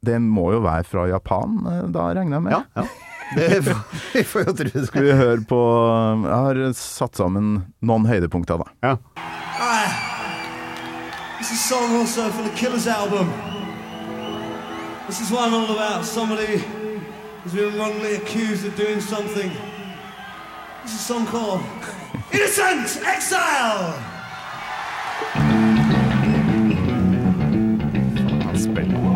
det 0.00 0.18
må 0.18 0.50
jo 0.54 0.62
være 0.64 0.84
fra 0.88 1.06
Japan, 1.10 1.60
eh, 1.68 1.86
da 1.92 2.10
regner 2.16 2.38
jeg 2.38 2.46
med? 2.48 2.56
ja, 2.56 2.64
ja. 2.74 2.88
Det 3.30 3.60
vi 4.12 4.24
får 4.26 4.42
jo 4.42 4.52
tro 4.58 4.80
Skal 4.88 5.04
vi 5.06 5.12
høre 5.14 5.44
på 5.46 5.58
Jeg 6.24 6.34
har 6.34 6.58
satt 6.74 7.14
sammen 7.20 7.60
noen 7.78 8.08
høydepunkter, 8.10 8.58
da. 8.58 8.66
Ja. 8.82 8.96
Alright. 9.54 9.94
This 11.38 11.52
is 11.52 11.62
song 11.62 11.94
also 11.94 12.28
for 12.30 12.42
the 12.42 12.50
Killers 12.56 12.88
album. 12.88 13.30
This 15.06 15.20
is 15.20 15.30
one 15.30 15.54
all 15.54 15.70
about 15.70 16.04
somebody 16.04 16.58
who's 17.42 17.54
been 17.54 17.78
wrongly 17.78 18.16
accused 18.16 18.66
of 18.66 18.76
doing 18.76 19.00
something. 19.00 19.50
This 20.82 20.94
is 20.94 21.00
a 21.00 21.02
song 21.02 21.26
called 21.26 21.62
Innocent 22.32 23.06
Exile! 23.06 23.92
Han 28.44 28.56
spiller. 28.56 29.10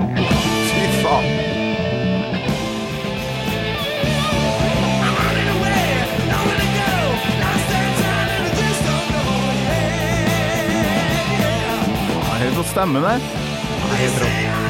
Fy 13.84 14.06
faen. 14.18 14.63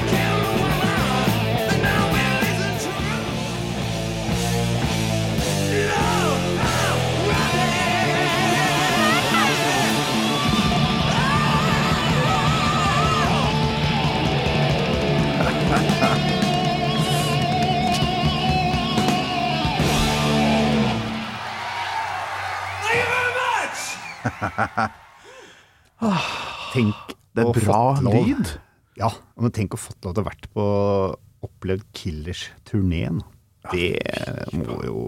Tenk 26.74 27.14
Det 27.34 27.44
er 27.44 27.64
bra 27.64 27.82
lyd. 28.02 28.46
Ja, 28.98 29.10
men 29.40 29.52
tenk 29.54 29.74
å 29.74 29.80
fått 29.80 30.04
lov 30.06 30.14
til 30.14 30.22
å 30.22 30.28
vært 30.28 30.46
på 30.54 30.64
opplevd 31.44 31.84
Killers-turneen. 31.96 33.22
Det 33.72 33.96
må 34.54 34.76
jo 34.84 35.00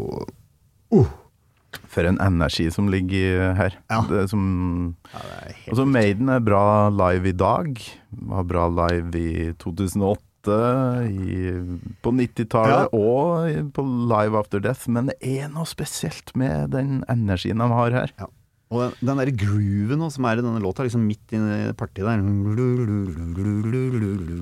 For 1.92 2.08
en 2.08 2.18
energi 2.22 2.66
som 2.72 2.88
ligger 2.92 3.52
her. 3.58 3.76
Ja. 3.92 4.00
Det 4.08 4.26
som 4.32 4.42
ja, 5.12 5.20
det 5.20 5.34
er 5.34 5.50
helt, 5.50 5.68
Altså, 5.72 5.84
Maiden 5.88 6.30
er 6.32 6.40
bra 6.44 6.62
live 6.92 7.30
i 7.30 7.36
dag. 7.36 7.82
Var 8.32 8.48
bra 8.48 8.64
live 8.72 9.20
i 9.20 9.50
2008, 9.60 10.56
i, 11.10 11.36
på 12.02 12.12
90-tallet 12.14 12.94
og 12.94 13.70
på 13.76 13.82
Live 14.08 14.38
After 14.38 14.62
Death. 14.62 14.88
Men 14.88 15.12
det 15.12 15.18
er 15.20 15.50
noe 15.52 15.68
spesielt 15.68 16.32
med 16.38 16.72
den 16.74 17.02
energien 17.12 17.60
de 17.62 17.70
har 17.74 17.90
her. 18.00 18.10
ja. 18.18 18.30
Og 18.66 18.80
den, 18.82 18.94
den 19.06 19.20
der 19.20 19.30
grooven 19.38 20.00
også, 20.02 20.16
som 20.18 20.26
er 20.26 20.40
i 20.40 20.42
denne 20.42 20.58
låta, 20.62 20.82
liksom 20.82 21.04
midt 21.06 21.34
i 21.36 21.38
partiet 21.78 22.02
der 22.02 22.18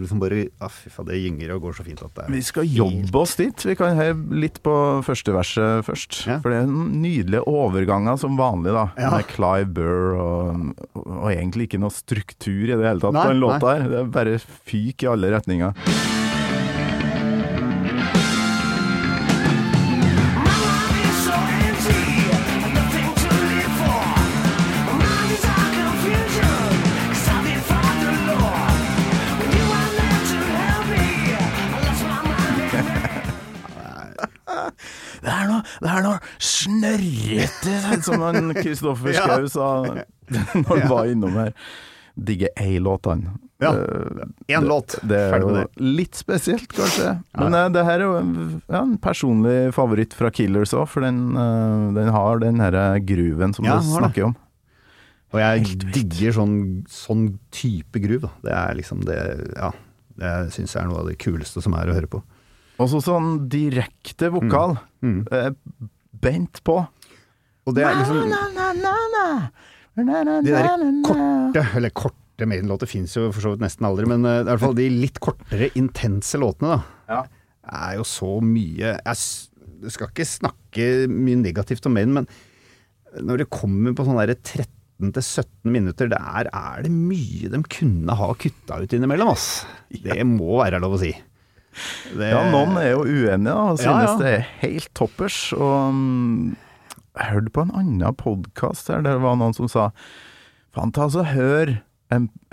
Som 0.08 0.22
bare 0.22 0.46
ah, 0.64 0.72
Fy 0.72 0.88
faen, 0.88 1.08
det 1.10 1.18
gynger 1.20 1.52
og 1.52 1.66
går 1.66 1.76
så 1.76 1.84
fint 1.84 2.00
at 2.06 2.14
det 2.16 2.30
Vi 2.32 2.40
er 2.40 2.46
skal 2.46 2.70
jobbe 2.72 3.20
oss 3.20 3.37
dit. 3.37 3.66
Vi 3.68 3.76
kan 3.76 3.98
høre 3.98 4.16
litt 4.40 4.62
på 4.64 4.74
første 5.04 5.37
verset 5.37 5.84
først. 5.84 6.22
Ja. 6.30 6.38
For 6.40 6.54
det 6.54 6.62
er 6.62 6.72
nydelige 6.72 7.44
overganger 7.52 8.16
som 8.20 8.40
vanlig, 8.40 8.72
da. 8.72 8.87
Ja. 8.96 9.12
Med 9.18 9.28
Clive 9.28 9.68
Burr 9.76 10.16
og, 10.16 10.74
og 11.04 11.28
egentlig 11.34 11.68
ikke 11.68 11.82
noe 11.84 11.92
struktur 11.92 12.64
i 12.64 12.72
det 12.72 12.80
hele 12.80 13.04
tatt 13.04 13.12
Nei, 13.18 13.28
på 13.28 13.34
den 13.34 13.42
nei. 13.42 13.44
låta 13.44 13.76
her. 13.76 13.88
Det 13.92 14.00
er 14.00 14.12
bare 14.16 14.38
fyk 14.40 15.04
i 15.04 15.12
alle 15.12 15.34
retninger. 15.37 16.23
Snørrete, 36.44 38.02
som 38.04 38.22
han 38.24 38.52
Kristoffer. 38.62 39.16
Schou 39.16 39.48
sa 39.52 39.70
når 40.28 40.68
han 40.70 40.87
var 40.90 41.11
innom 41.11 41.35
her. 41.40 41.52
Digger 42.14 42.52
A-låtene. 42.61 43.33
Ja. 43.62 43.70
Eh, 43.74 44.57
Én 44.59 44.66
låt. 44.68 44.96
Det 45.02 45.18
er 45.33 45.42
jo 45.42 45.64
litt 45.80 46.14
spesielt, 46.18 46.68
kanskje. 46.74 47.14
Men 47.38 47.54
ja. 47.57 47.64
det 47.72 47.85
her 47.87 47.98
er 48.02 48.04
jo 48.07 48.14
en, 48.20 48.33
ja, 48.68 48.80
en 48.83 48.96
personlig 49.02 49.72
favoritt 49.74 50.14
fra 50.14 50.30
Killers 50.35 50.74
òg, 50.76 50.87
for 50.90 51.07
den, 51.07 51.20
eh, 51.38 51.87
den 51.96 52.11
har 52.14 52.42
den 52.42 52.61
herre 52.62 52.85
grooven 53.07 53.54
som 53.57 53.66
Ja, 53.66 53.78
du 53.80 53.87
det. 53.88 53.94
snakker 53.98 54.28
om. 54.30 54.37
Og 55.35 55.40
jeg 55.42 55.64
digger 55.96 56.37
sånn, 56.37 56.57
sånn 56.87 57.24
type 57.54 57.98
groove. 58.04 58.30
Det 58.44 58.52
er 58.54 58.76
liksom 58.78 59.02
det 59.09 59.18
Ja. 59.57 59.72
Det 60.14 60.30
syns 60.54 60.76
jeg 60.76 60.85
er 60.85 60.87
noe 60.87 61.00
av 61.02 61.09
det 61.11 61.16
kuleste 61.18 61.59
som 61.64 61.74
er 61.74 61.88
å 61.90 61.94
høre 61.96 62.07
på. 62.07 62.20
Og 62.78 62.87
så 62.90 63.00
sånn 63.02 63.48
direkte 63.50 64.28
vokal. 64.30 64.76
Mm. 65.02 65.24
Eh, 65.26 65.50
Bent 66.24 66.60
på. 66.66 66.80
Og 67.64 67.76
det 67.76 67.84
er 67.87 67.96
liksom 68.00 68.28
De 69.94 70.50
der 70.50 70.68
korte, 71.06 71.64
eller 71.78 71.92
korte 71.94 72.48
Maiden-låter 72.50 72.90
fins 72.90 73.14
jo 73.14 73.28
for 73.30 73.44
så 73.44 73.52
vidt 73.54 73.62
nesten 73.62 73.87
aldri, 73.87 74.08
men 74.10 74.24
eh, 74.26 74.40
i 74.42 74.46
hvert 74.48 74.62
fall 74.64 74.74
de 74.76 74.88
litt 74.90 75.20
kortere, 75.22 75.68
intense 75.78 76.40
låtene, 76.42 76.74
da. 76.74 76.80
Ja. 77.12 77.20
Er 77.64 77.94
jo 77.96 78.04
så 78.04 78.28
mye 78.44 78.90
Jeg 78.98 79.92
skal 79.94 80.10
ikke 80.10 80.26
snakke 80.28 80.88
mye 81.08 81.38
negativt 81.40 81.87
om 81.88 81.94
Maiden, 81.96 82.16
men 82.18 82.26
når 83.24 83.44
det 83.44 83.52
kommer 83.54 83.94
på 83.94 84.04
sånne 84.04 84.26
der 84.26 84.40
13-17 84.40 85.70
minutter, 85.70 86.10
der 86.10 86.50
er 86.50 86.82
det 86.84 86.90
mye 86.92 87.52
de 87.52 87.60
kunne 87.70 88.16
ha 88.18 88.32
kutta 88.34 88.80
ut 88.82 88.96
innimellom, 88.96 89.30
ass. 89.30 89.62
Det 89.94 90.18
må 90.26 90.58
være 90.58 90.82
lov 90.82 90.98
å 90.98 91.02
si. 91.04 91.12
Det, 92.16 92.28
Ja, 92.30 92.42
noen 92.52 92.76
er 92.80 92.90
jo 92.92 93.02
uenige 93.06 93.44
da, 93.50 93.54
og 93.72 93.78
synes 93.80 94.10
ja. 94.10 94.16
det 94.20 94.32
er 94.38 94.44
helt 94.62 94.90
toppers. 94.94 95.38
Og 95.56 95.94
mm, 95.94 96.54
jeg 97.18 97.30
hørte 97.32 97.50
på 97.54 97.64
en 97.66 97.74
annen 97.80 98.14
podkast 98.20 98.88
her, 98.92 99.02
der 99.04 99.18
det 99.18 99.24
var 99.24 99.37
noen 99.40 99.54
som 99.56 99.68
sa 99.70 99.90
Faen, 100.74 100.90
ta 100.90 101.06
så 101.08 101.22
hør 101.22 101.76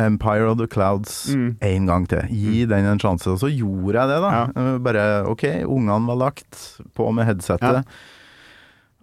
Empire 0.01 0.45
of 0.49 0.57
the 0.57 0.67
Clouds 0.69 1.27
Mm. 1.34 1.55
en 1.62 1.86
gang 1.89 2.05
til. 2.10 2.21
Gi 2.29 2.65
den 2.69 2.86
en 2.86 2.99
sjanse. 3.01 3.27
Og 3.29 3.39
så 3.41 3.49
gjorde 3.49 3.97
jeg 3.97 4.10
det, 4.10 4.19
da. 4.23 4.29
Ja. 4.31 4.45
Eh, 4.55 4.77
Bare 4.81 5.05
OK, 5.29 5.43
ungene 5.65 6.07
var 6.07 6.15
lagt 6.17 6.60
på 6.97 7.12
med 7.13 7.25
headsetet. 7.29 7.81
Ja. 7.81 7.84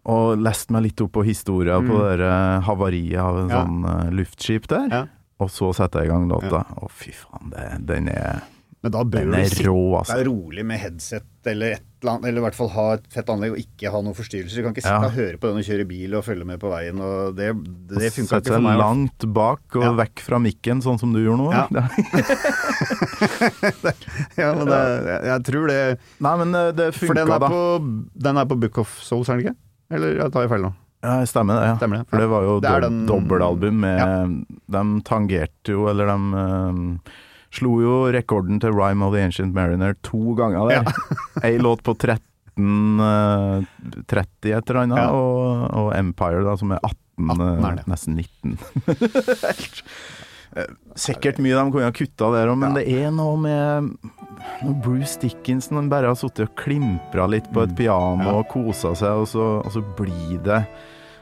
Og 0.09 0.39
leste 0.41 0.73
meg 0.73 0.87
litt 0.87 1.03
opp 1.05 1.13
på 1.19 1.25
historia 1.27 1.79
på 1.85 1.99
det 2.17 2.25
eh, 2.27 2.61
havariet 2.67 3.21
av 3.21 3.39
en 3.43 3.49
Mm. 3.49 3.53
Ja. 3.53 3.63
sånn 3.63 3.85
eh, 4.09 4.11
luftskip 4.23 4.67
der. 4.71 4.89
Ja. 4.91 5.03
Og 5.39 5.51
så 5.55 5.69
setter 5.77 6.01
jeg 6.03 6.09
i 6.09 6.13
gang 6.15 6.29
låta. 6.31 6.65
Å, 6.79 6.89
fy 6.91 7.13
faen, 7.15 7.51
det, 7.53 7.67
den 7.87 8.09
er 8.11 8.41
Men 8.83 8.93
da 8.95 9.01
bør 9.03 9.25
du 9.27 9.35
sitte 9.49 9.65
rå, 9.67 9.81
altså. 9.99 10.21
rolig 10.29 10.63
med 10.65 10.79
headset 10.79 11.25
eller 11.51 11.73
et 11.75 11.85
eller 11.99 12.13
annet, 12.13 12.27
eller 12.29 12.39
i 12.39 12.45
hvert 12.45 12.55
fall 12.55 12.69
ha 12.77 12.83
et 12.95 13.07
fett 13.11 13.31
anlegg 13.33 13.51
og 13.57 13.59
ikke 13.59 13.91
ha 13.91 14.01
noen 14.07 14.15
forstyrrelser. 14.15 14.61
Du 14.61 14.63
kan 14.63 14.71
ikke 14.77 14.85
sitte 14.85 15.01
Ja. 15.03 15.09
og 15.09 15.17
høre 15.17 15.37
på 15.43 15.49
den 15.51 15.59
og 15.59 15.67
kjøre 15.67 15.87
bil 15.91 16.15
og 16.15 16.23
følge 16.23 16.47
med 16.47 16.61
på 16.63 16.71
veien. 16.71 17.01
Og 17.03 17.35
det 17.35 17.49
det 17.91 18.13
funka 18.15 18.39
ikke 18.39 18.53
for 18.55 18.63
meg. 18.63 18.77
Sette 18.77 18.85
langt 18.85 19.27
bak 19.35 19.77
og 19.81 19.83
Ja. 19.83 19.91
vekk 20.05 20.23
fra 20.23 20.39
mikken, 20.39 20.79
sånn 20.85 20.99
som 21.03 21.11
du 21.13 21.19
gjorde 21.25 21.43
nå. 21.43 21.51
Ja. 21.51 21.67
Ja, 24.39 24.53
men 24.55 24.67
det, 24.71 24.79
jeg, 25.27 25.43
tror 25.49 25.67
det 25.71 25.79
Nei, 26.23 26.35
men 26.39 26.55
eh, 26.55 26.69
det 26.77 26.89
For 26.97 27.15
den 27.17 27.27
funka, 27.27 27.35
er, 27.35 27.43
da. 27.43 27.49
på, 27.51 27.63
den 28.29 28.37
er 28.41 28.49
på 28.51 28.59
Book 28.63 28.79
of 28.85 28.93
Souls, 29.03 29.29
er 29.29 29.39
den 29.41 29.47
ikke? 29.49 29.57
Eller 29.97 30.19
jeg 30.21 30.33
tar 30.35 30.45
jeg 30.47 30.53
feil 30.53 30.67
nå? 30.69 30.73
Ja, 31.03 31.15
stemmer 31.31 31.59
det. 31.59 31.67
Ja. 31.71 31.75
Stemmer 31.79 32.01
det. 32.03 32.09
For 32.11 32.19
det 32.23 32.29
var 32.31 32.43
jo 32.47 32.55
er 32.59 32.81
den- 32.83 33.05
dobbeltalbum 33.07 33.77
med. 33.85 34.33
De 34.75 34.83
tangerte 35.07 35.75
jo, 35.75 35.87
eller 35.91 36.11
de 36.11 36.19
eh, 36.43 37.19
slo 37.55 37.79
jo 37.81 37.95
rekorden 38.13 38.61
til 38.61 38.73
Rhyme 38.77 39.03
of 39.07 39.15
the 39.15 39.23
Ancient 39.25 39.55
Mariner 39.57 39.95
to 40.03 40.35
ganger 40.39 40.69
der. 40.69 40.85
Ei 41.49 41.57
låt 41.59 41.83
på 41.87 41.95
13 41.97 42.21
eh, 43.01 43.65
30 44.07 44.53
et 44.59 44.71
eller 44.71 44.83
annet, 44.83 44.99
Ja. 44.99 45.11
og, 45.15 45.69
og 45.73 45.93
Empire, 45.97 46.43
da, 46.45 46.57
som 46.61 46.73
er 46.77 46.81
18, 46.83 47.31
18 47.31 47.43
er 47.65 47.79
eh, 47.79 47.85
nesten 47.89 48.17
19. 48.21 48.59
Eh, 50.57 50.65
Sikkert 50.97 51.37
mye 51.45 51.53
de 51.53 51.71
kunne 51.75 51.85
ha 51.85 51.93
kutta 51.93 52.31
der 52.33 52.49
òg, 52.49 52.57
men 52.57 52.73
det 52.73 52.87
er 52.89 53.11
noe 53.13 53.35
med 53.37 53.91
når 54.65 54.79
Bruce 54.81 55.19
Dickinson 55.21 55.91
bare 55.93 56.09
har 56.09 56.17
sittet 56.17 56.47
og 56.49 56.55
klimpra 56.57 57.27
litt 57.29 57.45
på 57.53 57.67
et 57.67 57.75
piano 57.77 58.17
Mm. 58.17 58.23
Ja. 58.25 58.33
og 58.41 58.49
kosa 58.49 58.95
seg, 58.97 59.13
og 59.21 59.29
så, 59.29 59.45
og 59.61 59.69
så 59.77 59.83
blir 59.99 60.41
det 60.49 60.63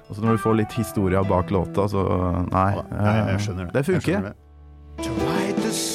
Og 0.06 0.14
så 0.14 0.22
når 0.22 0.38
du 0.38 0.42
får 0.44 0.54
litt 0.60 0.72
historie 0.78 1.18
bak 1.26 1.50
låta, 1.50 1.88
så 1.90 2.06
Nei. 2.52 2.70
Ja, 2.78 2.84
jeg, 3.02 3.26
jeg 3.34 3.40
skjønner 3.48 3.64
det. 3.66 3.72
Det 3.74 3.84
funker. 3.90 4.30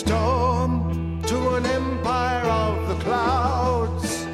Storm 0.01 1.21
to 1.29 1.37
an 1.57 1.65
empire 1.65 2.45
of 2.49 2.75
the 2.89 2.97
clouds. 3.03 4.25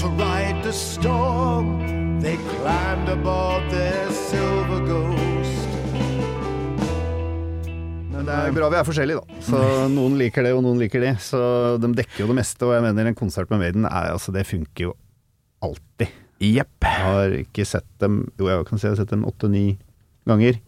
To 0.00 0.06
ride 0.16 0.62
the 0.64 0.72
storm, 0.72 1.66
they 2.20 2.36
climbed 2.56 3.08
aboard 3.12 3.68
their 3.70 4.08
silver 4.12 4.80
ghost. 4.88 5.68
Men 8.12 8.24
det 8.24 8.38
er 8.38 8.56
bra 8.56 8.70
vi 8.72 8.80
er 8.80 8.88
forskjellige, 8.88 9.20
da. 9.20 9.42
Så 9.44 9.60
noen 9.92 10.16
liker 10.20 10.48
det, 10.48 10.54
og 10.56 10.64
noen 10.64 10.80
liker 10.80 11.04
det. 11.04 11.14
Så 11.22 11.40
de 11.82 11.92
dekker 12.00 12.24
jo 12.24 12.30
det 12.32 12.38
meste, 12.40 12.64
og 12.64 12.74
jeg 12.78 12.86
mener 12.88 13.12
en 13.12 13.18
konsert 13.18 13.52
med 13.52 13.62
Maiden 13.66 13.84
er, 13.84 14.14
altså, 14.16 14.32
det 14.34 14.48
funker 14.48 14.88
jo 14.88 14.96
alltid. 15.64 16.16
Jepp. 16.38 16.74
Har 16.88 17.34
ikke 17.34 17.64
sett 17.66 17.88
dem 17.98 18.20
Jo, 18.38 18.46
jeg 18.46 18.66
kan 18.68 18.78
si 18.78 18.86
jeg 18.86 18.94
har 18.94 19.00
sett 19.00 19.10
dem 19.10 19.24
åtte-ni 19.26 19.72
ganger. 20.30 20.60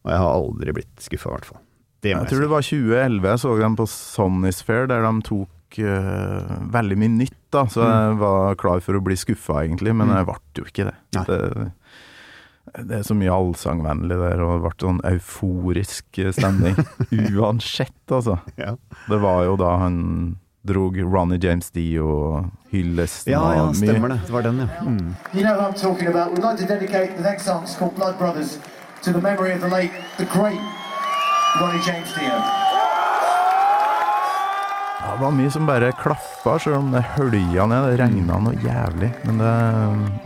Og 0.00 0.08
jeg 0.08 0.22
har 0.24 0.30
aldri 0.32 0.80
blitt 0.80 1.02
skuffa, 1.04 1.28
i 1.28 1.36
hvert 1.36 1.52
fall. 1.52 1.64
Det 2.02 2.14
må 2.14 2.20
Jeg 2.22 2.24
jeg, 2.24 2.28
tror 2.30 2.38
si. 2.38 2.44
det 2.46 2.50
var 2.50 2.62
2011 2.68 3.28
jeg 3.28 3.38
så 3.42 3.56
dem 3.60 3.74
på 3.76 3.86
Sonnysphere, 3.92 4.86
der 4.88 5.02
de 5.04 5.22
tok 5.26 5.80
uh, 5.84 6.54
veldig 6.72 6.96
mye 6.98 7.12
nytt, 7.18 7.36
da. 7.52 7.66
Så 7.68 7.82
jeg 7.84 8.16
var 8.22 8.54
klar 8.60 8.80
for 8.80 8.96
å 8.96 9.02
bli 9.04 9.16
skuffa, 9.20 9.60
egentlig, 9.66 9.92
men 9.94 10.08
Mm. 10.08 10.16
jeg 10.16 10.26
ble 10.30 10.38
jo 10.56 10.64
ikke 10.70 10.88
det. 10.88 10.96
Det. 11.26 11.72
Det 12.86 12.98
er 13.00 13.02
så 13.02 13.14
mye 13.18 13.32
allsangvennlig 13.34 14.14
der, 14.20 14.40
og 14.44 14.52
det 14.60 14.62
ble 14.62 14.76
sånn 14.84 15.00
euforisk 15.10 16.20
stemning. 16.36 16.76
Uansett, 17.34 17.96
altså. 18.14 18.38
Ja. 18.60 18.76
Det 19.08 19.18
var 19.20 19.44
jo 19.48 19.56
da 19.58 19.72
han 19.82 20.36
drog 20.62 20.98
Ronny 21.00 21.38
James 21.40 21.70
Dio 21.72 22.50
hyllesten 22.70 23.32
ja, 23.32 23.40
ja, 23.56 23.72
stemmer 23.74 24.12
det. 24.12 24.18
Det 24.26 24.32
var 24.34 24.42
den, 24.42 24.58
ja. 24.60 24.68
Mm. 24.84 25.14
You 25.32 25.42
know 25.42 25.56
what 25.56 25.72
I'm 25.72 25.78
talking 25.80 26.08
about. 26.08 26.32
We'd 26.36 26.44
like 26.44 26.58
to 26.60 26.66
dedicate 26.66 27.16
the 27.16 27.22
next 27.22 27.44
song, 27.44 27.64
called 27.78 27.96
Blood 27.96 28.18
Brothers, 28.18 28.58
to 29.02 29.12
the 29.12 29.20
memory 29.20 29.52
of 29.52 29.60
the 29.62 29.68
late, 29.68 29.90
the 30.18 30.26
great 30.26 30.60
Ronnie 31.58 31.82
James 31.86 32.14
Dio. 32.14 32.36
Ja, 35.00 35.14
det 35.16 35.22
var 35.24 35.32
mye 35.34 35.50
som 35.50 35.66
bare 35.66 35.88
klaffa, 35.98 36.58
selv 36.62 36.76
om 36.78 36.92
det 36.94 37.00
hølja 37.16 37.64
ned. 37.66 37.88
Det 37.90 37.96
regna 37.98 38.36
noe 38.44 38.54
jævlig. 38.62 39.08
Men 39.26 39.40
det, 39.42 39.54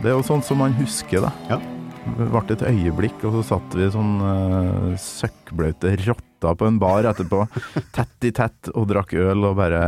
det 0.03 0.11
er 0.11 0.13
jo 0.13 0.25
sånn 0.27 0.43
som 0.45 0.61
man 0.61 0.75
husker, 0.77 1.25
da. 1.25 1.31
Ja. 1.49 1.57
Det 2.05 2.27
ble 2.29 2.43
et 2.53 2.65
øyeblikk, 2.69 3.23
og 3.25 3.39
så 3.39 3.41
satt 3.55 3.73
vi 3.79 3.87
sånn 3.89 4.19
uh, 4.21 4.91
søkkblaute 5.01 5.95
rotter 6.03 6.59
på 6.59 6.67
en 6.69 6.77
bar 6.77 7.07
etterpå, 7.09 7.41
tett 7.97 8.29
i 8.29 8.31
tett, 8.35 8.69
og 8.75 8.85
drakk 8.91 9.15
øl 9.17 9.49
og 9.49 9.57
bare 9.57 9.81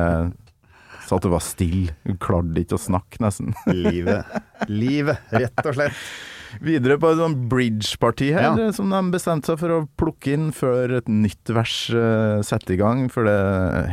satt 1.05 1.27
og 1.29 1.35
var 1.35 1.45
stille. 1.45 1.93
Klarte 2.23 2.63
ikke 2.63 2.79
å 2.79 2.81
snakke, 2.81 3.21
nesten. 3.23 3.53
Livet. 3.69 4.33
Livet, 4.71 5.29
rett 5.37 5.61
og 5.61 5.77
slett. 5.77 6.01
Videre 6.63 6.97
på 7.01 7.11
et 7.11 7.19
sånn 7.19 7.35
bridge-parti 7.51 8.31
her, 8.35 8.57
Ja. 8.57 8.71
som 8.75 8.89
de 8.93 9.01
bestemte 9.13 9.51
seg 9.51 9.59
for 9.59 9.69
å 9.75 9.79
plukke 9.99 10.33
inn 10.33 10.51
før 10.55 10.97
et 10.99 11.07
nytt 11.11 11.51
vers 11.53 11.75
uh, 11.93 12.41
setter 12.45 12.75
i 12.75 12.79
gang. 12.81 13.07
For 13.13 13.27
det 13.27 13.37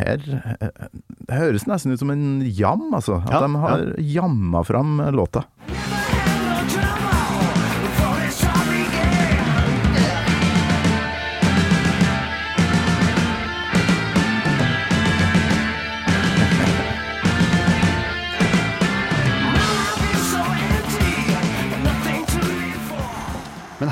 her 0.01 0.25
eh, 0.61 0.89
Det 1.29 1.39
høres 1.41 1.67
nesten 1.71 1.93
ut 1.95 1.99
som 2.03 2.11
en 2.15 2.41
jam, 2.47 2.89
altså. 2.95 3.21
At 3.27 3.33
Ja, 3.33 3.41
de 3.47 3.55
har 3.65 3.87
jamma 3.99 4.65
fram 4.67 4.99
låta. 5.15 5.45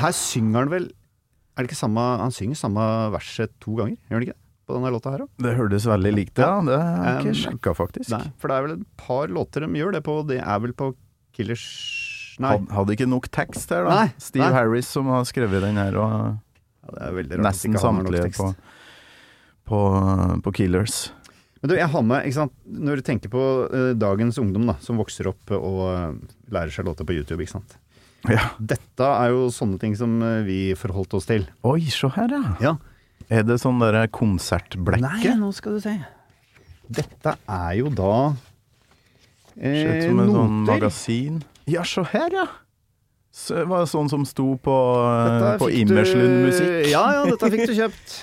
Her 0.03 0.13
synger 0.17 0.63
han 0.63 0.71
vel 0.73 0.87
Er 1.53 1.63
det 1.63 1.69
ikke 1.69 1.77
samme 1.79 2.03
Han 2.21 2.33
synger 2.33 2.57
samme 2.59 2.85
verset 3.13 3.51
to 3.63 3.75
ganger, 3.79 3.97
gjør 4.09 4.17
han 4.19 4.25
ikke 4.27 4.35
det? 4.35 4.39
På 4.63 4.77
denne 4.77 4.91
låta 4.95 5.11
her 5.11 5.25
òg? 5.25 5.29
Det 5.43 5.53
hørtes 5.57 5.85
veldig 5.91 6.11
likt 6.15 6.37
ut, 6.37 6.43
ja. 6.45 6.53
Det 6.63 6.77
har 6.79 7.07
jeg 7.07 7.13
Um, 7.13 7.25
ikke 7.27 7.39
sjekka, 7.41 7.73
faktisk. 7.75 8.09
Nei, 8.13 8.21
for 8.39 8.47
det 8.47 8.55
er 8.55 8.63
vel 8.67 8.75
et 8.77 8.85
par 9.01 9.27
låter 9.27 9.65
de 9.65 9.79
gjør 9.81 9.91
det 9.97 10.01
på. 10.07 10.15
Det 10.29 10.37
er 10.39 10.61
vel 10.63 10.71
på 10.79 10.93
Killers 11.35 11.65
Nei. 12.41 12.53
Had, 12.55 12.69
hadde 12.73 12.95
ikke 12.95 13.09
nok 13.11 13.27
tekst 13.35 13.69
her, 13.75 13.83
da. 13.85 13.97
Nei, 14.03 14.13
Steve 14.23 14.47
nei. 14.47 14.53
Harris 14.55 14.87
som 14.89 15.11
har 15.11 15.27
skrevet 15.29 15.61
den 15.67 15.77
her, 15.77 15.97
og 15.99 16.15
Ja, 16.95 17.11
nesten 17.43 17.75
samtlige 17.79 18.31
på, 18.37 18.47
på, 19.69 19.81
på 20.47 20.55
Killers. 20.57 21.11
Men 21.61 21.69
du, 21.69 21.75
jeg 21.77 21.87
har 21.93 22.01
med, 22.03 22.25
ikke 22.27 22.39
sant, 22.41 22.55
når 22.65 22.99
du 22.99 23.05
tenker 23.07 23.31
på 23.31 23.43
uh, 23.71 23.91
dagens 23.95 24.39
ungdom 24.41 24.65
da, 24.71 24.75
som 24.83 24.97
vokser 24.99 25.29
opp 25.31 25.53
og 25.55 25.77
uh, 25.85 26.09
lærer 26.51 26.73
seg 26.73 26.87
låter 26.89 27.07
på 27.07 27.15
YouTube, 27.15 27.39
ikke 27.45 27.53
sant. 27.59 27.77
Ja. 28.31 28.53
Dette 28.59 29.07
er 29.19 29.33
jo 29.33 29.47
sånne 29.51 29.79
ting 29.81 29.95
som 29.99 30.15
eh, 30.23 30.41
vi 30.47 30.57
forholdt 30.79 31.15
oss 31.17 31.27
til. 31.27 31.45
Oi, 31.67 31.81
se 31.91 32.07
her, 32.15 32.31
ja. 32.31 32.55
Ja. 32.63 32.73
Er 33.33 33.45
det 33.47 33.59
sånn 33.61 33.79
derre 33.81 34.05
Nei, 34.07 35.35
nå 35.39 35.51
skal 35.55 35.77
du 35.77 35.83
se. 35.83 35.95
Dette 36.93 37.35
er 37.47 37.71
jo 37.79 37.91
da 37.95 38.15
eh, 39.57 40.03
som 40.05 40.19
en 40.23 40.33
sånn 40.35 40.59
magasin. 40.67 41.41
Ja, 41.69 41.85
se 41.87 42.03
her, 42.13 42.29
ja. 42.35 42.47
Så, 43.33 43.63
var 43.65 43.83
det 43.83 43.89
sånn 43.89 44.11
som 44.11 44.25
sto 44.29 44.53
på, 44.61 44.77
eh, 45.09 45.55
på 45.59 45.71
Immerslund 45.73 46.43
musikk? 46.45 46.73
Ja, 46.91 47.05
ja, 47.17 47.23
dette 47.31 47.49
fikk 47.53 47.71
du 47.71 47.75
kjøpt. 47.81 48.17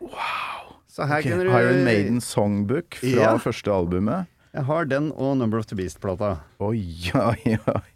wow. 0.00 0.70
Så 0.94 1.08
her 1.10 1.24
okay. 1.24 1.32
kunne 1.32 1.48
du 1.48 1.50
Iron 1.50 1.82
Maiden 1.84 2.20
Songbook 2.22 3.00
fra 3.00 3.08
Ja. 3.18 3.34
første 3.42 3.70
albumet. 3.74 4.30
Jeg 4.54 4.64
har 4.68 4.84
den 4.86 5.10
og 5.10 5.36
Number 5.36 5.58
of 5.58 5.66
the 5.66 5.74
Beast-plata. 5.74 6.36
Oi, 6.62 6.78
oi, 7.14 7.58
oi. 7.58 7.93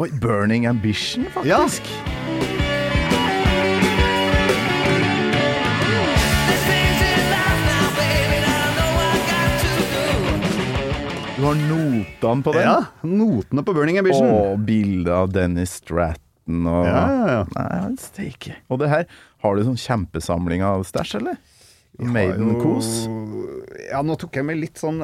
Oi, 0.00 0.08
Burning 0.12 0.66
Ambition, 0.66 1.26
Ja. 1.44 1.58
faktisk. 1.68 1.82
Du 11.36 11.44
har 11.46 11.54
notene 11.54 12.42
på 12.44 12.52
den? 12.52 12.62
Ja, 12.62 12.84
notene 13.02 13.62
på 13.64 13.72
Burning 13.74 13.98
Ambition. 13.98 14.28
Og 14.28 14.58
bilde 14.68 15.14
av 15.14 15.30
Dennis 15.32 15.78
Stratton 15.80 16.66
og 16.68 16.84
Ja, 16.84 17.04
ja, 17.08 17.28
ja. 17.38 17.44
Nei, 17.56 17.94
steike. 18.02 18.56
Og 18.68 18.82
det 18.82 18.90
her, 18.92 19.06
har 19.40 19.56
du 19.56 19.64
sånn 19.64 19.78
kjempesamling 19.80 20.64
av 20.66 20.84
stæsj, 20.88 21.14
eller? 21.20 21.38
Maiden-kos? 22.00 22.90
Ja, 23.88 24.02
nå 24.04 24.16
tok 24.20 24.36
jeg 24.36 24.46
med 24.48 24.60
litt 24.60 24.80
sånn 24.80 25.00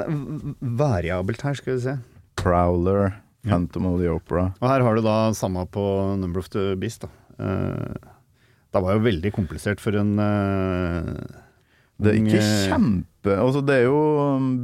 variabelt 0.61 1.41
her, 1.45 1.57
skal 1.57 1.77
vi 1.77 1.81
se. 1.87 1.97
Prowler, 2.37 3.15
Phantom 3.49 3.87
of 3.93 4.01
the 4.03 4.11
Opera. 4.13 4.49
Og 4.61 4.69
her 4.71 4.85
har 4.87 4.99
du 4.99 5.03
da 5.07 5.17
samme 5.39 5.65
på 5.73 5.83
Number 6.21 6.43
of 6.43 6.51
the 6.53 6.75
Beast, 6.81 7.07
da. 7.07 7.11
Eh, 7.39 8.13
det 8.75 8.83
var 8.85 8.97
jo 8.97 9.05
veldig 9.07 9.31
komplisert 9.33 9.81
for 9.81 9.97
en 9.97 10.15
eh, 10.21 11.11
Det 12.01 12.11
er 12.13 12.19
ikke 12.21 12.41
kjempe 12.69 13.13
Altså, 13.27 13.61
det 13.67 13.75
er 13.81 13.85
jo 13.89 14.01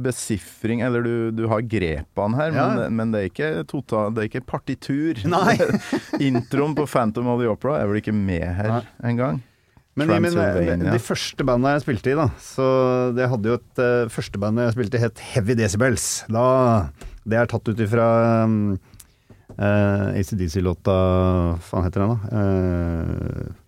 besifring, 0.05 0.81
eller 0.85 1.03
du, 1.03 1.15
du 1.35 1.47
har 1.51 1.63
grepene 1.67 2.37
her, 2.39 2.53
Ja. 2.55 2.67
men, 2.77 2.95
men 2.99 3.11
det 3.13 3.19
er 3.23 3.31
ikke 3.31 3.49
total 3.67 4.13
Det 4.15 4.21
er 4.23 4.29
ikke 4.29 4.45
partitur. 4.53 5.19
Nei. 5.33 5.57
Introen 6.29 6.75
på 6.77 6.85
Phantom 6.87 7.27
of 7.33 7.41
the 7.41 7.49
Opera 7.51 7.81
er 7.81 7.89
vel 7.91 7.99
ikke 8.03 8.13
med 8.15 8.45
her 8.59 8.85
engang? 9.03 9.41
Men 9.99 10.09
i 10.09 10.15
mine, 10.23 10.77
de 10.89 10.97
første 11.05 11.45
bandene 11.45 11.75
jeg 11.75 11.83
spilte 11.83 12.09
i, 12.09 12.15
da 12.17 12.23
Så 12.41 12.65
det 13.13 13.27
hadde 13.29 13.51
jo 13.51 13.57
et 13.59 13.81
uh, 13.83 14.09
første 14.09 14.39
bandet 14.41 14.65
jeg 14.71 14.73
spilte 14.77 14.97
i, 14.97 15.01
het 15.03 15.21
Heavy 15.35 15.53
Decibels. 15.59 16.07
Da, 16.33 16.45
det 17.29 17.39
er 17.39 17.49
tatt 17.49 17.69
ut 17.69 17.81
ifra 17.85 18.07
um, 18.43 18.75
uh, 19.55 20.07
ACDC-låta 20.13 20.95
Hva 20.95 21.59
faen 21.63 21.87
heter 21.87 22.03
den, 22.03 22.15
da? 22.15 22.19
Uh, 22.33 23.59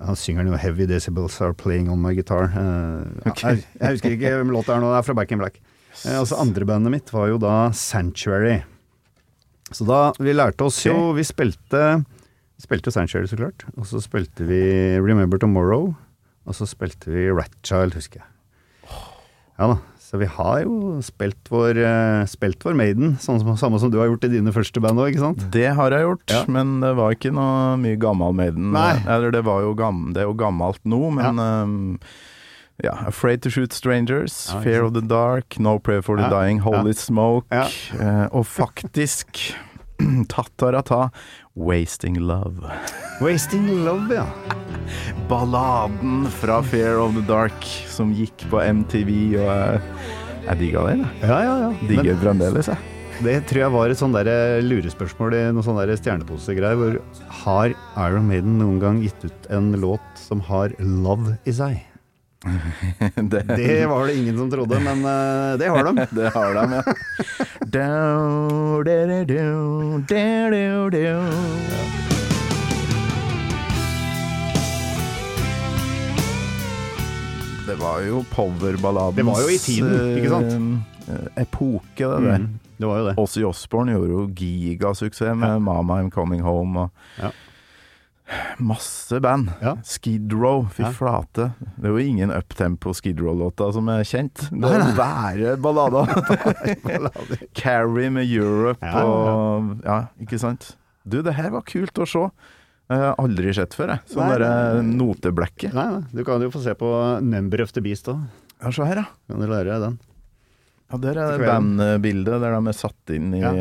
han 0.00 0.16
synger 0.16 0.44
den 0.44 0.54
jo 0.54 0.60
'Heavy 0.60 0.86
Decibels 0.88 1.36
Are 1.44 1.52
Playing 1.52 1.90
On 1.92 2.00
My 2.00 2.14
Guitar'. 2.16 2.48
Uh, 2.54 3.04
okay. 3.28 3.58
jeg, 3.58 3.66
jeg 3.76 3.96
husker 3.96 4.16
ikke 4.16 4.32
hvem 4.38 4.54
låta 4.54 4.76
er 4.76 4.84
nå, 4.84 4.92
det 4.94 5.02
er 5.02 5.08
fra 5.10 5.16
Back 5.18 5.34
in 5.34 5.42
Black. 5.42 5.60
Uh, 6.06 6.20
altså 6.22 6.38
Andre 6.40 6.68
bandet 6.68 6.94
mitt 6.94 7.12
var 7.12 7.28
jo 7.28 7.40
da 7.42 7.56
Sanctuary. 7.76 8.62
Så 9.70 9.84
da 9.86 10.10
Vi 10.18 10.32
lærte 10.34 10.66
oss 10.66 10.80
jo 10.82 11.12
Vi 11.14 11.22
spilte 11.22 12.00
spilte 12.60 12.92
Sanctuary, 12.92 13.28
så 13.30 13.38
klart. 13.40 13.64
Og 13.76 13.86
så 13.88 14.00
spilte 14.04 14.44
vi 14.44 14.60
Remember 15.00 15.40
Tomorrow. 15.40 15.94
Og 16.48 16.56
så 16.56 16.66
spilte 16.68 17.12
vi 17.12 17.28
Ratchild, 17.32 17.94
husker 17.96 18.20
jeg. 18.20 18.28
Ja 19.60 19.74
da. 19.74 19.78
Så 20.10 20.18
vi 20.18 20.26
har 20.26 20.64
jo 20.64 20.96
spilt 21.06 21.46
vår, 21.52 21.78
eh, 21.86 22.24
spilt 22.26 22.64
vår 22.66 22.74
Maiden, 22.74 23.12
sånn 23.22 23.38
som, 23.38 23.52
samme 23.60 23.78
som 23.78 23.92
du 23.92 23.98
har 24.00 24.08
gjort 24.10 24.24
i 24.26 24.32
dine 24.32 24.50
første 24.50 24.82
band 24.82 24.98
òg, 24.98 25.12
ikke 25.12 25.22
sant? 25.22 25.44
Det 25.54 25.68
har 25.78 25.94
jeg 25.94 26.02
gjort, 26.02 26.24
Ja. 26.34 26.40
men 26.50 26.80
det 26.82 26.96
var 26.98 27.14
ikke 27.14 27.30
noe 27.32 27.76
mye 27.78 27.96
gammel 27.96 28.34
Maiden. 28.34 28.72
Nei. 28.74 28.96
Eller 29.06 29.30
det, 29.30 29.44
var 29.46 29.60
jo 29.62 29.70
gam, 29.78 30.08
det 30.12 30.24
er 30.24 30.26
jo 30.26 30.34
gammelt 30.34 30.80
nå, 30.84 31.12
men 31.14 31.38
um, 31.38 32.00
ja, 32.82 32.96
Afraid 33.06 33.42
to 33.42 33.50
Shoot 33.50 33.72
Strangers, 33.72 34.50
Ja, 34.50 34.60
Fear 34.64 34.82
of 34.88 34.94
the 34.94 35.00
Dark, 35.00 35.60
No 35.60 35.78
Prayer 35.78 36.02
for 36.02 36.16
the 36.16 36.24
Ja, 36.26 36.30
Dying, 36.30 36.58
Holy 36.66 36.90
ja. 36.90 36.98
Smoke, 36.98 37.46
Ja. 37.54 37.68
eh, 38.00 38.26
og 38.32 38.46
faktisk 38.50 39.54
Tatarata, 40.32 41.10
Wasting 41.54 42.18
Love. 42.18 42.70
Wasting 43.20 43.84
Love, 43.84 44.14
ja. 44.14 44.26
Balladen 45.28 46.26
fra 46.40 46.62
Fear 46.62 46.98
of 46.98 47.14
the 47.14 47.24
Dark 47.28 47.64
som 47.88 48.14
gikk 48.16 48.46
på 48.50 48.62
MTV, 48.62 49.10
og 49.40 49.50
jeg, 49.50 49.82
jeg 50.46 50.62
digga 50.64 50.86
den. 50.88 51.04
Ja, 51.22 51.42
ja, 51.44 51.58
ja. 51.66 51.74
Digger 51.90 52.18
fremdeles, 52.22 52.70
jeg. 52.72 52.96
det 53.26 53.36
tror 53.50 53.64
jeg 53.64 53.74
var 53.76 53.92
et 53.92 54.00
sånn 54.00 54.16
lurespørsmål 54.70 55.36
i 55.36 55.44
noen 55.50 55.66
sånne 55.66 56.00
stjerneposegreier. 56.00 56.80
Hvor 56.80 56.98
har 57.44 57.76
Iron 58.08 58.30
Maiden 58.30 58.58
noen 58.62 58.80
gang 58.82 59.04
gitt 59.04 59.28
ut 59.28 59.52
en 59.52 59.72
låt 59.80 60.26
som 60.28 60.42
har 60.48 60.74
love 60.80 61.36
i 61.44 61.54
seg? 61.54 61.89
Det, 63.14 63.42
Det 63.42 63.86
var 63.86 64.06
det 64.06 64.14
ingen 64.16 64.38
som 64.38 64.50
trodde, 64.50 64.80
men 64.80 64.98
uh, 65.04 65.58
det 65.58 65.68
har 65.68 65.84
de. 65.84 66.06
Det 66.20 66.30
har 66.34 66.54
de, 66.54 66.72
ja. 66.72 66.82
Do, 67.60 68.82
do, 68.82 69.24
do, 69.24 70.00
do, 70.08 70.90
do. 70.90 71.20
Det 77.66 77.76
var 77.78 78.00
jo 78.02 78.24
powerballadens 78.30 79.16
Det 79.16 79.26
var 79.26 79.42
jo 79.44 79.48
i 79.52 79.58
tiden, 79.58 80.16
ikke 80.16 80.32
sant? 80.32 80.56
Uh, 81.10 81.42
Epoke, 81.42 82.08
det 82.08 82.24
der. 82.24 82.40
Mm, 82.40 82.48
det 82.80 82.88
var 82.88 82.98
jo 82.98 83.06
det. 83.10 83.14
Ozzy 83.20 83.44
Osbourne 83.46 83.92
gjorde 83.92 84.10
jo 84.16 84.24
gigasuksess 84.36 85.36
med 85.36 85.48
Ja. 85.48 85.58
'Mama 85.58 86.00
I'm 86.00 86.10
Coming 86.10 86.42
Home' 86.42 86.78
og 86.78 86.90
Ja. 87.18 87.30
Masse 88.62 89.18
band. 89.20 89.50
Ja. 89.62 89.76
Skid 89.84 90.32
Row, 90.32 90.66
fy 90.74 90.82
Ja. 90.84 90.90
flate. 90.94 91.48
Det 91.76 91.88
er 91.88 91.94
jo 91.96 91.96
ingen 92.02 92.30
uptempo 92.30 92.92
Skid 92.94 93.18
Row-låta 93.20 93.72
som 93.74 93.88
er 93.88 94.04
kjent. 94.06 94.46
Det 94.52 94.70
er 94.70 94.94
bare 94.96 95.56
ballader. 95.58 96.06
Carrie 97.54 98.10
med 98.10 98.26
Europe 98.30 98.84
Ja, 98.86 99.04
og 99.04 99.80
Ja, 99.84 99.98
ikke 100.20 100.38
sant? 100.40 100.74
Du, 101.08 101.22
det 101.24 101.34
her 101.34 101.50
var 101.50 101.62
kult 101.66 101.96
å 101.98 102.06
se. 102.06 102.26
Jeg 102.90 102.98
har 102.98 103.14
aldri 103.22 103.52
sett 103.54 103.74
før, 103.78 103.94
jeg. 103.94 104.00
Sånn 104.12 104.30
derre 104.34 104.82
noteblekket. 104.84 105.72
Nei, 105.76 105.86
nei, 105.94 106.02
du 106.12 106.24
kan 106.26 106.42
jo 106.42 106.50
få 106.50 106.60
se 106.62 106.74
på 106.78 106.88
Number 107.22 107.62
of 107.62 107.72
the 107.72 107.80
Beast 107.84 108.08
òg. 108.10 108.20
Ja, 108.60 108.70
se 108.74 108.84
her, 108.84 109.00
ja. 109.04 109.06
Kan 109.30 109.40
du 109.40 109.46
lære 109.48 109.70
deg 109.70 109.84
den? 109.86 109.98
Ja, 110.90 110.98
Der 110.98 111.20
er 111.22 111.38
det 111.38 111.46
bandbildet 111.46 112.40
der 112.42 112.56
de 112.58 112.68
er 112.72 112.76
satt 112.76 113.12
inn 113.14 113.32
i, 113.38 113.40
Ja. 113.40 113.52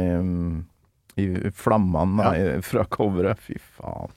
i 1.21 1.51
flammene 1.53 2.59
fra 2.65 2.85
coveret. 2.89 3.37
Fy 3.39 3.55
faen. 3.77 4.09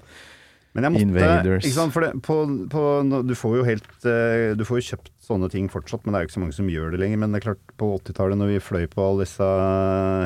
Men 0.72 0.86
jeg 0.86 0.94
måtte 0.94 1.04
Invaders. 1.04 1.66
Ikke 1.66 1.76
sant, 1.76 1.92
for 1.92 2.04
det, 2.06 2.12
på, 2.24 2.36
på, 2.72 2.82
du 3.28 3.34
får 3.36 3.56
jo 3.58 3.64
helt 3.66 4.06
eh, 4.08 4.52
Du 4.56 4.64
får 4.64 4.80
jo 4.80 4.86
kjøpt 4.92 5.10
sånne 5.20 5.50
ting 5.52 5.66
fortsatt, 5.72 6.06
men 6.06 6.14
det 6.14 6.20
er 6.20 6.24
jo 6.24 6.30
ikke 6.30 6.38
så 6.38 6.44
mange 6.44 6.56
som 6.56 6.70
gjør 6.72 6.94
det 6.94 7.02
lenger. 7.02 7.20
Men 7.20 7.34
det 7.34 7.42
er 7.42 7.48
klart, 7.50 7.74
på 7.80 7.90
80-tallet 7.98 8.40
når 8.40 8.54
vi 8.54 8.62
fløy 8.64 8.86
på 8.92 9.04
alle 9.04 9.26
disse 9.26 9.48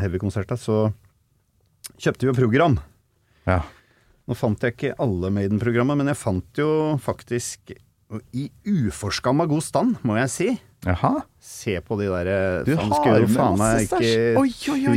heavy-konsertene, 0.04 0.60
så 0.60 0.78
kjøpte 1.96 2.26
vi 2.26 2.30
jo 2.30 2.36
program. 2.38 2.78
Ja. 3.48 3.64
Nå 4.26 4.38
fant 4.38 4.62
jeg 4.62 4.76
ikke 4.76 4.94
alle 5.02 5.32
Maiden-programmet, 5.34 5.98
men 5.98 6.10
jeg 6.10 6.18
fant 6.18 6.62
jo 6.62 6.70
faktisk 7.02 7.74
i 8.34 8.46
uforskamma 8.62 9.48
god 9.50 9.64
stand, 9.66 9.98
må 10.06 10.14
jeg 10.20 10.30
si. 10.30 10.48
Jaha. 10.86 11.12
Se 11.42 11.80
på 11.82 11.96
de 11.98 12.06
der 12.10 12.28
eh, 12.30 12.64
Du 12.66 12.72
faen, 12.76 12.92
har 12.92 13.24
med 13.24 13.32
faen 13.34 13.58
meg 13.58 13.86
ikke 13.86 13.96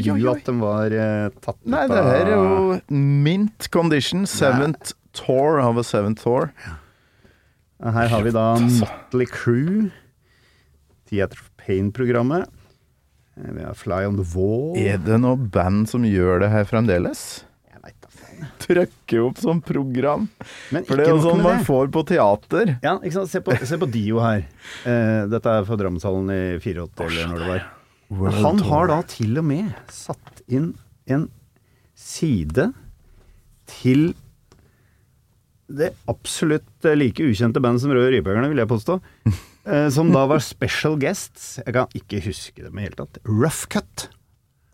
tro 0.06 0.34
at 0.36 0.50
de 0.50 0.54
var 0.60 0.93
uh, 0.93 1.38
tatt 1.41 1.58
ut 1.58 1.70
Nei, 1.72 1.86
det 1.89 2.04
her 2.06 2.28
er 2.28 2.34
jo 2.36 3.00
mint 3.26 3.70
condition. 3.74 4.28
Seventh 4.30 4.93
tour 5.20 5.60
of 5.64 5.78
a 5.78 5.84
Seven 5.84 6.16
tour. 6.20 6.52
Her 7.80 8.08
har 8.12 8.24
vi 8.26 8.32
da. 8.36 8.48
Motley 8.60 9.26
Crew. 9.32 9.90
Theater 11.10 11.40
of 11.42 11.50
Pain-programmet. 11.58 12.48
Eh, 13.40 13.52
Vi 13.56 13.64
har 13.64 13.74
Fly 13.74 14.04
on 14.06 14.18
the 14.20 14.26
Wall. 14.36 14.76
Er 14.78 14.98
det 15.02 15.20
noe 15.24 15.38
band 15.40 15.88
som 15.90 16.04
gjør 16.06 16.42
det 16.44 16.50
her 16.54 16.68
fremdeles? 16.70 17.22
Jeg 17.72 17.82
vet 17.86 17.96
da 18.04 18.12
faen. 18.12 19.24
Opp 19.26 19.40
som 19.42 19.62
program. 19.66 20.28
Men 20.76 20.86
For 20.86 21.00
det 21.00 21.08
er 21.08 21.16
jo 21.16 21.24
sånn 21.24 21.42
man 21.42 21.58
det. 21.62 21.66
får 21.70 21.90
på 21.96 22.04
teater. 22.12 22.76
Ja, 22.84 22.98
ikke 23.00 23.16
sant? 23.22 23.32
Se 23.32 23.42
på, 23.42 23.56
se 23.66 23.80
på 23.82 23.90
Dio 23.90 24.20
her. 24.22 24.44
Eh, 24.86 25.24
dette 25.32 25.56
er 25.56 25.66
fra 25.66 25.80
Drammenshallen 25.80 26.30
i 26.36 26.42
84, 26.62 27.08
eller 27.08 27.32
når 27.32 27.40
det 27.46 27.50
var. 27.56 27.66
World 28.10 28.40
Han 28.44 28.60
har 28.70 28.88
da 28.90 29.02
til 29.06 29.38
og 29.38 29.46
med 29.46 29.74
satt 29.94 30.42
inn 30.50 30.72
en 31.10 31.28
side 32.00 32.70
til 33.70 34.12
det 35.70 35.94
absolutt 36.10 36.86
eh, 36.86 36.98
like 36.98 37.24
ukjente 37.24 37.62
bandet 37.64 37.84
som 37.84 37.94
Røde 37.94 38.12
Rypejegerne, 38.16 38.50
vil 38.52 38.66
jeg 38.66 38.74
påstå. 38.76 39.00
Eh, 39.70 39.90
som 39.94 40.08
da 40.10 40.24
var 40.26 40.40
special 40.42 40.96
guests. 40.98 41.60
Jeg 41.60 41.76
kan 41.76 41.92
ikke 41.94 42.22
huske 42.24 42.64
dem 42.64 42.80
i 42.80 42.80
det 42.80 42.86
hele 42.88 42.98
tatt. 43.04 43.20
Rough 43.28 43.68
Cut. 43.70 44.08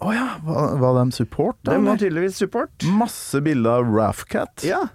Å 0.06 0.12
ja, 0.14 0.28
var, 0.46 0.76
var 0.80 1.00
de 1.00 1.16
support, 1.16 1.58
da? 1.64 1.74
De 1.74 1.88
var 1.88 2.00
tydeligvis 2.00 2.38
support. 2.40 2.86
Masse 3.00 3.42
bilder 3.44 3.82
av 3.82 3.92
Raffcat. 3.96 4.64
Ja. 4.68 4.86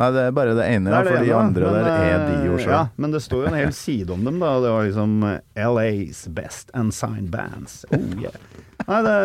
Nei, 0.00 0.08
det 0.16 0.22
er 0.28 0.36
bare 0.36 0.54
det 0.56 0.64
ene, 0.64 0.88
det 0.90 1.02
det 1.04 1.10
for 1.10 1.24
de 1.24 1.28
ene, 1.28 1.40
andre 1.40 1.72
men, 1.72 1.84
der 1.84 2.04
er 2.06 2.22
de 2.24 2.36
jo 2.48 2.60
sjøl. 2.60 2.72
Ja, 2.72 2.84
men 2.96 3.12
det 3.12 3.20
står 3.24 3.42
jo 3.44 3.50
en 3.50 3.58
hel 3.58 3.74
side 3.76 4.14
om 4.14 4.24
dem, 4.24 4.38
da. 4.40 4.54
Det 4.64 4.72
var 4.72 4.88
liksom 4.88 5.26
eh, 5.28 5.66
LAs 5.66 6.24
best 6.36 6.72
unsigned 6.78 7.28
bands. 7.34 7.82
Oh 7.92 8.22
yeah. 8.22 8.40
Nei, 8.86 9.02
det 9.06 9.18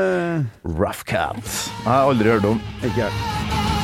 Raffcat. 0.76 1.40
Jeg 1.46 1.88
har 1.88 2.12
aldri 2.12 2.36
hørt 2.36 2.52
om. 2.56 2.62
Ikke 2.84 3.08
jeg. 3.08 3.75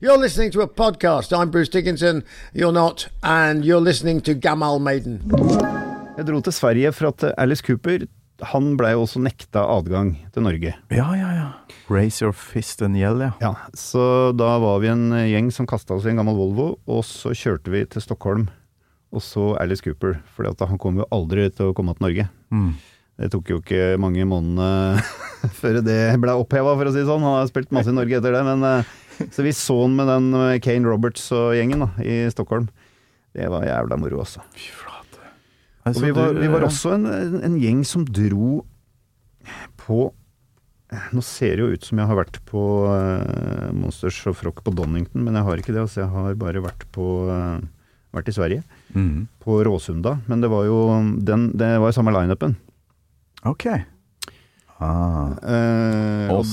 You're 0.00 0.18
listening 0.18 0.52
to 0.52 0.60
a 0.60 0.68
podcast. 0.68 1.36
I'm 1.36 1.50
Bruce 1.50 1.68
Dickinson. 1.68 2.22
You're 2.52 2.72
not. 2.72 3.08
And 3.24 3.64
you're 3.64 3.80
listening 3.80 4.20
to 4.22 4.34
Gamal 4.34 4.78
Maiden. 4.78 5.18
Jeg 6.16 6.28
dro 6.28 6.38
til 6.40 6.54
Sverige 6.54 6.92
for 6.94 7.10
at 7.10 7.24
eh, 7.26 7.34
Alice 7.36 7.64
Cooper 7.66 8.06
han 8.52 8.76
blei 8.78 8.92
jo 8.92 9.02
også 9.02 9.18
nekta 9.24 9.64
adgang 9.74 10.14
til 10.34 10.46
Norge. 10.46 10.76
Ja, 10.94 11.08
ja, 11.18 11.32
ja. 11.34 11.48
Raise 11.90 12.22
your 12.22 12.32
fist 12.32 12.82
and 12.82 12.94
yell, 12.94 13.18
ja. 13.18 13.32
Ja, 13.42 13.54
Så 13.74 14.30
da 14.38 14.54
var 14.62 14.78
vi 14.78 14.92
en 14.94 15.10
eh, 15.10 15.32
gjeng 15.32 15.50
som 15.50 15.66
kasta 15.66 15.98
oss 15.98 16.06
i 16.06 16.14
en 16.14 16.22
gammel 16.22 16.38
Volvo, 16.38 16.76
og 16.86 17.02
så 17.02 17.34
kjørte 17.34 17.74
vi 17.74 17.82
til 17.90 18.06
Stockholm 18.06 18.46
og 19.10 19.22
så 19.22 19.56
Alice 19.58 19.82
Cooper. 19.82 20.20
For 20.30 20.46
han 20.46 20.78
kom 20.78 21.02
jo 21.02 21.10
aldri 21.10 21.50
til 21.50 21.72
å 21.72 21.74
komme 21.74 21.98
til 21.98 22.06
Norge. 22.06 22.30
Mm. 22.54 22.74
Det 23.20 23.30
tok 23.30 23.52
jo 23.52 23.60
ikke 23.60 23.94
mange 24.02 24.24
månedene 24.26 25.02
før 25.60 25.78
det 25.86 25.98
ble 26.22 26.34
oppheva, 26.40 26.74
for 26.78 26.90
å 26.90 26.94
si 26.94 27.02
det 27.02 27.08
sånn. 27.08 27.22
Han 27.22 27.38
har 27.38 27.50
spilt 27.50 27.74
masse 27.74 27.92
i 27.92 27.96
Norge 27.96 28.18
etter 28.18 28.34
det, 28.34 28.42
men 28.46 28.66
eh, 28.66 28.94
Så 29.30 29.44
vi 29.46 29.54
så 29.54 29.76
han 29.84 29.94
med 29.98 30.10
den 30.10 30.40
eh, 30.40 30.58
Kane 30.64 30.90
Roberts 30.90 31.28
og 31.36 31.54
gjengen 31.54 31.86
da, 31.86 31.90
i 32.02 32.24
Stockholm. 32.34 32.66
Det 33.34 33.46
var 33.50 33.66
jævla 33.66 33.98
moro, 33.98 34.22
altså. 34.24 34.42
Fy 34.54 34.72
flate. 34.74 35.22
Og 35.84 35.88
Altså, 35.90 36.04
vi 36.06 36.12
var, 36.16 36.34
vi 36.38 36.48
var 36.48 36.66
også 36.66 36.94
en, 36.96 37.06
en, 37.12 37.40
en 37.44 37.56
gjeng 37.60 37.82
som 37.86 38.06
dro 38.08 38.62
på 39.84 40.06
Nå 41.12 41.22
ser 41.26 41.56
det 41.56 41.64
jo 41.64 41.74
ut 41.74 41.86
som 41.86 41.98
jeg 41.98 42.06
har 42.06 42.16
vært 42.16 42.36
på 42.46 42.60
eh, 42.86 43.70
Monsters 43.74 44.20
og 44.30 44.36
Frock 44.38 44.60
på 44.62 44.70
Donington, 44.78 45.24
men 45.26 45.34
jeg 45.34 45.46
har 45.46 45.58
ikke 45.58 45.72
det. 45.74 45.82
Altså 45.82 46.04
jeg 46.04 46.10
har 46.12 46.36
bare 46.38 46.62
vært 46.62 46.84
på 46.94 47.06
eh, 47.34 47.64
vært 48.14 48.30
i 48.30 48.34
Sverige, 48.36 48.62
mm. 48.94 49.24
på 49.42 49.58
Råsunda. 49.66 50.18
Men 50.30 50.44
det 50.44 50.52
var 50.52 50.68
jo 50.68 50.78
den, 51.26 51.48
det 51.58 51.72
var 51.82 51.96
samme 51.96 52.14
lineupen. 52.14 52.54
Ok. 53.44 53.66
Ah. 54.80 55.34
Eh, 55.42 56.32
og- 56.32 56.44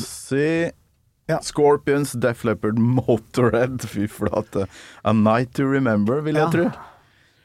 ja. 1.30 1.40
Scorpions, 1.42 2.12
Def 2.14 2.44
Leppard, 2.44 2.78
Motorhead. 3.00 3.82
Fy 3.88 4.08
flate. 4.08 4.68
A 5.04 5.14
Night 5.14 5.54
to 5.54 5.64
Remember, 5.66 6.22
vil 6.22 6.36
jeg 6.36 6.44
Ja. 6.44 6.50
tro. 6.52 6.72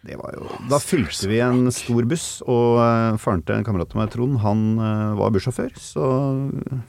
Det 0.06 0.14
var 0.20 0.30
jo 0.36 0.46
Da 0.70 0.78
fylte 0.78 1.26
vi 1.26 1.40
en 1.42 1.66
stor 1.74 2.04
buss, 2.06 2.40
og 2.46 2.76
eh, 2.78 3.16
faren 3.18 3.42
til 3.44 3.56
en 3.56 3.64
kamerat 3.66 3.90
av 3.90 3.96
meg, 4.02 4.10
Trond, 4.12 4.38
han 4.38 4.60
eh, 4.78 5.14
var 5.18 5.30
bussjåfør. 5.34 5.72
Så 5.74 6.04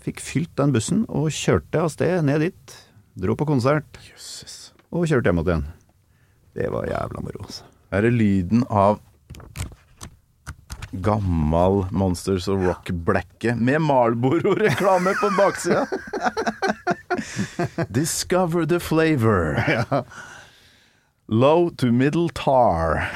fikk 0.05 0.20
fylt 0.22 0.53
den 0.55 0.72
bussen 0.76 1.05
og 1.10 1.30
kjørte 1.34 1.82
av 1.82 1.89
sted 1.89 2.22
ned 2.28 2.41
dit. 2.45 2.76
Dro 3.18 3.34
på 3.36 3.47
konsert 3.49 3.97
Jesus. 4.05 4.72
og 4.93 5.08
kjørte 5.10 5.32
hjem 5.32 5.41
igjen. 5.41 5.66
Det 6.53 6.70
var 6.72 6.86
jævla 6.86 7.24
moro, 7.26 7.41
altså. 7.47 7.64
Er 7.91 8.01
lyden 8.12 8.64
av 8.70 8.99
gammal 10.91 11.85
Monsters 11.91 12.47
of 12.47 12.61
Rock-blekke 12.65 13.55
med 13.59 13.81
Marlboro-reklame 13.81 15.13
på 15.19 15.29
baksida. 15.38 15.85
Discover 17.89 18.65
the 18.65 18.79
flavor. 18.79 19.57
Low 21.27 21.69
to 21.69 21.91
middle 21.91 22.29
tar. 22.29 23.11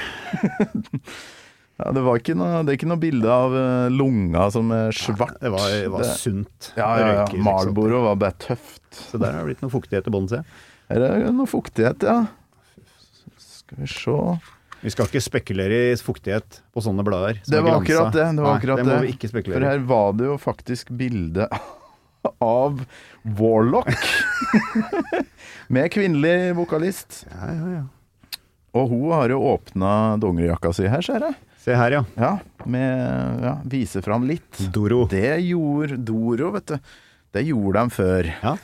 ja, 1.78 1.92
det, 1.92 2.02
var 2.04 2.20
ikke 2.20 2.36
noe, 2.38 2.62
det 2.66 2.74
er 2.74 2.80
ikke 2.80 2.90
noe 2.92 3.00
bilde 3.02 3.32
av 3.32 3.56
eh, 3.56 3.88
lunga 3.94 4.50
som 4.52 4.72
er 4.76 4.92
svart. 4.96 5.38
Det 5.42 5.52
var, 5.54 5.70
det 5.72 5.88
var 5.94 6.04
Det- 6.06 6.18
sunt. 6.20 6.72
Ja, 6.76 6.90
ja, 7.00 7.08
ja. 7.22 7.26
86. 7.30 7.44
Marlboro 7.46 8.04
var 8.10 8.20
bare 8.26 8.38
tøft. 8.44 8.84
Så 8.92 9.18
der 9.22 9.32
har 9.32 9.42
det 9.46 9.54
blitt 9.54 9.64
noe 9.64 9.72
fuktighet 9.74 10.10
i 10.10 10.14
bånn, 10.14 10.28
ser 10.30 10.44
jeg. 10.44 10.52
Her 10.92 11.06
er 11.08 11.22
det 11.24 11.36
noe 11.38 11.48
fuktighet, 11.48 12.04
ja. 12.04 12.18
Skal 13.40 13.80
vi 13.80 13.88
se 13.88 14.18
Vi 14.82 14.90
skal 14.90 15.06
ikke 15.06 15.22
spekulere 15.22 15.80
i 15.92 15.98
fuktighet 16.02 16.62
på 16.74 16.82
sånne 16.82 17.06
blader. 17.06 17.42
Det 17.46 17.62
var 17.62 17.78
akkurat 17.78 18.14
det. 18.16 18.26
det, 18.34 18.42
var 18.42 18.58
Nei, 18.58 18.78
det 18.80 18.88
må 18.88 18.98
vi 19.04 19.14
ikke 19.14 19.30
spekulere 19.30 19.60
For 19.60 19.68
her 19.70 19.84
var 19.92 20.16
det 20.18 20.30
jo 20.32 20.38
faktisk 20.42 20.90
bilde 20.98 21.48
av 22.48 22.82
Warlock. 23.38 23.94
Med 25.76 25.92
kvinnelig 25.94 26.56
vokalist. 26.58 27.24
Ja, 27.30 27.54
ja, 27.54 27.70
ja. 27.78 27.84
Og 28.72 28.88
hun 28.88 29.12
har 29.12 29.30
jo 29.34 29.42
åpna 29.52 30.18
dongerijakka 30.22 30.72
si 30.74 30.88
her, 30.90 31.04
ser 31.06 31.28
jeg. 31.28 31.38
Se 31.62 31.76
her, 31.78 31.94
ja. 31.94 32.04
Ja, 32.18 32.32
med 32.66 33.44
ja, 33.44 33.56
Vise 33.70 34.02
fram 34.02 34.24
litt. 34.26 34.58
Doro. 34.74 35.04
Det 35.12 35.36
gjorde 35.44 36.00
Doro, 36.02 36.54
vet 36.56 36.72
du. 36.72 36.94
Det 37.36 37.44
gjorde 37.46 37.84
de 37.84 37.94
før. 37.94 38.30
Ja, 38.42 38.56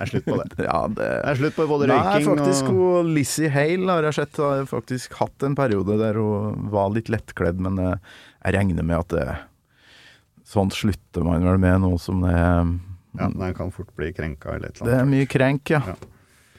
er 0.00 0.10
slutt 0.12 0.26
på 0.28 0.38
det. 0.40 0.48
Ja, 0.68 0.80
det 0.88 0.96
Det 0.96 1.30
er 1.32 1.40
slutt 1.42 1.56
på 1.58 1.68
både 1.70 1.88
Nei, 1.90 1.98
røyking 1.98 2.28
faktisk 2.32 2.70
og 2.72 2.80
hun 2.80 3.12
Lizzie 3.16 3.52
Hale 3.54 3.92
har 3.92 4.08
jeg 4.08 4.18
sett 4.20 4.40
har 4.42 4.64
faktisk 4.70 5.18
hatt 5.20 5.46
en 5.46 5.56
periode 5.58 5.98
der 6.00 6.18
hun 6.20 6.68
var 6.72 6.92
litt 6.94 7.10
lettkledd, 7.12 7.60
men 7.64 7.80
jeg 7.82 8.56
regner 8.58 8.86
med 8.86 9.04
at 9.04 9.14
det 9.16 9.28
Sånt 10.48 10.72
slutter 10.72 11.26
man 11.26 11.44
vel 11.44 11.58
med 11.60 11.82
nå 11.84 11.90
som 12.00 12.22
det 12.24 12.32
Ja, 12.32 13.26
den 13.28 13.56
kan 13.56 13.72
fort 13.74 13.90
bli 13.98 14.14
krenka 14.16 14.54
eller 14.54 14.72
et 14.72 14.80
Det 14.80 14.94
er 14.96 15.08
mye 15.08 15.26
krenk, 15.28 15.68
ja. 15.74 15.82
Ja. 15.84 15.96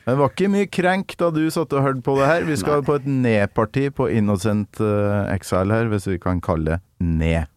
Det 0.09 0.15
var 0.17 0.31
ikke 0.31 0.49
mye 0.49 0.67
krenk 0.71 1.13
da 1.19 1.29
du 1.33 1.43
satt 1.53 1.73
og 1.77 1.83
hørte 1.85 2.01
på 2.05 2.15
det 2.17 2.27
her. 2.29 2.45
Vi 2.47 2.55
skal 2.57 2.79
Nei. 2.79 2.85
på 2.87 2.95
et 2.97 3.05
ned-parti 3.05 3.83
på 3.93 4.07
Innocent 4.09 4.79
eh, 4.81 5.33
Exile 5.35 5.75
her, 5.75 5.89
hvis 5.91 6.07
vi 6.09 6.17
kan 6.21 6.39
kalle 6.41 6.79
det 6.79 7.05
ned. 7.05 7.49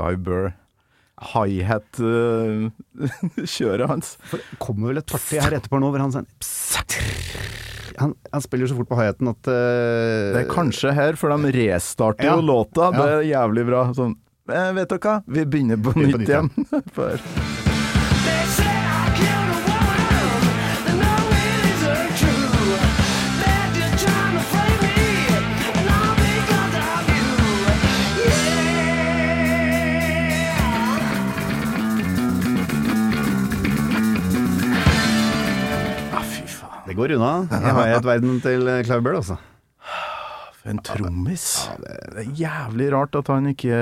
Clive 0.00 0.22
Burr. 0.24 0.48
Hi-hat-kjøret 1.20 3.84
hans. 3.92 4.14
For 4.30 4.36
det 4.40 4.56
kommer 4.62 4.88
vel 4.94 5.00
et 5.02 5.10
parti 5.12 5.36
her 5.42 5.52
etterpå 5.58 5.76
nå 5.82 5.88
hvor 5.92 6.00
han 6.00 6.12
sier 6.14 6.24
han, 8.00 8.14
han 8.32 8.40
spiller 8.40 8.64
så 8.70 8.76
fort 8.78 8.88
på 8.88 8.96
hi-haten 8.96 9.28
at 9.28 9.44
uh, 9.50 10.32
Det 10.32 10.40
er 10.46 10.48
kanskje 10.48 10.88
her, 10.96 11.12
for 11.20 11.28
de 11.36 11.50
restarter 11.58 12.24
Ja. 12.30 12.34
jo 12.38 12.42
låta. 12.48 12.88
Det 12.96 13.04
er 13.10 13.20
jævlig 13.28 13.64
bra. 13.68 13.82
Sånn, 13.96 14.14
eh, 14.48 14.70
vet 14.78 14.88
dere 14.94 15.02
hva, 15.04 15.20
vi 15.28 15.44
begynner 15.44 15.76
på 15.76 15.92
Begynner 15.92 16.16
på 16.16 16.18
nytt 16.24 16.24
nytt 16.24 16.32
igjen. 16.32 16.48
Det 36.90 36.96
går 36.98 37.12
unna. 37.14 37.44
Jeg 37.54 37.74
har 37.76 37.88
et 37.94 38.06
verden 38.08 38.40
til 38.42 38.66
eh, 38.66 38.80
Clive 38.82 39.04
Bird, 39.06 39.20
altså. 39.20 39.36
For 40.58 40.72
en 40.72 40.80
trommis. 40.82 41.44
Det 41.78 42.24
er 42.24 42.32
jævlig 42.34 42.88
rart 42.90 43.14
at 43.14 43.30
han 43.30 43.46
ikke 43.52 43.76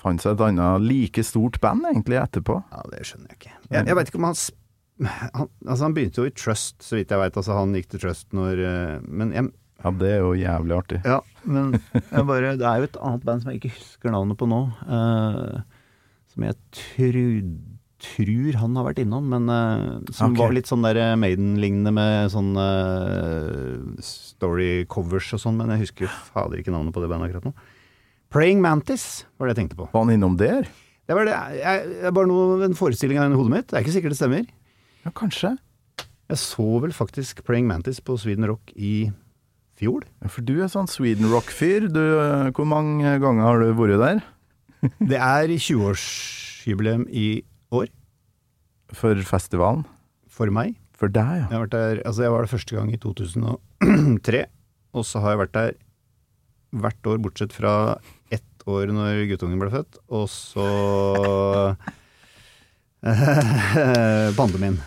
fant 0.00 0.24
seg 0.24 0.38
et 0.38 0.44
annet 0.48 0.86
like 0.86 1.20
stort 1.26 1.58
band 1.60 1.84
egentlig 1.90 2.16
etterpå. 2.22 2.56
Ja, 2.72 2.80
det 2.94 3.02
skjønner 3.10 3.34
jeg 3.34 3.38
ikke. 3.42 3.52
Jeg, 3.68 3.84
jeg 3.90 3.98
veit 3.98 4.08
ikke 4.08 4.20
om 4.22 4.28
han, 4.30 4.40
han 5.04 5.50
Altså, 5.66 5.82
han 5.84 5.98
begynte 5.98 6.24
jo 6.24 6.30
i 6.30 6.32
Trust, 6.32 6.78
så 6.80 6.96
vidt 6.96 7.12
jeg 7.12 7.20
veit. 7.20 7.36
Altså, 7.42 7.58
han 7.60 7.76
gikk 7.76 7.92
til 7.92 8.02
Trust 8.06 8.32
når 8.40 8.64
eh, 8.70 8.96
Men 9.12 9.36
jeg, 9.36 9.52
Ja, 9.84 9.92
det 10.00 10.10
er 10.14 10.24
jo 10.24 10.32
jævlig 10.38 10.78
artig. 10.78 11.02
Ja, 11.04 11.20
men 11.44 11.76
bare, 12.32 12.56
det 12.56 12.66
er 12.72 12.80
jo 12.80 12.88
et 12.88 12.98
annet 13.04 13.28
band 13.28 13.44
som 13.44 13.52
jeg 13.52 13.60
ikke 13.60 13.76
husker 13.76 14.16
navnet 14.16 14.40
på 14.40 14.48
nå. 14.48 14.62
uh, 14.88 15.60
som 16.32 16.48
jeg 16.48 16.56
tru, 16.72 17.22
tror 18.02 18.58
han 18.58 18.76
har 18.78 18.86
vært 18.88 19.02
innom, 19.02 19.28
men 19.30 19.48
uh, 19.50 20.00
som 20.14 20.32
okay. 20.32 20.40
var 20.40 20.54
litt 20.56 20.70
sånn 20.70 20.84
der 20.84 20.98
eh, 21.00 21.18
Maiden-lignende 21.20 21.92
med 21.94 22.32
sånn 22.32 22.50
uh, 22.58 24.02
story 24.02 24.84
covers 24.90 25.30
og 25.36 25.42
sånn, 25.44 25.60
men 25.60 25.72
jeg 25.74 25.86
husker 25.86 26.12
fader 26.32 26.60
ikke 26.60 26.74
navnet 26.74 26.94
på 26.94 27.02
det 27.02 27.10
bandet 27.12 27.30
akkurat 27.30 27.50
nå. 27.50 27.54
Praying 28.32 28.62
Mantis 28.64 29.24
var 29.36 29.48
det 29.48 29.54
jeg 29.54 29.62
tenkte 29.62 29.78
på. 29.78 29.88
Var 29.92 30.06
han 30.06 30.14
innom 30.14 30.38
der? 30.40 30.66
Det 31.06 31.16
var 31.18 31.28
det, 31.28 31.36
jeg, 31.58 31.96
er 32.08 32.14
bare 32.16 32.30
noe, 32.30 32.60
en 32.64 32.78
forestilling 32.78 33.20
av 33.20 33.34
hodet 33.36 33.52
mitt. 33.52 33.68
Det 33.70 33.78
er 33.78 33.84
ikke 33.84 33.96
sikkert 33.96 34.14
det 34.14 34.20
stemmer. 34.20 34.46
Ja, 35.04 35.12
kanskje. 35.14 35.56
Jeg 36.32 36.40
så 36.40 36.68
vel 36.80 36.94
faktisk 36.96 37.42
Praying 37.46 37.68
Mantis 37.68 38.00
på 38.00 38.16
Sweden 38.20 38.48
Rock 38.48 38.72
i 38.72 39.10
fjor. 39.78 40.06
Ja, 40.22 40.30
For 40.32 40.46
du 40.46 40.54
er 40.62 40.70
sånn 40.72 40.88
Sweden 40.90 41.28
Rock-fyr. 41.32 41.90
Hvor 42.56 42.68
mange 42.68 43.18
ganger 43.22 43.44
har 43.44 43.60
du 43.60 43.74
vært 43.76 44.00
der? 44.00 44.22
Det 45.12 45.18
er 45.18 45.52
20-årsjubileum 45.52 47.04
i 47.10 47.42
år 47.72 47.90
For 48.92 49.16
festivalen? 49.24 49.86
for 50.32 50.52
meg. 50.54 50.76
For 50.96 51.12
deg, 51.12 51.42
ja. 51.42 51.46
Jeg, 51.48 51.56
har 51.56 51.64
vært 51.66 51.74
der, 51.74 52.02
altså 52.06 52.24
jeg 52.24 52.34
var 52.34 52.44
der 52.44 52.52
første 52.52 52.76
gang 52.78 52.92
i 52.92 53.00
2003, 53.02 54.44
og 54.96 55.06
så 55.08 55.22
har 55.24 55.34
jeg 55.34 55.42
vært 55.42 55.56
der 55.56 55.74
hvert 56.82 57.10
år 57.10 57.18
bortsett 57.20 57.52
fra 57.52 57.72
ett 58.32 58.66
år 58.70 58.92
når 58.94 59.26
guttungen 59.32 59.60
ble 59.60 59.68
født, 59.72 59.98
og 60.14 60.28
så 60.30 60.66
pandemien. 64.38 64.78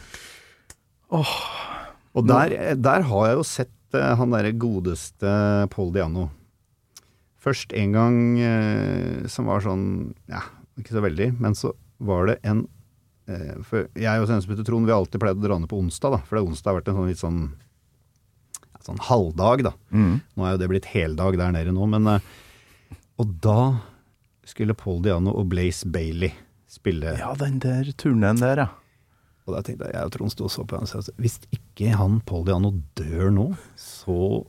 Og 1.12 2.24
der, 2.26 2.56
der 2.80 3.06
har 3.10 3.28
jeg 3.28 3.38
jo 3.38 3.46
sett 3.46 3.98
eh, 3.98 4.14
han 4.18 4.34
derre 4.34 4.56
godeste 4.56 5.32
Paul 5.74 5.92
Diano. 5.94 6.30
Først 7.44 7.76
en 7.78 7.94
gang 7.94 8.16
eh, 8.42 9.28
som 9.30 9.52
var 9.52 9.62
sånn, 9.68 10.16
ja, 10.32 10.42
ikke 10.80 10.96
så 10.96 11.04
veldig, 11.06 11.34
men 11.44 11.60
så 11.60 11.76
var 12.02 12.32
det 12.32 12.40
en 12.48 12.66
For 13.66 13.88
jeg 13.98 14.22
og 14.22 14.28
Sensbytte 14.30 14.66
Trond, 14.68 14.86
vi 14.86 14.94
har 14.94 15.02
alltid 15.02 15.22
pleid 15.24 15.40
å 15.40 15.46
dra 15.48 15.58
ned 15.58 15.70
på 15.72 15.80
onsdag, 15.82 16.14
da. 16.14 16.20
For 16.28 16.38
det 16.38 16.46
onsdag 16.46 16.72
har 16.72 16.80
vært 16.80 16.92
en 16.92 17.00
sånn 17.00 17.10
litt 17.10 17.22
sånn 17.24 17.40
sånn 18.86 19.02
halvdag, 19.02 19.64
da. 19.66 19.74
Nå 19.98 20.46
er 20.46 20.56
jo 20.56 20.62
det 20.62 20.70
blitt 20.70 20.88
heldag 20.94 21.40
der 21.42 21.54
nede 21.56 21.74
nå, 21.74 21.88
men 21.90 22.06
eh, 22.16 22.32
Og 23.22 23.32
da 23.42 23.60
skulle 24.46 24.76
Paul 24.78 25.00
Diano 25.02 25.34
og 25.34 25.48
Blaze 25.50 25.88
Bailey 25.90 26.30
spille. 26.70 27.16
Ja, 27.18 27.32
den 27.40 27.58
der 27.64 27.90
turneen 27.98 28.42
der, 28.42 28.62
ja. 28.66 28.68
Og 29.46 29.56
da 29.56 29.62
tenkte 29.66 29.88
jeg, 29.88 29.96
jeg 29.96 30.10
og 30.10 30.14
Trond 30.14 30.34
sto 30.34 30.48
og 30.48 30.54
så 30.54 30.66
på 30.66 30.78
han 30.78 30.86
og 30.88 30.90
sa 30.90 31.02
hvis 31.22 31.40
ikke 31.54 31.94
han 31.98 32.20
Paul 32.26 32.46
Diano 32.48 32.74
dør 32.98 33.32
nå, 33.34 33.48
så 33.78 34.44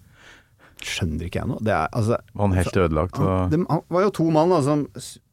skjønner 0.84 1.28
ikke 1.28 1.40
jeg 1.42 1.50
noe. 1.52 1.62
Det 1.64 1.72
er 1.72 1.88
altså 1.96 2.18
Var 2.20 2.42
han 2.48 2.56
helt 2.56 2.80
ødelagt? 2.82 3.20
han, 3.20 3.52
det 3.52 3.62
var 3.96 4.04
jo 4.04 4.12
to 4.20 4.26
mann 4.32 4.52
da, 4.52 4.60
som 4.64 4.84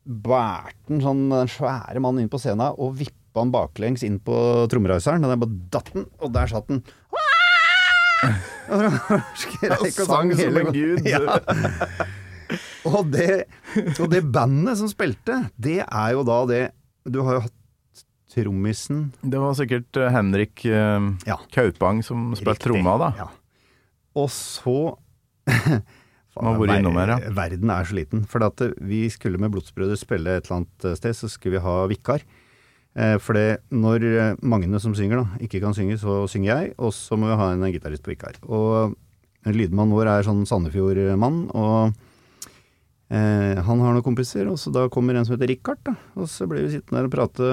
bærte 0.03 0.99
sånn 1.03 1.25
den 1.31 1.51
svære 1.51 1.99
mann 2.03 2.19
inn 2.23 2.31
på 2.31 2.39
scenen 2.43 2.71
og 2.75 2.95
vippa 2.99 3.19
han 3.41 3.53
baklengs 3.53 4.03
inn 4.05 4.19
på 4.23 4.35
trommeriseren. 4.71 5.23
Den 5.25 5.41
bare 5.41 5.61
datt 5.73 5.89
den, 5.95 6.05
og 6.19 6.33
der 6.35 6.51
satt 6.51 6.69
den. 6.69 6.83
Og 8.73 9.87
sang 9.91 10.29
som 10.37 10.57
en 10.61 10.69
gud. 10.71 11.03
Ja. 11.03 11.39
Og 12.87 13.09
det, 13.11 13.45
og 13.97 14.07
det 14.11 14.21
bandet 14.31 14.77
som 14.79 14.87
spilte, 14.91 15.41
det 15.59 15.81
er 15.83 16.09
jo 16.13 16.23
da 16.27 16.37
det 16.47 16.61
Du 17.09 17.21
har 17.25 17.39
jo 17.39 17.43
hatt 17.47 17.59
trommisen 18.33 19.07
Det 19.21 19.39
var 19.41 19.55
sikkert 19.57 19.99
eh, 19.99 20.11
Henrik 20.13 20.65
eh, 20.65 21.07
Ja. 21.27 21.37
Kaupang 21.53 22.03
som 22.05 22.31
spilte 22.37 22.67
tromma, 22.67 22.95
da. 23.01 23.09
Ja. 23.23 23.27
Og 24.19 24.29
så 24.33 24.77
Faen, 26.33 26.87
her, 26.97 27.11
ja. 27.13 27.17
Verden 27.35 27.69
er 27.69 27.85
så 27.85 27.93
liten. 27.93 28.23
For 28.25 28.41
at 28.41 28.61
vi 28.81 29.03
skulle 29.13 29.37
med 29.37 29.51
Blodsbrødre 29.53 29.97
spille 30.01 30.39
et 30.39 30.47
eller 30.47 30.63
annet 30.63 30.87
eh, 30.89 30.95
sted, 30.97 31.13
så 31.17 31.29
skulle 31.29 31.59
vi 31.59 31.65
ha 31.65 31.75
vikar. 31.91 32.23
Eh, 32.93 33.15
For 33.17 33.37
når 33.73 34.03
eh, 34.05 34.35
Magne 34.45 34.79
som 34.81 34.93
synger 34.97 35.23
da, 35.23 35.41
ikke 35.41 35.61
kan 35.63 35.73
synge, 35.73 35.97
så 36.01 36.23
synger 36.29 36.49
jeg, 36.51 36.73
og 36.77 36.93
så 36.93 37.17
må 37.17 37.31
vi 37.31 37.37
ha 37.39 37.51
en 37.55 37.65
gitarist 37.73 38.05
på 38.05 38.13
vikar. 38.13 38.37
Og 38.45 38.93
en 39.43 39.57
lydmann 39.57 39.93
vår 39.93 40.11
er 40.11 40.27
sånn 40.27 40.45
Sandefjord-mann, 40.47 41.39
og 41.57 41.95
eh, 43.09 43.57
han 43.65 43.81
har 43.83 43.95
noen 43.95 44.05
kompiser, 44.05 44.47
og 44.51 44.59
så 44.61 44.71
da 44.73 44.85
kommer 44.93 45.17
en 45.17 45.25
som 45.25 45.35
heter 45.35 45.51
Richard, 45.55 45.81
da. 45.89 45.95
Og 46.15 46.29
så 46.31 46.47
blir 46.49 46.67
vi 46.67 46.75
sittende 46.77 47.01
der 47.01 47.09
og 47.09 47.15
prate 47.17 47.49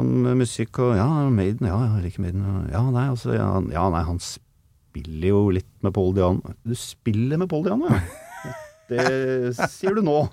om 0.00 0.10
musikk 0.38 0.78
og 0.84 0.94
ja, 0.94 1.06
Maiden, 1.34 1.66
ja, 1.66 1.76
jeg 1.96 2.06
liker 2.06 2.24
Maiden. 2.24 2.46
Ja, 2.70 2.84
nei, 2.94 3.08
altså, 3.10 3.34
ja, 3.34 3.50
ja, 3.74 3.84
nei, 3.92 4.02
han 4.06 4.20
spiller 4.22 5.28
jo 5.32 5.44
litt 5.54 5.70
med 5.84 5.94
Paul 5.96 6.14
Diano. 6.16 6.54
Du 6.64 6.76
spiller 6.78 7.40
med 7.42 7.50
Paul 7.52 7.66
Diano, 7.68 7.90
ja? 7.90 8.00
Det 8.90 9.52
sier 9.70 9.94
du 9.94 10.02
nå. 10.02 10.24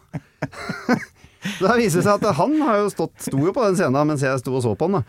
Så 1.56 1.66
det 1.70 1.78
viser 1.80 2.06
seg 2.06 2.20
at 2.20 2.38
han 2.40 2.56
har 2.66 2.84
jo 2.84 2.92
stått, 2.94 3.16
sto 3.30 3.40
jo 3.42 3.54
på 3.56 3.66
den 3.66 3.80
scenen 3.80 4.12
mens 4.12 4.26
jeg 4.26 4.44
sto 4.44 4.54
og 4.58 4.64
så 4.66 4.76
på 4.78 4.90
han, 4.90 5.00
da. 5.00 5.04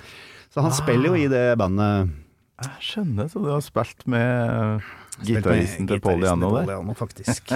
Så 0.55 0.65
han 0.65 0.73
spiller 0.75 1.13
jo 1.13 1.19
i 1.19 1.29
det 1.31 1.45
bandet. 1.61 2.15
Jeg 2.59 2.83
skjønner, 2.83 3.29
så 3.31 3.43
du 3.45 3.51
har 3.53 3.61
spilt 3.63 4.07
med 4.11 4.83
gitaristen 5.23 5.87
til 5.87 6.01
Paul 6.03 6.23
Diano 6.25 6.51
der. 6.57 6.71
Paul 6.71 6.95
faktisk. 6.99 7.53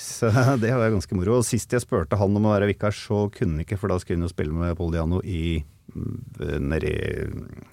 Så 0.00 0.28
det 0.60 0.72
var 0.76 0.92
ganske 0.92 1.16
moro. 1.16 1.38
Og 1.40 1.46
sist 1.48 1.72
jeg 1.72 1.84
spurte 1.84 2.18
han 2.20 2.36
om 2.36 2.48
å 2.48 2.54
være 2.56 2.68
vikar, 2.72 2.92
så 2.92 3.26
kunne 3.32 3.56
han 3.56 3.64
ikke, 3.64 3.78
for 3.80 3.92
da 3.92 4.00
skulle 4.02 4.20
han 4.20 4.28
jo 4.28 4.32
spille 4.32 4.56
med 4.56 4.76
Paul 4.76 4.92
Diano 4.92 5.22
i 5.24 5.62
nedi 5.92 6.92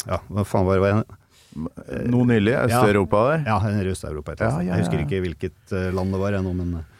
Ja, 0.07 0.19
hva 0.27 0.45
faen 0.47 0.67
var 0.67 0.81
det? 0.83 0.93
Noe 2.09 2.27
nylig, 2.29 2.53
Øst-Europa 2.53 3.23
der. 3.31 3.43
Ja, 3.47 3.57
Øst-Europa. 3.91 4.35
Ja, 4.37 4.45
Ja, 4.45 4.61
ja. 4.61 4.75
Jeg 4.75 4.85
husker 4.85 5.03
ikke 5.03 5.21
hvilket 5.23 5.73
eh, 5.73 5.89
land 5.95 6.13
det 6.13 6.19
var 6.21 6.37
ennå, 6.37 6.53
men 6.53 6.75
eh, 6.79 6.98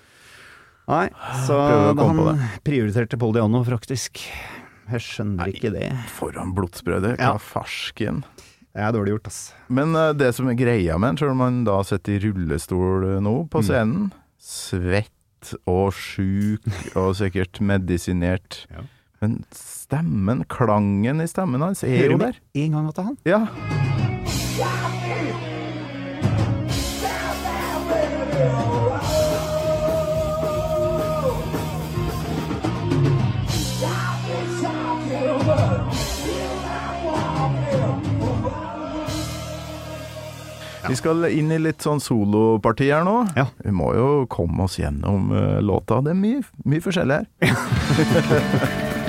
Nei, 0.90 1.06
så 1.46 1.56
han 2.00 2.40
prioriterte 2.66 3.18
Poldiano, 3.22 3.60
Diano, 3.62 3.66
faktisk. 3.68 4.24
Jeg 4.90 5.04
skjønner 5.06 5.52
ikke 5.54 5.70
det. 5.76 5.92
Foran 6.18 6.56
blodsbrødet. 6.58 7.20
Ja. 7.22 7.36
Farsken. 7.38 8.24
Det 8.74 8.82
er 8.86 8.94
dårlig 8.96 9.14
gjort, 9.16 9.28
ass. 9.30 9.40
Men 9.70 9.94
uh, 9.98 10.12
det 10.18 10.32
som 10.38 10.50
er 10.50 10.58
greia 10.58 10.98
med 10.98 11.12
han, 11.14 11.18
selv 11.22 11.36
om 11.36 11.44
han 11.46 11.60
da 11.68 11.78
sitter 11.86 12.18
i 12.18 12.22
rullestol 12.26 13.06
eh, 13.16 13.20
nå 13.22 13.36
Mm. 13.44 13.50
på 13.54 13.62
scenen, 13.66 14.10
svett 14.42 15.54
og 15.70 15.94
sjuk 15.94 16.66
og 16.98 17.14
sikkert 17.18 17.62
medisinert, 17.72 18.64
Ja. 18.74 18.82
men 19.22 19.44
stemmen, 19.54 20.46
klangen 20.50 21.22
i 21.22 21.28
stemmen 21.30 21.62
hans, 21.66 21.84
er 21.84 21.98
Hører 21.98 22.12
jo 22.12 22.18
der. 22.18 22.34
der. 22.34 22.42
du 22.54 22.62
en 22.66 22.72
gang 22.78 22.88
at 22.90 22.96
det 22.96 23.02
er 23.02 23.10
han? 23.10 23.18
Ja. 23.30 23.42
Vi 40.88 40.96
skal 40.96 41.26
inn 41.30 41.52
i 41.52 41.60
litt 41.60 41.84
sånn 41.84 42.00
soloparti 42.04 42.88
her 42.92 43.04
nå. 43.08 43.18
Ja. 43.38 43.50
Vi 43.66 43.74
må 43.76 43.92
jo 43.98 44.08
komme 44.32 44.66
oss 44.66 44.80
gjennom 44.80 45.32
eh, 45.36 45.60
låta. 45.62 46.00
Det 46.06 46.16
er 46.16 46.22
mye, 46.22 46.46
mye 46.66 46.86
forskjellig 46.86 47.20
her. 47.20 47.28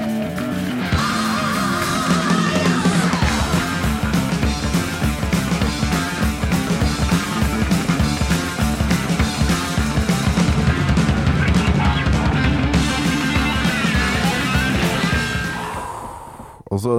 Og 16.70 16.78
så 16.78 16.96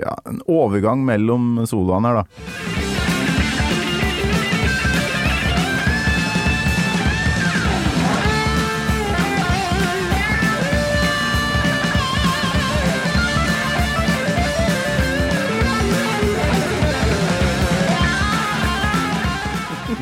ja, 0.00 0.16
en 0.26 0.40
overgang 0.50 1.04
mellom 1.06 1.62
soloene 1.70 2.10
her, 2.10 2.24
da. 2.24 3.01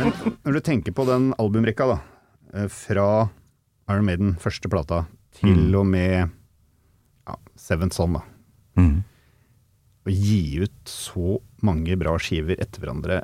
Når 0.00 0.56
du 0.56 0.60
tenker 0.64 0.94
på 0.96 1.04
den 1.08 1.30
albumrekka, 1.40 1.86
da, 1.90 1.98
eh, 2.54 2.68
fra 2.72 3.06
Iron 3.90 4.06
Maiden, 4.06 4.34
første 4.40 4.70
plata, 4.72 5.04
til 5.40 5.74
og 5.78 5.86
med 5.86 6.30
ja, 7.28 7.36
Seventh 7.58 7.96
Son, 7.96 8.18
da. 8.18 8.24
Å 10.00 10.12
gi 10.14 10.62
ut 10.62 10.88
så 10.88 11.36
mange 11.66 11.96
bra 12.00 12.14
skiver 12.22 12.56
etter 12.62 12.80
hverandre 12.80 13.18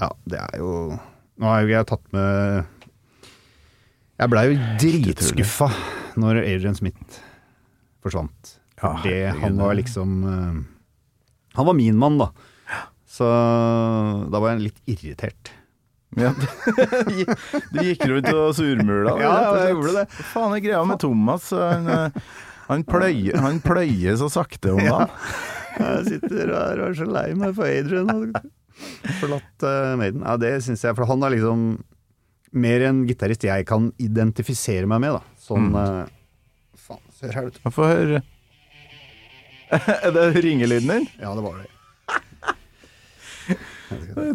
Ja, 0.00 0.08
det 0.24 0.38
er 0.40 0.62
jo 0.62 0.70
Nå 1.36 1.50
har 1.50 1.60
jo 1.60 1.68
jeg 1.74 1.88
tatt 1.90 2.06
med 2.16 2.86
Jeg 4.16 4.32
blei 4.32 4.44
jo 4.48 4.54
dritskuffa 4.80 5.68
når 6.16 6.40
Adrian 6.40 6.78
Smith 6.78 7.18
forsvant. 8.00 8.54
Ja, 8.80 8.94
det, 9.04 9.18
han 9.42 9.58
var 9.60 9.76
liksom 9.76 10.16
eh, 10.24 10.56
Han 11.58 11.68
var 11.68 11.76
min 11.76 11.98
mann, 12.00 12.16
da. 12.22 12.30
Så 13.04 13.28
da 14.32 14.40
var 14.40 14.54
jeg 14.54 14.70
litt 14.70 14.80
irritert. 14.88 15.52
Ja, 16.16 16.30
du 17.72 17.80
gikk 17.86 18.04
rundt 18.08 18.30
og 18.32 18.54
surmula? 18.56 19.12
Ja, 19.20 19.32
jeg 19.60 19.74
gjorde 19.74 19.92
det. 19.98 20.04
Hva 20.16 20.24
faen 20.32 20.54
er 20.56 20.62
greia 20.64 20.82
med 20.88 21.00
Thomas? 21.02 21.50
Han, 21.52 21.88
eh, 21.92 22.08
han, 22.70 22.84
pløyer, 22.88 23.36
han 23.44 23.60
pløyer 23.64 24.16
så 24.20 24.28
sakte 24.32 24.72
om 24.72 24.80
dagen. 24.80 25.12
Jeg 25.76 26.06
sitter 26.08 26.48
her 26.56 26.78
og 26.80 26.86
er 26.86 26.94
så 26.96 27.04
lei 27.04 27.26
meg 27.36 27.50
for 27.58 27.68
Adrian. 27.68 28.08
og 28.08 28.32
Forlatt 29.20 29.64
uh, 29.68 29.92
Maiden. 30.00 30.22
Ja, 30.24 30.38
det 30.40 30.54
syns 30.64 30.80
jeg. 30.86 30.96
For 30.96 31.04
han 31.10 31.20
er 31.26 31.34
liksom 31.34 31.66
mer 32.56 32.80
en 32.88 33.02
gitarist 33.08 33.44
jeg 33.44 33.66
kan 33.68 33.90
identifisere 34.00 34.88
meg 34.88 35.02
med, 35.04 35.18
da. 35.18 35.22
Sånn 35.44 35.68
Mm. 35.68 35.76
uh, 35.76 36.08
Faen, 36.80 37.02
se 37.12 37.28
her, 37.28 37.50
vet 37.50 37.60
du. 37.60 37.68
Få 37.76 37.84
høre. 37.92 38.22
Er 40.06 40.12
det 40.16 40.24
ringelyden 40.46 40.88
din? 40.94 41.06
Ja, 41.20 41.34
det 41.36 41.44
var 41.44 41.60
det. 41.60 41.68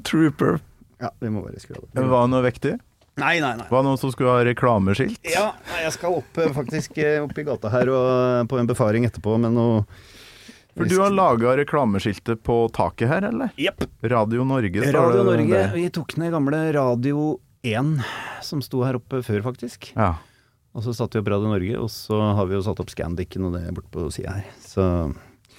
Trooper. 0.05 0.59
Ja, 1.01 1.11
vi 1.19 1.33
må 1.33 1.43
bare 1.43 1.59
skru 1.61 1.75
av 1.79 1.85
det. 1.89 2.07
Var 2.11 2.25
det 2.25 2.31
noe 2.35 2.45
vektig? 2.45 2.77
Nei, 3.19 3.41
nei, 3.43 3.51
nei. 3.59 3.67
Var 3.69 3.83
det 3.83 3.89
noen 3.89 3.99
som 3.99 4.11
skulle 4.13 4.31
ha 4.31 4.45
reklameskilt? 4.47 5.19
Ja, 5.27 5.51
nei, 5.67 5.83
jeg 5.83 5.93
skal 5.97 6.15
opp 6.21 6.39
eh, 6.39 6.51
faktisk 6.55 6.97
eh, 7.01 7.19
opp 7.21 7.37
i 7.37 7.45
gata 7.47 7.71
her 7.73 7.91
og 7.91 8.07
eh, 8.07 8.41
på 8.49 8.59
en 8.61 8.69
befaring 8.69 9.05
etterpå 9.07 9.35
med 9.41 9.57
noe 9.57 9.83
For 10.77 10.87
du 10.87 10.95
har 11.01 11.11
laga 11.11 11.57
reklameskiltet 11.59 12.41
på 12.47 12.63
taket 12.73 13.11
her, 13.11 13.27
eller? 13.27 13.51
Yep. 13.59 13.83
Radio 14.13 14.47
Norge 14.47 14.87
Radio 14.87 15.25
det 15.25 15.27
Norge. 15.27 15.51
Det. 15.51 15.69
Vi 15.75 15.87
tok 15.93 16.15
ned 16.21 16.31
gamle 16.31 16.63
Radio 16.77 17.25
1 17.67 17.97
som 18.47 18.63
sto 18.63 18.85
her 18.87 18.97
oppe 18.97 19.19
før, 19.25 19.43
faktisk. 19.51 19.91
Ja. 19.97 20.15
Og 20.71 20.85
så 20.85 20.95
satte 20.95 21.19
vi 21.19 21.25
opp 21.25 21.33
Radio 21.33 21.51
Norge, 21.51 21.75
og 21.83 21.91
så 21.91 22.15
har 22.37 22.47
vi 22.47 22.55
jo 22.55 22.63
satt 22.63 22.79
opp 22.79 22.93
Scandicen 22.93 23.49
og 23.49 23.57
det 23.57 23.67
borte 23.75 23.91
på 23.91 24.07
sida 24.15 24.37
her. 24.39 24.47
Så 24.63 24.85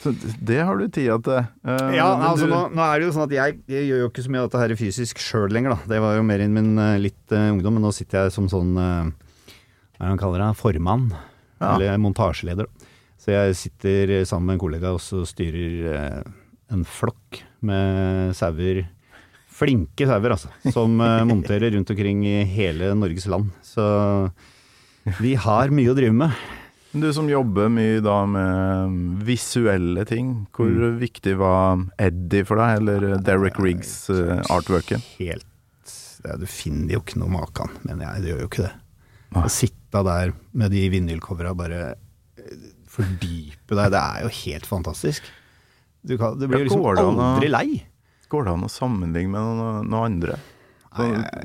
Så 0.02 0.12
det 0.42 0.58
har 0.66 0.78
du 0.80 0.86
tida 0.90 1.16
til. 1.22 1.42
Uh, 1.64 1.90
Ja, 1.94 2.08
altså 2.30 2.48
du- 2.48 2.52
nå, 2.52 2.62
nå 2.74 2.82
er 2.84 2.98
det 3.00 3.06
jo 3.06 3.12
sånn 3.14 3.28
at 3.28 3.34
jeg, 3.36 3.58
jeg 3.70 3.88
gjør 3.88 4.00
jo 4.02 4.08
ikke 4.10 4.24
så 4.26 4.32
mye 4.34 4.42
av 4.42 4.48
dette 4.50 4.62
her 4.64 4.76
fysisk 4.80 5.22
sjøl 5.22 5.52
lenger, 5.54 5.76
da. 5.76 5.92
Det 5.94 6.00
var 6.02 6.16
jo 6.18 6.24
mer 6.26 6.42
i 6.42 6.48
min 6.50 6.72
uh, 6.78 6.96
litt 6.98 7.34
uh, 7.34 7.50
ungdom, 7.52 7.76
men 7.78 7.86
nå 7.86 7.92
sitter 7.94 8.24
jeg 8.26 8.34
som 8.34 8.48
sånn 8.50 8.72
Hva 8.74 9.12
er 10.00 10.08
det 10.08 10.10
han 10.16 10.18
kaller 10.18 10.42
det? 10.42 10.50
Formann. 10.58 11.12
Ja. 11.62 11.76
Eller 11.76 12.00
montasjeleder. 12.02 12.66
Så 13.22 13.30
jeg 13.30 13.54
sitter 13.54 14.10
eh, 14.16 14.24
sammen 14.26 14.48
med 14.50 14.56
en 14.56 14.62
kollega 14.64 14.90
og 14.96 14.98
så 14.98 15.20
styrer 15.28 15.74
eh, 15.94 16.22
en 16.74 16.82
flokk 16.82 17.38
med 17.62 18.32
sauer. 18.34 18.80
Flinke 19.52 20.08
sauer, 20.10 20.34
altså. 20.34 20.50
Som 20.74 20.96
eh, 20.98 21.20
monterer 21.30 21.70
rundt 21.76 21.92
omkring 21.94 22.24
i 22.26 22.40
hele 22.50 22.88
Norges 22.98 23.28
land. 23.30 23.52
Så 23.62 23.84
vi 25.22 25.36
har 25.38 25.70
mye 25.70 25.92
å 25.92 25.94
drive 25.94 26.16
med. 26.18 26.34
Du 26.92 27.06
som 27.16 27.28
jobber 27.30 27.70
mye 27.72 28.00
da 28.04 28.18
med 28.28 29.22
visuelle 29.24 30.04
ting, 30.08 30.46
hvor 30.52 30.68
Mm. 30.68 30.98
viktig 31.00 31.36
var 31.40 31.80
Eddie 31.98 32.44
for 32.44 32.56
deg, 32.60 32.82
eller 32.82 33.16
Derek 33.24 33.56
Riggs 33.58 34.10
eh, 34.10 34.42
artworken? 34.52 35.00
helt 35.18 35.46
det, 36.22 36.38
Du 36.40 36.46
finner 36.46 36.92
jo 36.94 37.00
ikke 37.00 37.18
noe 37.18 37.32
maken, 37.32 37.70
mener 37.84 38.04
jeg. 38.12 38.22
Det 38.22 38.30
gjør 38.32 38.40
jo 38.44 38.48
ikke 38.50 38.66
det. 38.68 38.74
Å 39.34 39.48
sitte 39.50 40.02
der 40.04 40.32
med 40.52 40.70
de 40.70 40.82
vinylcovera 40.92 41.54
bare 41.56 41.80
eh, 42.36 42.68
fordype 42.86 43.72
deg, 43.74 43.90
det 43.90 44.02
er 44.02 44.22
jo 44.26 44.28
helt 44.44 44.66
fantastisk. 44.68 45.22
Du, 46.04 46.18
kan, 46.18 46.36
du 46.38 46.46
blir 46.46 46.66
jo 46.66 46.68
liksom 46.68 46.84
aldri 47.16 47.48
lei. 47.48 47.82
Går 48.28 48.44
det 48.44 48.52
an 48.52 48.64
å 48.68 48.70
sammenligne 48.70 49.30
med 49.32 49.40
noen, 49.40 49.88
noen 49.88 50.04
andre? 50.12 50.36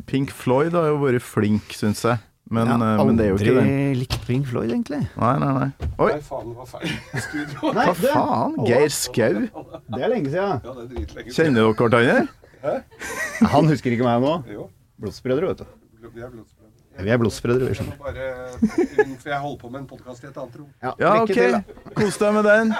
Pink 0.05 0.31
Floyd 0.35 0.73
har 0.75 0.89
jo 0.91 0.97
vært 0.99 1.23
flink, 1.23 1.71
syns 1.71 2.03
jeg. 2.03 2.19
Men, 2.49 2.67
Jeg 2.69 2.77
har 2.79 2.99
eh, 2.99 3.05
men 3.09 3.17
det 3.19 3.25
er 3.25 3.29
jo 3.33 3.37
ikke 3.41 3.53
det. 3.57 3.63
Aldri 3.63 3.95
likt 4.01 4.17
Pink 4.27 4.45
Floyd, 4.47 4.69
egentlig. 4.71 4.99
Nei, 5.19 5.31
nei, 5.41 5.49
nei. 5.57 5.87
Oi, 5.99 6.11
Nei, 6.13 6.19
faen, 6.23 6.51
det 6.51 6.57
var 6.61 6.69
feil 6.71 6.93
studio. 7.27 7.71
hva 7.75 7.87
faen? 7.99 8.53
Geir 8.69 8.93
Skau? 8.95 9.39
Det 9.43 10.03
er 10.05 10.13
lenge 10.13 10.31
siden. 10.31 10.61
Ja, 10.63 10.75
det 10.77 10.85
er 10.85 10.91
dritlenge. 10.93 11.33
Kjenner 11.35 11.67
dere 11.67 11.73
hverandre? 11.75 13.49
Han 13.53 13.67
husker 13.71 13.93
ikke 13.97 14.07
meg 14.07 14.23
nå. 14.23 14.31
Jo, 14.51 14.69
Blodsbrødre, 14.97 15.51
vet 15.51 15.59
du. 15.65 15.73
vi 16.07 16.23
er 16.23 16.31
blodsbrødre. 16.31 17.03
Vi 17.05 17.11
er 17.13 17.19
blodsbrødre, 17.21 17.59
vi 17.59 17.73
Jeg 17.73 17.77
skjønner. 17.77 19.17
for 19.21 19.29
jeg 19.29 19.39
holder 19.43 19.59
på 19.61 19.69
med 19.73 19.79
en 19.83 19.89
podkast 19.91 20.23
i 20.23 20.29
et 20.31 20.37
annet 20.41 20.55
rom. 20.57 20.69
Ja, 20.81 20.93
ja 21.03 21.11
ok. 21.21 21.91
Kos 21.99 22.17
deg 22.23 22.33
med 22.39 22.47
den. 22.47 22.71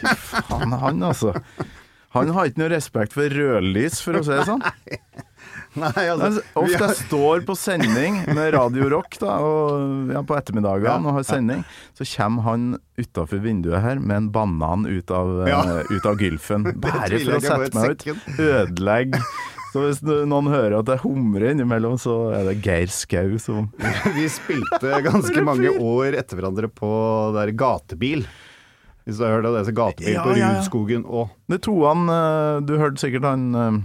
Fy 0.00 0.16
faen, 0.48 0.72
han 0.82 1.04
altså. 1.06 1.36
Han 2.16 2.32
har 2.34 2.48
ikke 2.50 2.64
noe 2.64 2.72
respekt 2.72 3.12
for 3.14 3.30
rødlys, 3.30 4.00
for 4.02 4.18
å 4.18 4.24
si 4.26 4.34
det 4.34 4.48
sånn. 4.48 4.64
Nei, 5.78 6.06
Altså, 6.10 6.42
ofte 6.58 6.78
har- 6.78 6.88
jeg 6.88 6.96
står 7.06 7.44
på 7.46 7.54
sending 7.54 8.16
med 8.34 8.54
Radio 8.56 8.88
Rock 8.90 9.18
da, 9.20 9.36
og, 9.38 10.10
ja, 10.10 10.22
på 10.26 10.34
ettermiddagene 10.34 11.06
og 11.06 11.20
har 11.20 11.22
sending, 11.28 11.62
så 11.94 12.06
kommer 12.16 12.42
han 12.48 12.64
utafor 12.98 13.38
vinduet 13.44 13.80
her 13.84 14.00
med 14.02 14.16
en 14.16 14.28
banan 14.34 14.86
ut 14.88 15.10
av, 15.14 15.30
ja. 15.46 15.60
uh, 15.62 15.82
ut 15.94 16.06
av 16.10 16.18
gylfen. 16.18 16.66
Bare 16.82 17.20
for 17.22 17.38
å 17.38 17.40
sette 17.44 17.78
meg 17.78 18.02
ut. 18.02 18.06
Ødelegge. 18.38 19.22
Så 19.70 19.84
hvis 19.84 20.00
noen 20.02 20.48
hører 20.50 20.80
at 20.80 20.88
jeg 20.90 20.98
humrer 21.04 21.52
innimellom, 21.52 21.94
så 22.02 22.32
er 22.34 22.48
det 22.48 22.56
Geir 22.64 22.90
Skau 22.90 23.36
som 23.38 23.68
Vi 24.16 24.26
spilte 24.26 24.98
ganske 25.06 25.44
mange 25.46 25.70
år 25.78 26.16
etter 26.18 26.40
hverandre 26.40 26.66
på 26.66 26.90
der 27.38 27.52
gatebil. 27.54 28.24
Hvis 29.06 29.16
du 29.20 29.24
har 29.24 29.36
hørt 29.38 29.46
av 29.46 29.54
det, 29.60 29.62
så 29.70 29.74
gatebil 29.78 30.12
Ja, 30.18 30.24
på 30.26 30.34
ja, 30.34 30.42
ja. 30.42 30.50
Rudskogen 30.58 31.06
og 31.06 31.30
Det 31.48 31.62
to 31.64 31.72
han 31.86 32.02
eh, 32.12 32.58
Du 32.68 32.74
hørte 32.78 33.00
sikkert 33.00 33.24
han 33.24 33.46
eh, 33.56 33.78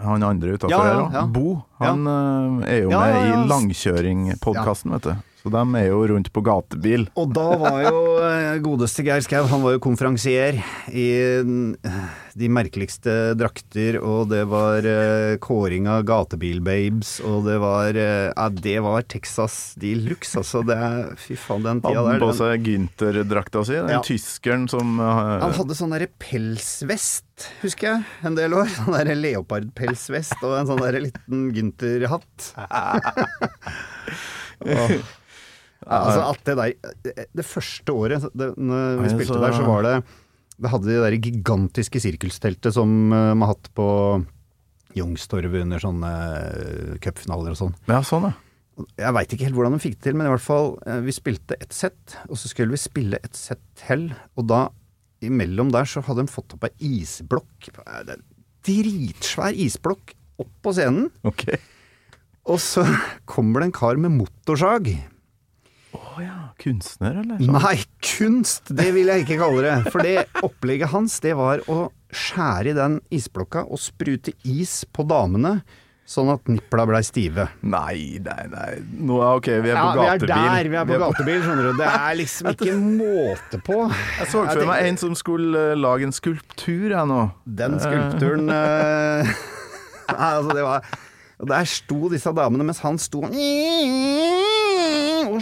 han 0.00 0.22
andre 0.22 0.56
utafor 0.56 0.72
Ja, 0.72 0.80
ja, 0.86 0.96
her 1.08 1.22
òg. 1.22 1.30
Bo. 1.34 1.62
Han 1.82 2.06
eh, 2.06 2.72
er 2.72 2.82
jo 2.82 2.90
med 2.90 3.14
ja, 3.14 3.20
ja. 3.20 3.36
i 3.44 3.48
Langkjøring-podkasten, 3.50 4.94
vet 4.96 5.08
du. 5.10 5.33
Så 5.44 5.50
de 5.52 5.60
er 5.76 5.90
jo 5.90 5.98
rundt 6.08 6.30
på 6.32 6.40
gatebil. 6.40 7.02
Og 7.20 7.34
da 7.36 7.42
var 7.60 7.82
jo 7.84 7.98
eh, 8.24 8.54
godeste 8.64 9.02
Geir 9.04 9.20
Skau, 9.20 9.42
han 9.50 9.60
var 9.60 9.74
jo 9.74 9.80
konferansier 9.84 10.56
i 10.88 11.02
eh, 11.20 11.96
de 12.34 12.46
merkeligste 12.48 13.34
drakter, 13.36 13.98
og 14.00 14.30
det 14.30 14.46
var 14.48 14.86
eh, 14.88 15.34
kåring 15.44 15.84
av 15.92 16.06
gatebilbabes, 16.08 17.18
og 17.28 17.44
det 17.44 17.58
var 17.60 17.92
Ja, 17.94 18.46
det 18.56 18.78
var 18.86 19.04
Texas 19.04 19.74
de 19.76 19.90
luxe, 20.06 20.38
altså. 20.40 20.62
Det 20.64 20.78
er 20.80 21.12
Fy 21.20 21.36
faen, 21.36 21.60
den 21.66 21.82
tida 21.84 21.92
der. 22.00 22.08
han 22.14 22.24
på 22.24 22.30
seg 22.40 22.64
Gynter-drakta 22.64 23.64
si? 23.68 23.76
Den 23.76 23.92
Ja. 23.98 24.00
tyskeren 24.06 24.64
som 24.72 24.96
Han 24.98 25.52
hadde 25.58 25.76
sånn 25.76 25.92
derre 25.92 26.08
pelsvest, 26.24 27.50
husker 27.60 27.90
jeg, 27.90 28.06
en 28.24 28.34
del 28.40 28.56
år. 28.56 28.72
Sånn 28.78 28.96
derre 28.96 29.18
leopardpelsvest 29.20 30.40
og 30.40 30.56
en 30.62 30.72
sånn 30.72 30.80
derre 30.80 31.04
liten 31.04 31.50
Gynter-hatt. 31.52 32.48
Åh. 34.64 34.96
Altså 35.84 36.20
alt 36.24 36.44
det 36.48 36.54
der 36.56 37.26
Det 37.36 37.44
første 37.44 37.92
året 37.92 38.28
det, 38.32 38.52
når 38.56 39.02
vi 39.02 39.10
spilte 39.12 39.40
der, 39.42 39.56
så 39.56 39.66
var 39.66 39.84
det 39.84 39.96
Det 40.56 40.70
hadde 40.72 40.88
det 40.88 41.02
der 41.02 41.18
gigantiske 41.18 42.00
sirkelsteltet 42.00 42.76
som 42.76 42.88
eh, 43.12 43.34
man 43.34 43.44
har 43.44 43.56
hatt 43.56 43.68
på 43.76 43.88
Youngstorget 44.94 45.64
under 45.64 45.82
sånne 45.82 46.10
eh, 46.54 46.90
cupfinaler 47.02 47.54
og 47.54 47.58
sånn. 47.58 47.72
Ja, 47.90 47.98
sånn, 48.06 48.28
ja. 48.30 48.34
Jeg 48.98 49.14
veit 49.14 49.34
ikke 49.34 49.46
helt 49.46 49.56
hvordan 49.58 49.76
de 49.76 49.82
fikk 49.82 49.96
det 49.98 50.04
til, 50.08 50.16
men 50.18 50.26
i 50.26 50.32
hvert 50.32 50.42
fall 50.42 50.72
eh, 50.86 51.00
Vi 51.06 51.14
spilte 51.14 51.58
ett 51.62 51.74
sett, 51.74 52.16
og 52.28 52.38
så 52.38 52.50
skulle 52.50 52.74
vi 52.74 52.80
spille 52.82 53.20
et 53.22 53.38
sett 53.38 53.62
til. 53.78 54.08
Og 54.38 54.48
da, 54.50 54.66
imellom 55.24 55.70
der, 55.74 55.86
så 55.90 56.02
hadde 56.06 56.24
de 56.26 56.34
fått 56.34 56.56
opp 56.56 56.66
ei 56.68 56.94
isblokk. 57.02 57.70
Eh, 57.74 58.00
det 58.06 58.18
en 58.18 58.24
Dritsvær 58.64 59.56
isblokk 59.60 60.14
opp 60.40 60.52
på 60.64 60.72
scenen. 60.72 61.10
Okay. 61.26 61.58
Og 62.48 62.60
så 62.62 62.86
kommer 63.30 63.60
det 63.60 63.70
en 63.70 63.76
kar 63.76 64.00
med 64.00 64.14
motorsag. 64.14 64.94
Å 65.94 66.22
ja. 66.22 66.38
Kunstner, 66.60 67.20
eller? 67.22 67.38
Sånn. 67.38 67.54
Nei, 67.54 67.76
kunst! 68.02 68.72
Det 68.74 68.90
vil 68.94 69.10
jeg 69.10 69.24
ikke 69.24 69.38
kalle 69.40 69.62
det. 69.64 69.76
For 69.94 70.04
det 70.04 70.26
opplegget 70.46 70.90
hans, 70.94 71.20
det 71.22 71.34
var 71.38 71.62
å 71.70 71.88
skjære 72.14 72.72
i 72.72 72.76
den 72.76 72.98
isblokka 73.14 73.64
og 73.66 73.80
sprute 73.82 74.34
is 74.46 74.82
på 74.94 75.06
damene, 75.10 75.58
sånn 76.08 76.32
at 76.34 76.50
nipla 76.50 76.84
blei 76.88 77.00
stive. 77.06 77.46
Nei, 77.62 78.20
nei, 78.22 78.42
nei. 78.52 78.68
Nå, 79.06 79.20
ja, 79.22 79.30
ok, 79.38 79.48
vi 79.64 79.72
er 79.72 79.78
Ja, 79.78 79.86
på 79.86 80.02
vi 80.02 80.10
er 80.10 80.26
der, 80.28 80.70
vi 80.72 80.80
er 80.80 80.90
på 80.90 81.00
gatebil, 81.00 81.40
skjønner 81.46 81.70
du. 81.70 81.78
Det 81.80 81.88
er 81.94 82.18
liksom 82.20 82.50
ikke 82.52 82.70
en 82.74 82.84
måte 82.98 83.62
på. 83.64 83.80
Jeg 84.18 84.30
så 84.34 84.44
for 84.50 84.66
meg 84.70 84.90
en 84.90 85.00
som 85.00 85.16
skulle 85.18 85.64
eh, 85.72 85.78
lage 85.80 86.10
en 86.10 86.14
skulptur, 86.14 86.90
jeg 86.92 87.10
nå. 87.10 87.22
Den 87.62 87.78
skulpturen 87.82 88.52
eh, 88.58 89.34
Nei, 90.04 90.30
altså, 90.36 90.52
det 90.52 90.66
var 90.66 90.94
der 91.44 91.66
sto 91.66 92.08
disse 92.12 92.30
damene 92.36 92.64
mens 92.68 92.78
han 92.84 92.98
sto 93.02 93.24
og 93.26 93.32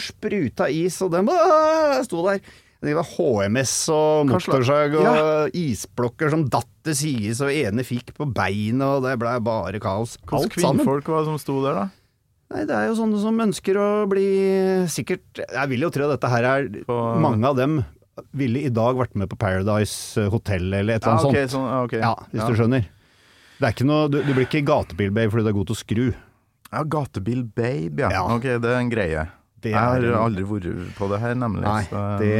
spruta 0.00 0.68
is, 0.70 1.00
og 1.02 1.10
den 1.12 1.26
bare 1.26 2.02
sto 2.04 2.22
der. 2.28 2.40
Det 2.82 2.94
var 2.98 3.04
HMS 3.06 3.88
og 3.94 4.26
motorsag 4.26 4.94
og 4.98 5.50
isblokker 5.54 6.30
som 6.30 6.48
datt 6.50 6.66
til 6.82 6.94
sides, 6.98 7.40
og 7.40 7.52
ene 7.54 7.84
fikk 7.86 8.10
på 8.16 8.26
beinet, 8.34 8.82
og 8.82 9.04
det 9.04 9.18
blei 9.22 9.36
bare 9.38 9.78
kaos. 9.78 10.16
Alt 10.26 10.52
sammen. 10.56 10.80
kvinnfolk 10.82 11.06
var 11.12 11.20
det 11.22 11.30
som 11.30 11.38
sto 11.38 11.60
der, 11.62 11.74
da? 11.78 11.88
Nei, 12.52 12.64
det 12.68 12.74
er 12.76 12.88
jo 12.90 12.96
sånne 12.98 13.20
som 13.22 13.38
ønsker 13.40 13.78
å 13.80 13.86
bli 14.10 14.26
sikkert 14.92 15.38
Jeg 15.40 15.68
vil 15.70 15.80
jo 15.86 15.88
tro 15.94 16.04
at 16.04 16.18
dette 16.20 16.28
her 16.28 16.44
er 16.44 16.66
På- 16.84 17.14
Mange 17.18 17.46
av 17.48 17.56
dem 17.56 17.78
ville 18.36 18.60
i 18.66 18.68
dag 18.68 18.94
vært 18.98 19.14
med 19.16 19.30
på 19.30 19.38
Paradise 19.40 20.20
Hotel 20.28 20.66
eller 20.74 20.98
et 20.98 21.06
eller 21.06 21.16
Ja, 21.16 21.30
annet 21.30 21.50
sånt. 21.50 21.54
sånn, 21.54 21.92
ja. 21.96 22.10
Ja, 22.10 22.14
hvis 22.28 22.42
Ja. 22.42 22.48
du 22.50 22.54
skjønner. 22.60 22.84
Det 23.56 23.64
er 23.64 23.72
ikke 23.72 23.86
noe, 23.88 24.08
du, 24.10 24.18
du 24.22 24.34
blir 24.34 24.44
ikke 24.44 24.60
gatebilbabe 24.68 25.30
fordi 25.32 25.44
du 25.44 25.48
er 25.48 25.56
god 25.56 25.66
til 25.70 25.76
å 25.76 25.80
skru. 25.80 26.14
Ja, 26.72 26.82
Gatebil 26.84 27.42
Babe, 27.44 28.00
ja. 28.02 28.10
Ja. 28.10 28.22
Ok, 28.36 28.42
det 28.42 28.64
er 28.68 28.78
en 28.82 28.90
greie. 28.90 29.24
Det 29.62 29.70
jeg 29.70 29.78
har 29.78 30.02
aldri 30.18 30.42
vært 30.42 30.94
på 30.98 31.06
det 31.12 31.20
her, 31.22 31.34
nemlig. 31.38 31.62
Nei, 31.62 31.82
så- 31.86 32.18
det 32.18 32.32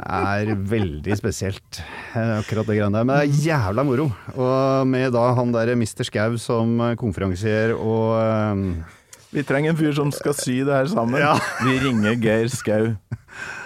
er 0.00 0.52
veldig 0.56 1.16
spesielt, 1.18 1.82
eh, 2.14 2.38
akkurat 2.40 2.66
det 2.66 2.78
greiene 2.78 2.96
der. 2.96 3.04
Men 3.04 3.18
det 3.20 3.28
er 3.28 3.44
jævla 3.50 3.84
moro. 3.84 4.06
Og 4.36 4.86
med 4.88 5.12
da 5.12 5.34
han 5.36 5.52
der 5.52 5.74
Mr. 5.76 6.04
Skau 6.08 6.38
som 6.40 6.80
eh, 6.80 6.94
konferansier 6.96 7.74
og 7.76 8.16
um... 8.56 8.84
Vi 9.32 9.42
trenger 9.48 9.70
en 9.72 9.76
fyr 9.78 9.94
som 9.96 10.10
skal 10.12 10.34
sy 10.36 10.58
det 10.64 10.72
her 10.74 10.88
sammen. 10.92 11.16
Ja. 11.20 11.36
Vi 11.64 11.78
ringer 11.80 12.18
Geir 12.20 12.48
Skau. 12.52 12.90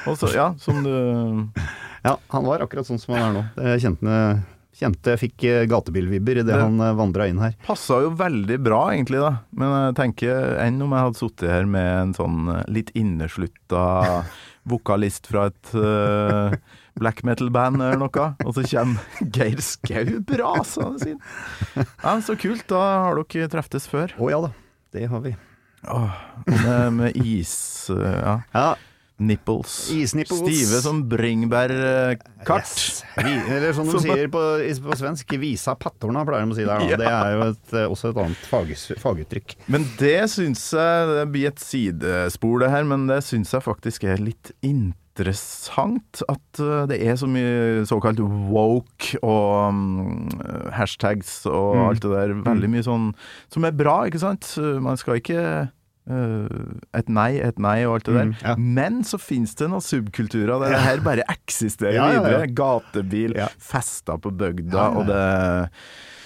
Og 0.06 0.14
så, 0.18 0.28
ja, 0.34 0.52
som 0.62 0.82
du 0.84 0.92
Ja, 2.06 2.12
han 2.30 2.44
var 2.46 2.62
akkurat 2.62 2.86
sånn 2.86 3.00
som 3.02 3.16
han 3.16 3.24
er 3.24 3.32
nå. 3.34 3.42
Jeg 3.72 3.80
kjente, 3.82 4.18
kjente 4.76 5.14
jeg 5.14 5.20
fikk 5.22 5.44
eh, 5.48 5.62
gatebilvibber 5.70 6.42
idet 6.42 6.50
Det- 6.52 6.60
han 6.60 6.76
vandra 6.98 7.26
inn 7.30 7.38
her. 7.40 7.54
Passa 7.66 8.02
jo 8.04 8.10
veldig 8.18 8.58
bra, 8.62 8.80
egentlig, 8.92 9.20
da. 9.22 9.30
Men 9.56 9.72
jeg 9.86 9.94
tenker 10.02 10.58
enn 10.64 10.80
om 10.84 10.92
jeg 10.92 11.06
hadde 11.06 11.20
sittet 11.22 11.48
her 11.54 11.64
med 11.70 11.88
en 12.02 12.12
sånn 12.18 12.42
eh, 12.58 12.64
litt 12.68 12.92
inneslutta 12.98 13.84
vokalist 14.66 15.28
fra 15.30 15.44
et 15.46 15.68
uh, 15.78 16.50
black 16.98 17.20
metal-band 17.22 17.78
eller 17.78 18.00
noe, 18.00 18.24
og 18.42 18.54
så 18.56 18.64
kommer 18.66 19.28
Geir 19.30 19.60
Skau 19.62 20.16
brasende 20.26 20.98
sin. 21.04 21.20
Ja, 22.02 22.16
så 22.18 22.34
kult. 22.34 22.64
Da 22.66 22.80
har 23.04 23.20
dere 23.22 23.46
treftes 23.52 23.86
før. 23.86 24.10
Å 24.18 24.30
ja 24.32 24.40
da, 24.42 24.50
det 24.96 25.06
har 25.12 25.22
vi. 25.22 25.36
Åh, 25.86 26.16
med, 26.50 26.92
med 26.98 27.16
is... 27.22 27.54
uh, 27.94 28.02
Ja. 28.02 28.34
Ja, 28.56 28.66
Nipples. 29.18 29.90
Isnipples. 29.96 30.40
Stive 30.42 30.80
som 30.84 30.98
bringebærkart. 31.08 32.68
yes. 32.68 33.02
Eller 33.16 33.72
som 33.72 33.88
de 33.88 34.00
sier 34.04 34.28
på, 34.32 34.42
på 34.84 34.98
svensk, 35.00 35.32
visa 35.40 35.72
pattorna, 35.80 36.24
pleier 36.28 36.44
de 36.44 36.52
å 36.52 36.58
si 36.58 36.66
der. 36.68 36.84
Ja. 36.90 36.98
Det 37.00 37.08
er 37.08 37.32
jo 37.36 37.46
et, 37.54 37.72
eh, 37.72 37.86
også 37.88 38.10
et 38.12 38.20
annet 38.26 38.50
fag, 38.50 38.74
faguttrykk. 39.00 39.56
Men 39.72 39.86
det 40.00 40.18
syns 40.34 40.66
jeg 40.76 41.08
Det 41.16 41.24
blir 41.32 41.48
et 41.48 41.62
sidespor, 41.64 42.60
det 42.60 42.70
her, 42.74 42.84
men 42.84 43.06
det 43.08 43.22
syns 43.24 43.54
jeg 43.56 43.64
faktisk 43.64 44.04
er 44.04 44.20
litt 44.20 44.52
interessant. 45.16 46.20
At 46.28 46.60
uh, 46.60 46.84
det 46.90 46.98
er 47.00 47.16
så 47.16 47.28
mye 47.30 47.86
såkalt 47.88 48.20
woke 48.20 49.16
og 49.24 49.70
um, 49.70 50.28
hashtags 50.76 51.38
og 51.48 51.76
Mm. 51.76 51.84
alt 51.88 52.02
det 52.04 52.10
der. 52.12 52.34
Veldig 52.46 52.68
mye 52.72 52.84
sånn 52.84 53.08
som 53.52 53.64
er 53.64 53.72
bra, 53.76 54.02
ikke 54.10 54.20
sant? 54.20 54.44
Man 54.84 54.96
skal 55.00 55.18
ikke 55.22 55.70
et 56.06 57.08
nei, 57.10 57.32
et 57.42 57.56
nei 57.58 57.80
og 57.86 57.96
alt 57.96 58.06
det 58.06 58.14
der. 58.14 58.28
Mm, 58.28 58.34
ja. 58.44 58.54
Men 58.78 59.00
så 59.06 59.18
finnes 59.18 59.56
det 59.58 59.66
noen 59.72 59.82
subkulturer 59.82 60.60
der 60.62 60.74
det 60.76 60.82
her 60.84 61.00
bare 61.02 61.24
eksisterer 61.32 61.96
Ja, 61.98 62.06
ja, 62.14 62.20
videre. 62.22 62.46
Gatebil, 62.54 63.34
fester 63.58 64.20
på 64.22 64.30
bygda, 64.30 64.84
og 65.00 65.08
det 65.10 65.22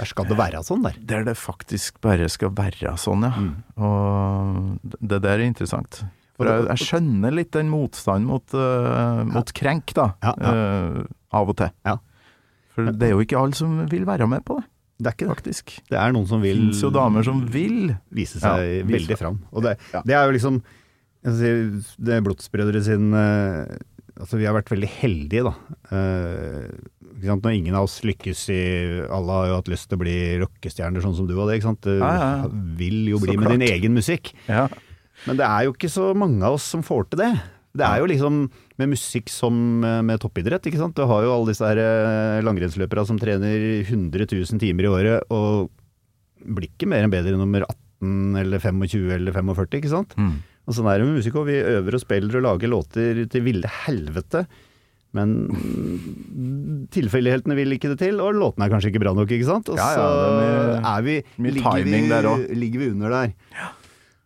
Der 0.01 0.09
skal 0.09 0.29
det 0.29 0.37
være 0.39 0.61
sånn 0.65 0.85
der. 0.85 0.97
der 1.01 1.25
det 1.31 1.37
faktisk 1.41 2.01
bare 2.05 2.29
skal 2.33 2.53
være 2.57 2.93
sånn, 3.01 3.25
ja. 3.25 3.33
Mm. 3.37 3.55
Og 3.81 5.01
det 5.01 5.23
der 5.25 5.39
er 5.39 5.47
interessant. 5.49 6.03
For 6.41 6.49
jeg, 6.49 6.69
jeg 6.71 6.87
skjønner 6.89 7.35
litt 7.37 7.51
den 7.53 7.69
motstanden 7.69 8.29
mot, 8.31 8.55
øh, 8.57 9.25
mot 9.29 9.51
krenk, 9.57 9.93
da. 9.97 10.07
Øh, 10.25 11.03
av 11.37 11.51
og 11.53 11.57
til. 11.61 11.73
Ja. 11.85 11.99
For 12.73 12.93
det 12.97 13.09
er 13.11 13.13
jo 13.17 13.21
ikke 13.25 13.37
alle 13.41 13.57
som 13.59 13.75
vil 13.91 14.07
være 14.09 14.29
med 14.31 14.45
på 14.49 14.57
det, 14.61 14.65
Det 15.01 15.09
er 15.09 15.17
ikke 15.17 15.27
det. 15.29 15.35
faktisk. 15.37 15.75
Det 15.89 15.97
er 15.99 16.13
noen 16.13 16.27
som 16.29 16.43
Det 16.43 16.51
vil 16.53 16.67
fins 16.69 16.83
jo 16.85 16.91
damer 16.93 17.25
som 17.25 17.41
vil. 17.49 17.97
vise 18.13 18.37
Ja, 18.41 18.57
seg 18.59 18.85
vise 18.87 18.99
veldig 19.09 19.17
fram. 19.19 19.39
Og 19.53 19.63
det, 19.65 19.79
Ja. 19.95 20.03
det 20.05 20.15
er 20.15 20.27
jo 20.29 20.35
liksom 20.37 20.61
sier, 21.25 21.71
Det 21.99 22.15
er 22.17 22.21
Blodsbrødre 22.25 22.83
sin 22.85 23.13
eh, 23.15 23.77
Altså, 24.21 24.37
vi 24.37 24.45
har 24.45 24.53
vært 24.53 24.69
veldig 24.69 24.89
heldige, 25.01 25.45
da. 25.47 25.55
Eh? 25.97 26.67
Når 27.23 27.53
ingen 27.55 27.75
av 27.75 27.85
oss 27.87 28.01
lykkes 28.05 28.43
i 28.53 28.61
Alle 29.09 29.33
har 29.33 29.47
jo 29.49 29.55
hatt 29.57 29.69
lyst 29.73 29.89
til 29.89 29.97
å 29.97 30.03
bli 30.03 30.17
rockestjerner, 30.43 31.01
sånn 31.01 31.17
som 31.17 31.27
du 31.29 31.35
hadde. 31.39 31.57
ikke 31.57 31.69
sant? 31.71 31.81
Du 31.81 31.99
Ja, 31.99 32.11
ja, 32.13 32.29
ja. 32.43 32.49
vil 32.77 33.09
jo 33.09 33.19
bli 33.19 33.37
med 33.37 33.49
din 33.59 33.65
egen 33.69 33.95
musikk. 33.97 34.33
Ja. 34.49 34.69
Men 35.27 35.37
det 35.37 35.47
er 35.47 35.65
jo 35.65 35.73
ikke 35.73 35.89
så 35.93 36.15
mange 36.17 36.43
av 36.45 36.55
oss 36.59 36.63
som 36.65 36.83
får 36.83 37.11
til 37.11 37.19
det. 37.25 37.33
Det 37.71 37.87
er 37.87 38.01
jo 38.03 38.09
liksom 38.11 38.39
med 38.81 38.91
musikk 38.91 39.31
som 39.31 39.85
eh, 39.87 40.01
med 40.07 40.19
toppidrett, 40.23 40.65
ikke 40.67 40.81
sant. 40.81 40.97
Du 40.99 41.07
har 41.07 41.23
jo 41.23 41.35
alle 41.35 41.53
disse 41.53 41.67
her 41.67 41.79
eh, 41.79 43.05
som 43.07 43.21
trener 43.21 43.67
100 43.85 44.27
000 44.27 44.63
timer 44.63 44.89
i 44.89 44.91
året, 44.91 45.31
og 45.31 45.71
blir 46.41 46.71
ikke 46.71 46.89
mer 46.91 47.05
enn 47.05 47.13
bedre 47.13 47.37
nummer 47.39 47.67
18 47.69 48.41
eller 48.41 48.59
25 48.59 49.13
eller 49.15 49.37
45, 49.37 49.79
ikke 49.79 49.93
sant. 49.93 50.17
Mm. 50.19 50.41
Og 50.67 50.75
sånn 50.75 50.89
er 50.91 50.99
det 50.99 51.07
med 51.07 51.21
musikk 51.21 51.39
òg. 51.39 51.51
Vi 51.51 51.61
øver 51.77 51.97
og 51.97 52.03
spiller 52.03 52.41
og 52.41 52.45
lager 52.47 52.73
låter 52.73 53.23
til 53.31 53.45
ville 53.45 53.71
helvete. 53.85 54.45
Men 55.17 55.37
tilfeldighetene 56.95 57.57
vil 57.59 57.75
ikke 57.75 57.91
det 57.93 57.99
til, 58.05 58.21
og 58.23 58.37
låtene 58.39 58.67
er 58.67 58.73
kanskje 58.73 58.93
ikke 58.93 59.03
bra 59.03 59.15
nok, 59.17 59.31
ikke 59.35 59.49
sant. 59.49 59.71
Og 59.73 59.79
Ja, 59.79 59.89
ja, 59.91 59.99
så 59.99 60.35
er 60.39 60.91
er 60.91 61.07
vi, 61.07 61.17
ligger, 61.39 61.87
vi, 61.87 62.59
ligger 62.63 62.85
vi 62.85 62.91
under 62.95 63.17
der. 63.17 63.33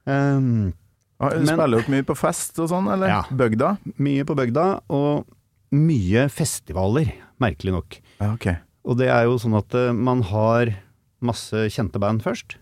Um, 0.04 0.72
Ja, 0.74 0.83
Men- 1.32 1.46
Spiller 1.46 1.80
dere 1.80 1.92
mye 1.94 2.06
på 2.08 2.16
fest 2.18 2.58
og 2.60 2.68
sånn, 2.72 2.90
eller? 2.92 3.08
Ja. 3.08 3.22
Bygda? 3.30 3.76
mye 3.98 4.24
på 4.28 4.36
bygda, 4.36 4.66
og 4.90 5.24
mye 5.74 6.28
festivaler, 6.30 7.12
merkelig 7.42 7.72
nok. 7.74 7.98
Ja, 8.20 8.32
ok. 8.34 8.46
Og 8.84 8.98
det 9.00 9.08
er 9.08 9.24
jo 9.24 9.38
sånn 9.40 9.56
at 9.58 9.74
eh, 9.74 9.92
man 9.92 10.22
har 10.22 10.74
masse 11.24 11.64
kjente 11.72 11.98
band 12.02 12.22
først, 12.22 12.56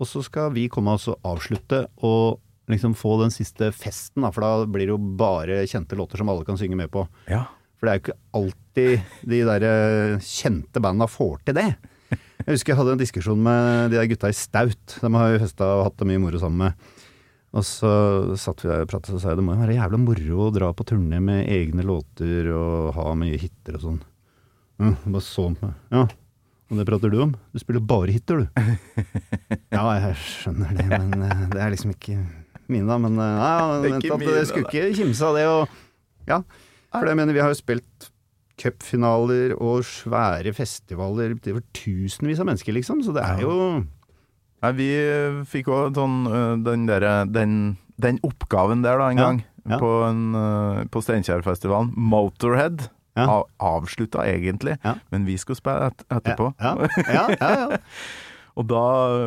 og 0.00 0.06
så 0.06 0.22
skal 0.26 0.50
vi 0.54 0.68
komme 0.68 0.94
oss 0.94 1.08
og 1.10 1.18
avslutte 1.26 1.86
og 2.02 2.40
liksom 2.68 2.92
få 2.98 3.14
den 3.22 3.30
siste 3.32 3.70
festen, 3.72 4.22
da, 4.22 4.30
for 4.34 4.44
da 4.44 4.66
blir 4.68 4.86
det 4.86 4.92
jo 4.92 4.98
bare 5.18 5.62
kjente 5.70 5.96
låter 5.96 6.18
som 6.20 6.28
alle 6.28 6.44
kan 6.44 6.58
synge 6.60 6.76
med 6.76 6.90
på. 6.92 7.06
Ja. 7.30 7.46
For 7.78 7.86
det 7.86 7.92
er 7.92 7.98
jo 7.98 8.04
ikke 8.04 8.18
alltid 8.34 9.30
de 9.30 9.38
der 9.48 9.64
eh, 9.68 10.18
kjente 10.20 10.82
banda 10.82 11.06
får 11.08 11.38
til 11.46 11.54
det. 11.54 11.68
Jeg 12.10 12.54
husker 12.54 12.72
jeg 12.72 12.78
hadde 12.78 12.92
en 12.96 13.00
diskusjon 13.00 13.40
med 13.42 13.90
de 13.92 13.98
der 13.98 14.06
gutta 14.08 14.28
i 14.30 14.36
Staut. 14.36 14.94
De 15.02 15.08
har 15.14 15.32
jo 15.34 15.40
festa 15.42 15.66
og 15.78 15.84
hatt 15.88 15.96
det 16.00 16.06
mye 16.08 16.20
moro 16.22 16.38
sammen 16.40 16.62
med. 16.68 16.86
Og 17.56 17.64
så 17.64 17.90
satt 18.36 18.60
vi 18.60 18.68
der 18.68 18.84
og 18.84 18.90
pratet 18.90 19.14
og 19.16 19.22
sa 19.22 19.32
jeg, 19.32 19.38
det 19.40 19.44
må 19.46 19.54
jo 19.54 19.62
være 19.62 19.78
jævla 19.78 20.00
moro 20.02 20.40
å 20.44 20.52
dra 20.52 20.68
på 20.76 20.84
turné 20.90 21.20
med 21.24 21.46
egne 21.48 21.84
låter 21.86 22.50
og 22.52 22.90
ha 22.98 23.14
mye 23.16 23.38
hiter 23.40 23.78
og 23.78 23.84
sånn. 23.86 24.00
Ja, 24.78 24.92
bare 25.06 25.24
så 25.24 25.46
på 25.56 25.70
meg. 25.70 25.78
Ja, 25.94 26.04
og 26.68 26.76
det 26.76 26.84
prater 26.90 27.12
du 27.12 27.22
om? 27.24 27.32
Du 27.56 27.62
spiller 27.62 27.80
bare 27.80 28.12
hiter, 28.12 28.44
du. 28.44 28.60
ja, 29.76 29.86
jeg 29.96 30.18
skjønner 30.20 30.76
det, 30.76 30.86
men 30.92 31.24
eh, 31.24 31.46
det 31.54 31.62
er 31.64 31.72
liksom 31.72 31.94
ikke 31.94 32.18
mine, 32.68 32.84
da. 32.84 32.98
Men 33.00 33.16
ja, 33.16 33.54
Det 33.80 33.88
er 33.88 33.96
vent 33.96 34.04
at 34.04 34.26
jeg 34.26 34.36
det 34.36 34.46
skulle 34.50 34.68
ikke 34.68 35.00
kimse 35.00 35.30
av 35.30 35.38
det. 35.40 35.46
Og, 35.48 35.80
ja, 36.28 36.42
for 36.92 37.08
det 37.08 37.16
mener 37.16 37.36
vi 37.36 37.40
har 37.40 37.54
jo 37.54 37.58
spilt 37.62 38.10
cupfinaler 38.58 39.54
og 39.56 39.86
svære 39.86 40.52
festivaler 40.56 41.36
over 41.38 41.64
tusenvis 41.76 42.42
av 42.42 42.50
mennesker, 42.50 42.76
liksom. 42.76 43.00
Så 43.06 43.14
det 43.16 43.24
er 43.24 43.42
jo 43.46 43.54
Nei, 44.64 44.72
vi 44.78 44.88
eh, 44.98 45.40
fikk 45.46 45.68
òg 45.70 45.94
sånn 45.98 46.20
eh, 46.26 46.54
den 46.66 46.86
derre 46.88 47.12
den, 47.30 47.52
den 48.02 48.18
oppgaven 48.26 48.82
der, 48.82 48.98
da, 48.98 49.10
en 49.12 49.20
gang. 49.22 49.42
ja. 49.68 49.78
På, 49.78 49.90
en, 50.08 50.22
eh, 50.34 50.84
på 50.90 51.02
Steinkjerfestivalen. 51.04 51.92
Motorhead. 51.96 52.88
Ja. 53.18 53.42
Avslutta 53.58 54.22
egentlig, 54.30 54.76
Ja. 54.86 54.94
men 55.10 55.24
vi 55.26 55.34
skulle 55.38 55.58
spille 55.58 55.88
et, 55.90 56.04
etterpå. 56.14 56.52
Ja, 56.62 56.76
ja, 57.10 57.24
ja, 57.34 57.52
ja. 57.64 57.78
Og 58.58 58.66
da 58.66 58.82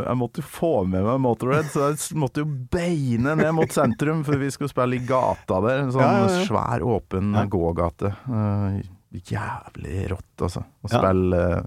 Jeg 0.09 0.17
måtte 0.19 0.41
jo 0.41 0.47
få 0.51 0.69
med 0.84 1.05
meg 1.07 1.19
Motorhead, 1.23 1.69
så 1.71 1.86
jeg 1.93 2.17
måtte 2.19 2.43
jo 2.43 2.49
beine 2.71 3.38
ned 3.39 3.53
mot 3.55 3.71
sentrum, 3.71 4.25
for 4.27 4.36
vi 4.41 4.49
skulle 4.51 4.71
spille 4.71 4.97
i 4.97 5.05
gata 5.07 5.61
der. 5.63 5.86
En 5.86 5.93
sånn 5.95 6.34
svær, 6.49 6.84
åpen 6.84 7.32
gågate. 7.51 8.11
Uh, 8.27 8.82
jævlig 9.15 10.09
rått, 10.11 10.34
altså. 10.43 10.65
Å 10.84 10.91
spille 10.91 11.39
eh, 11.47 11.61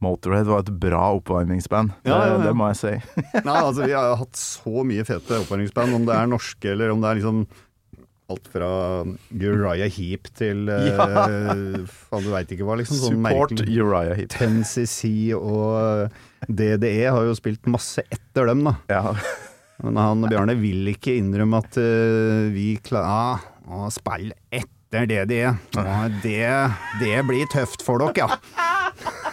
Motorhead 0.00 0.48
var 0.48 0.62
et 0.64 0.70
bra 0.80 1.02
oppvarmingsband, 1.18 1.90
Ja, 2.08 2.14
ja, 2.14 2.28
ja. 2.30 2.36
Det, 2.38 2.46
det 2.48 2.54
må 2.56 2.70
jeg 2.70 2.78
si. 2.80 2.92
Nei, 3.48 3.56
altså 3.60 3.84
vi 3.84 3.92
har 3.96 4.14
hatt 4.20 4.38
så 4.40 4.84
mye 4.88 5.04
fete 5.08 5.42
oppvarmingsband, 5.42 5.98
om 5.98 6.06
det 6.08 6.14
er 6.16 6.30
norske 6.30 6.72
eller 6.72 6.94
om 6.94 7.02
det 7.04 7.10
er 7.10 7.20
liksom 7.20 7.42
alt 8.30 8.46
fra 8.52 8.70
Uriah 9.34 9.90
Heap 9.90 10.28
til 10.38 10.68
eh, 10.70 10.88
Ja. 10.92 11.06
Faen, 11.90 12.22
du 12.24 12.30
veit 12.30 12.52
ikke 12.54 12.64
hva, 12.68 12.76
liksom. 12.78 13.00
Sånn 13.02 13.16
Support 13.18 13.54
merkelig- 13.56 13.80
Uriah 13.82 14.14
Heap. 14.20 14.36
10cc 14.38 15.10
og 15.34 16.14
DDE 16.46 17.08
har 17.10 17.26
jo 17.26 17.34
spilt 17.36 17.66
masse 17.68 18.04
etter 18.06 18.46
dem, 18.52 18.62
da. 18.70 18.76
Ja. 18.92 19.02
Men 19.82 19.96
han 19.98 20.22
Bjarne 20.30 20.54
vil 20.60 20.92
ikke 20.92 21.16
innrømme 21.18 21.58
at 21.64 21.76
uh, 21.80 22.46
vi 22.54 22.74
klarer 22.84 23.42
å 23.70 23.86
spille 23.92 24.36
etter 24.52 24.68
DDE. 24.92 25.54
Ja, 25.76 25.96
det, 26.22 26.46
det 27.00 27.18
blir 27.28 27.46
tøft 27.52 27.84
for 27.86 28.02
dere, 28.02 28.26
ja. 28.26 28.40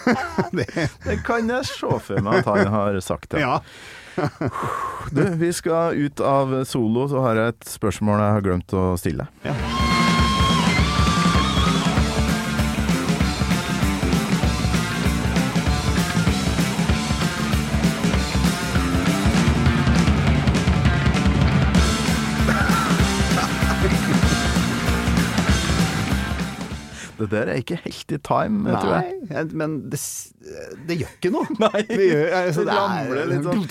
det, 0.55 0.67
Det 1.03 1.17
kan 1.27 1.49
jeg 1.51 1.65
se 1.67 1.89
for 1.99 2.21
meg 2.23 2.43
at 2.43 2.51
han 2.53 2.73
har 2.73 2.99
sagt 3.03 3.31
det. 3.33 3.41
ja. 3.45 3.59
Du, 5.13 5.21
vi 5.37 5.51
skal 5.53 5.93
ut 5.93 6.19
av 6.25 6.63
solo, 6.65 7.05
så 7.09 7.21
har 7.21 7.37
jeg 7.37 7.53
et 7.53 7.67
spørsmål 7.69 8.23
jeg 8.23 8.37
har 8.37 8.45
glemt 8.47 8.73
å 8.73 8.85
stille. 8.97 9.27
Det 9.43 9.53
Det 27.17 27.27
der 27.31 27.49
er 27.49 27.59
ikke 27.61 27.77
helt 27.81 28.11
i 28.13 28.17
time, 28.21 28.73
tror 28.77 28.91
jeg. 28.93 29.15
Nei, 29.31 29.43
men 29.57 29.73
det, 29.89 29.99
det 30.89 30.97
gjør 30.99 31.15
ikke 31.15 31.31
noe. 31.33 31.47
Nei, 31.63 31.81
det, 31.89 31.97
gjør, 32.11 32.27
altså, 32.39 32.65
det 32.67 32.75
ramler 32.77 33.31
litt 33.31 33.47
sånn. 33.47 33.63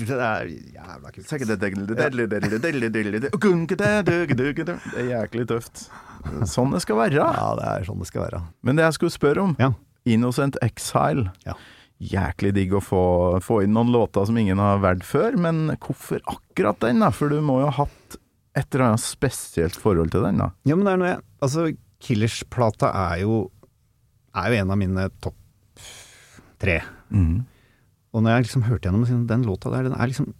Det 0.00 0.18
er 0.18 0.52
jævla 0.76 1.12
kult. 1.16 1.26
Det 4.94 5.02
er 5.02 5.10
jæklig 5.10 5.48
tøft. 5.50 5.84
Sånn 6.50 6.74
det 6.74 6.82
skal 6.84 7.00
være. 7.00 7.18
Ja, 7.18 7.50
det 7.58 7.66
er 7.74 7.86
sånn 7.88 8.00
det 8.02 8.08
skal 8.10 8.26
være. 8.28 8.42
Men 8.66 8.78
det 8.78 8.86
jeg 8.88 8.98
skulle 8.98 9.14
spørre 9.16 9.46
om, 9.48 9.56
Ja. 9.60 9.72
Innocent 10.08 10.56
Exile. 10.64 11.28
Ja. 11.44 11.54
Jæklig 12.00 12.54
digg 12.56 12.72
å 12.72 12.80
få, 12.80 13.02
få 13.44 13.58
inn 13.66 13.74
noen 13.76 13.90
låter 13.92 14.24
som 14.24 14.38
ingen 14.40 14.58
har 14.62 14.78
valgt 14.80 15.04
før, 15.04 15.36
men 15.36 15.66
hvorfor 15.76 16.22
akkurat 16.24 16.80
den, 16.80 17.02
da? 17.04 17.10
For 17.12 17.28
du 17.28 17.42
må 17.44 17.58
jo 17.60 17.68
ha 17.68 17.82
hatt 17.84 18.16
et 18.56 18.74
eller 18.74 18.86
annet 18.90 19.04
spesielt 19.04 19.76
forhold 19.78 20.10
til 20.14 20.24
den, 20.24 20.40
da. 20.40 20.48
Ja, 20.64 20.78
men 20.78 20.88
det 20.88 20.94
er 20.94 21.02
noe 21.02 21.10
jeg 21.12 21.20
Altså, 21.40 21.66
Killers-plata 22.00 22.92
er 23.10 23.22
jo 23.24 23.50
Er 24.36 24.52
jo 24.52 24.60
en 24.62 24.70
av 24.70 24.78
mine 24.78 25.08
topp 25.20 25.36
tre. 26.60 26.80
Og 28.12 28.22
når 28.22 28.34
jeg 28.34 28.46
liksom 28.48 28.66
hørte 28.66 28.88
gjennom 28.88 29.26
den, 29.28 29.46
låta 29.48 29.72
der, 29.72 29.88
den 29.88 29.96
er 29.96 30.10
liksom 30.10 30.32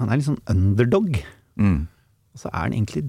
Han 0.00 0.10
er 0.10 0.18
litt 0.18 0.28
sånn 0.28 0.42
underdog. 0.52 1.14
Mm. 1.56 1.86
Og 2.36 2.42
så 2.42 2.50
er 2.52 2.66
den 2.68 2.76
egentlig 2.76 3.06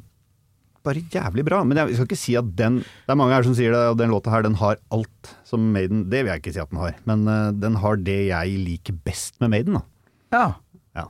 bare 0.88 1.04
jævlig 1.12 1.44
bra. 1.48 1.64
Men 1.68 1.82
jeg 1.82 1.98
skal 1.98 2.08
ikke 2.08 2.20
si 2.20 2.38
at 2.40 2.54
den 2.60 2.80
Det 2.80 3.12
er 3.12 3.20
mange 3.20 3.36
her 3.36 3.48
som 3.48 3.56
sier 3.58 3.74
det, 3.76 3.82
og 3.92 3.98
den 4.00 4.14
låta 4.14 4.32
her, 4.32 4.46
den 4.46 4.56
har 4.62 4.80
alt 4.94 5.34
som 5.48 5.66
Maiden 5.74 6.08
Det 6.12 6.24
vil 6.24 6.32
jeg 6.32 6.44
ikke 6.44 6.56
si 6.56 6.64
at 6.64 6.72
den 6.72 6.82
har. 6.84 6.96
Men 7.10 7.28
uh, 7.28 7.52
den 7.52 7.80
har 7.84 8.00
det 8.00 8.20
jeg 8.30 8.62
liker 8.68 8.96
best 9.08 9.36
med 9.44 9.52
Maiden, 9.52 9.80
da. 9.80 9.84
Ja. 10.32 10.46
Ja. 10.96 11.08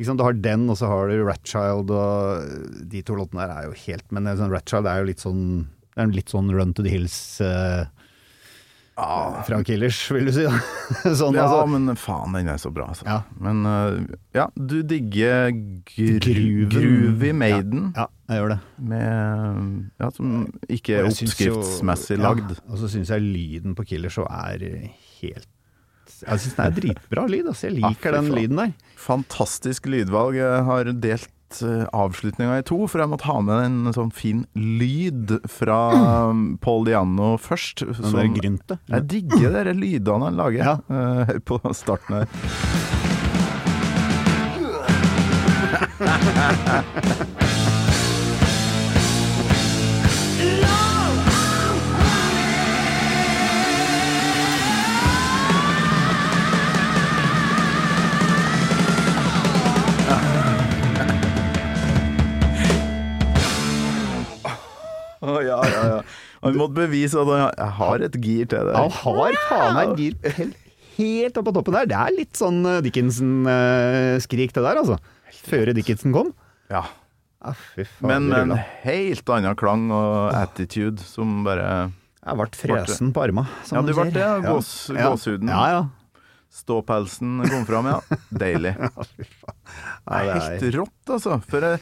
Liksom, 0.00 0.16
Du 0.16 0.24
har 0.24 0.32
den, 0.32 0.68
og 0.72 0.78
så 0.80 0.88
har 0.88 1.12
du 1.12 1.26
Ratchild, 1.26 1.92
og 1.92 2.88
de 2.88 3.04
to 3.04 3.18
låtene 3.18 3.44
der 3.44 3.54
er 3.58 3.68
jo 3.68 3.76
helt 3.84 4.08
Men 4.10 4.30
sånn, 4.32 4.52
Ratchild 4.52 4.88
er 4.88 5.02
jo 5.02 5.10
litt 5.12 5.22
sånn 5.24 5.44
Det 6.00 6.06
er 6.06 6.08
en 6.08 6.16
litt 6.16 6.32
sånn 6.32 6.46
Run 6.56 6.70
to 6.72 6.80
the 6.80 6.88
Hills 6.88 7.14
eh, 7.44 7.82
fra 8.96 9.58
Killers, 9.64 9.98
vil 10.12 10.26
du 10.28 10.32
si. 10.34 10.44
sånn, 11.20 11.36
ja, 11.36 11.44
altså. 11.46 11.60
men 11.72 11.96
faen, 12.00 12.34
den 12.36 12.48
er 12.52 12.58
så 12.60 12.72
bra, 12.72 12.86
altså. 12.92 13.04
Ja. 13.08 13.18
Men 13.40 13.62
uh, 13.68 14.00
ja, 14.36 14.46
du 14.56 14.80
digger 14.84 15.52
gru 15.88 16.08
Gruven. 16.24 16.72
Groovy 16.72 17.32
Maiden, 17.36 17.86
Ja, 17.96 18.06
jeg 18.28 18.40
gjør 18.42 18.52
det. 18.54 18.58
med 18.92 20.02
Ja, 20.02 20.10
som 20.16 20.34
ikke 20.68 20.98
er 21.00 21.08
oppskriftsmessig 21.08 22.16
jo- 22.18 22.20
ja, 22.22 22.28
lagd. 22.28 22.56
Og 22.68 22.80
så 22.82 22.90
syns 22.92 23.12
jeg 23.12 23.24
lyden 23.24 23.76
på 23.78 23.86
Killers 23.88 24.16
så 24.16 24.24
er 24.28 24.64
helt 25.20 25.48
Jeg 26.20 26.40
syns 26.44 26.56
den 26.56 26.66
er 26.66 26.76
dritbra 26.76 27.26
lyd. 27.30 27.46
Altså. 27.52 27.68
Jeg 27.70 27.80
liker 27.80 28.16
den 28.18 28.32
lyden 28.36 28.60
der. 28.64 28.72
Fantastisk 29.00 29.88
lydvalg. 29.88 30.36
Jeg 30.40 30.64
har 30.68 30.92
delt 30.92 31.28
uh, 31.64 31.84
avslutninga 31.96 32.58
i 32.60 32.64
to, 32.66 32.78
for 32.90 33.02
jeg 33.02 33.10
måtte 33.12 33.26
ha 33.28 33.38
med 33.44 33.64
en 33.66 33.92
sånn 33.96 34.12
fin 34.14 34.44
lyd 34.54 35.34
fra 35.50 35.78
um, 36.30 36.56
Paul 36.64 36.86
Diano 36.88 37.34
først. 37.42 37.84
Den 37.86 38.16
der 38.16 38.30
grynte. 38.36 38.78
Jeg 38.90 39.08
digger 39.10 39.60
de 39.66 39.74
lydene 39.76 40.30
han 40.30 40.38
lager 40.40 40.60
Ja. 40.64 40.74
eh, 40.88 41.36
på 41.44 41.60
starten 41.76 42.22
her. 42.22 42.28
ja, 65.50 65.60
ja, 65.64 65.82
ja. 65.94 66.00
Han 66.44 66.56
måtte 66.56 66.78
bevise 66.78 67.20
at 67.20 67.28
han 67.58 67.72
har 67.78 68.04
et 68.06 68.14
gir 68.22 68.46
til 68.48 68.68
det. 68.70 68.74
Han 68.76 68.90
har 69.02 69.36
faen 69.48 69.74
meg 69.76 69.90
gir 70.00 70.14
helt, 70.38 70.56
helt 70.96 71.36
opp 71.40 71.48
på 71.50 71.54
toppen 71.58 71.76
der. 71.76 71.88
Det 71.90 71.98
er 72.00 72.14
litt 72.16 72.38
sånn 72.40 72.62
eh, 72.64 72.78
Dickinson-skrik 72.86 74.54
det 74.56 74.64
der, 74.64 74.80
altså. 74.80 74.96
Før 75.46 75.72
Dickinson 75.76 76.14
kom. 76.16 76.32
Ja. 76.72 76.84
Ah, 77.40 77.54
faen. 77.76 77.88
Men 78.04 78.28
med 78.28 78.42
en 78.50 78.56
helt 78.84 79.30
annen 79.32 79.56
klang 79.56 79.86
og 79.96 80.34
attitude 80.36 81.00
som 81.04 81.40
bare 81.46 81.68
Jeg 82.20 82.36
ble 82.36 82.48
fresen 82.52 83.14
på 83.16 83.22
arma. 83.24 83.46
som 83.64 83.78
Ja, 83.78 83.82
de 83.86 83.92
du 83.94 83.96
ble 84.00 84.10
sier. 84.10 84.18
det, 84.18 84.48
gås, 84.48 84.72
Ja. 84.92 85.08
Gåshuden. 85.08 85.48
Ja, 85.48 85.62
ja. 85.76 85.80
Ståpelsen 86.50 87.44
kom 87.46 87.64
fram, 87.68 87.86
ja. 87.86 88.00
Deilig. 88.42 88.74
Ja. 88.76 88.90
Det 88.90 90.18
er 90.18 90.40
helt 90.40 90.64
rått, 90.74 91.12
altså. 91.14 91.36
For, 91.48 91.62
eh, 91.64 91.78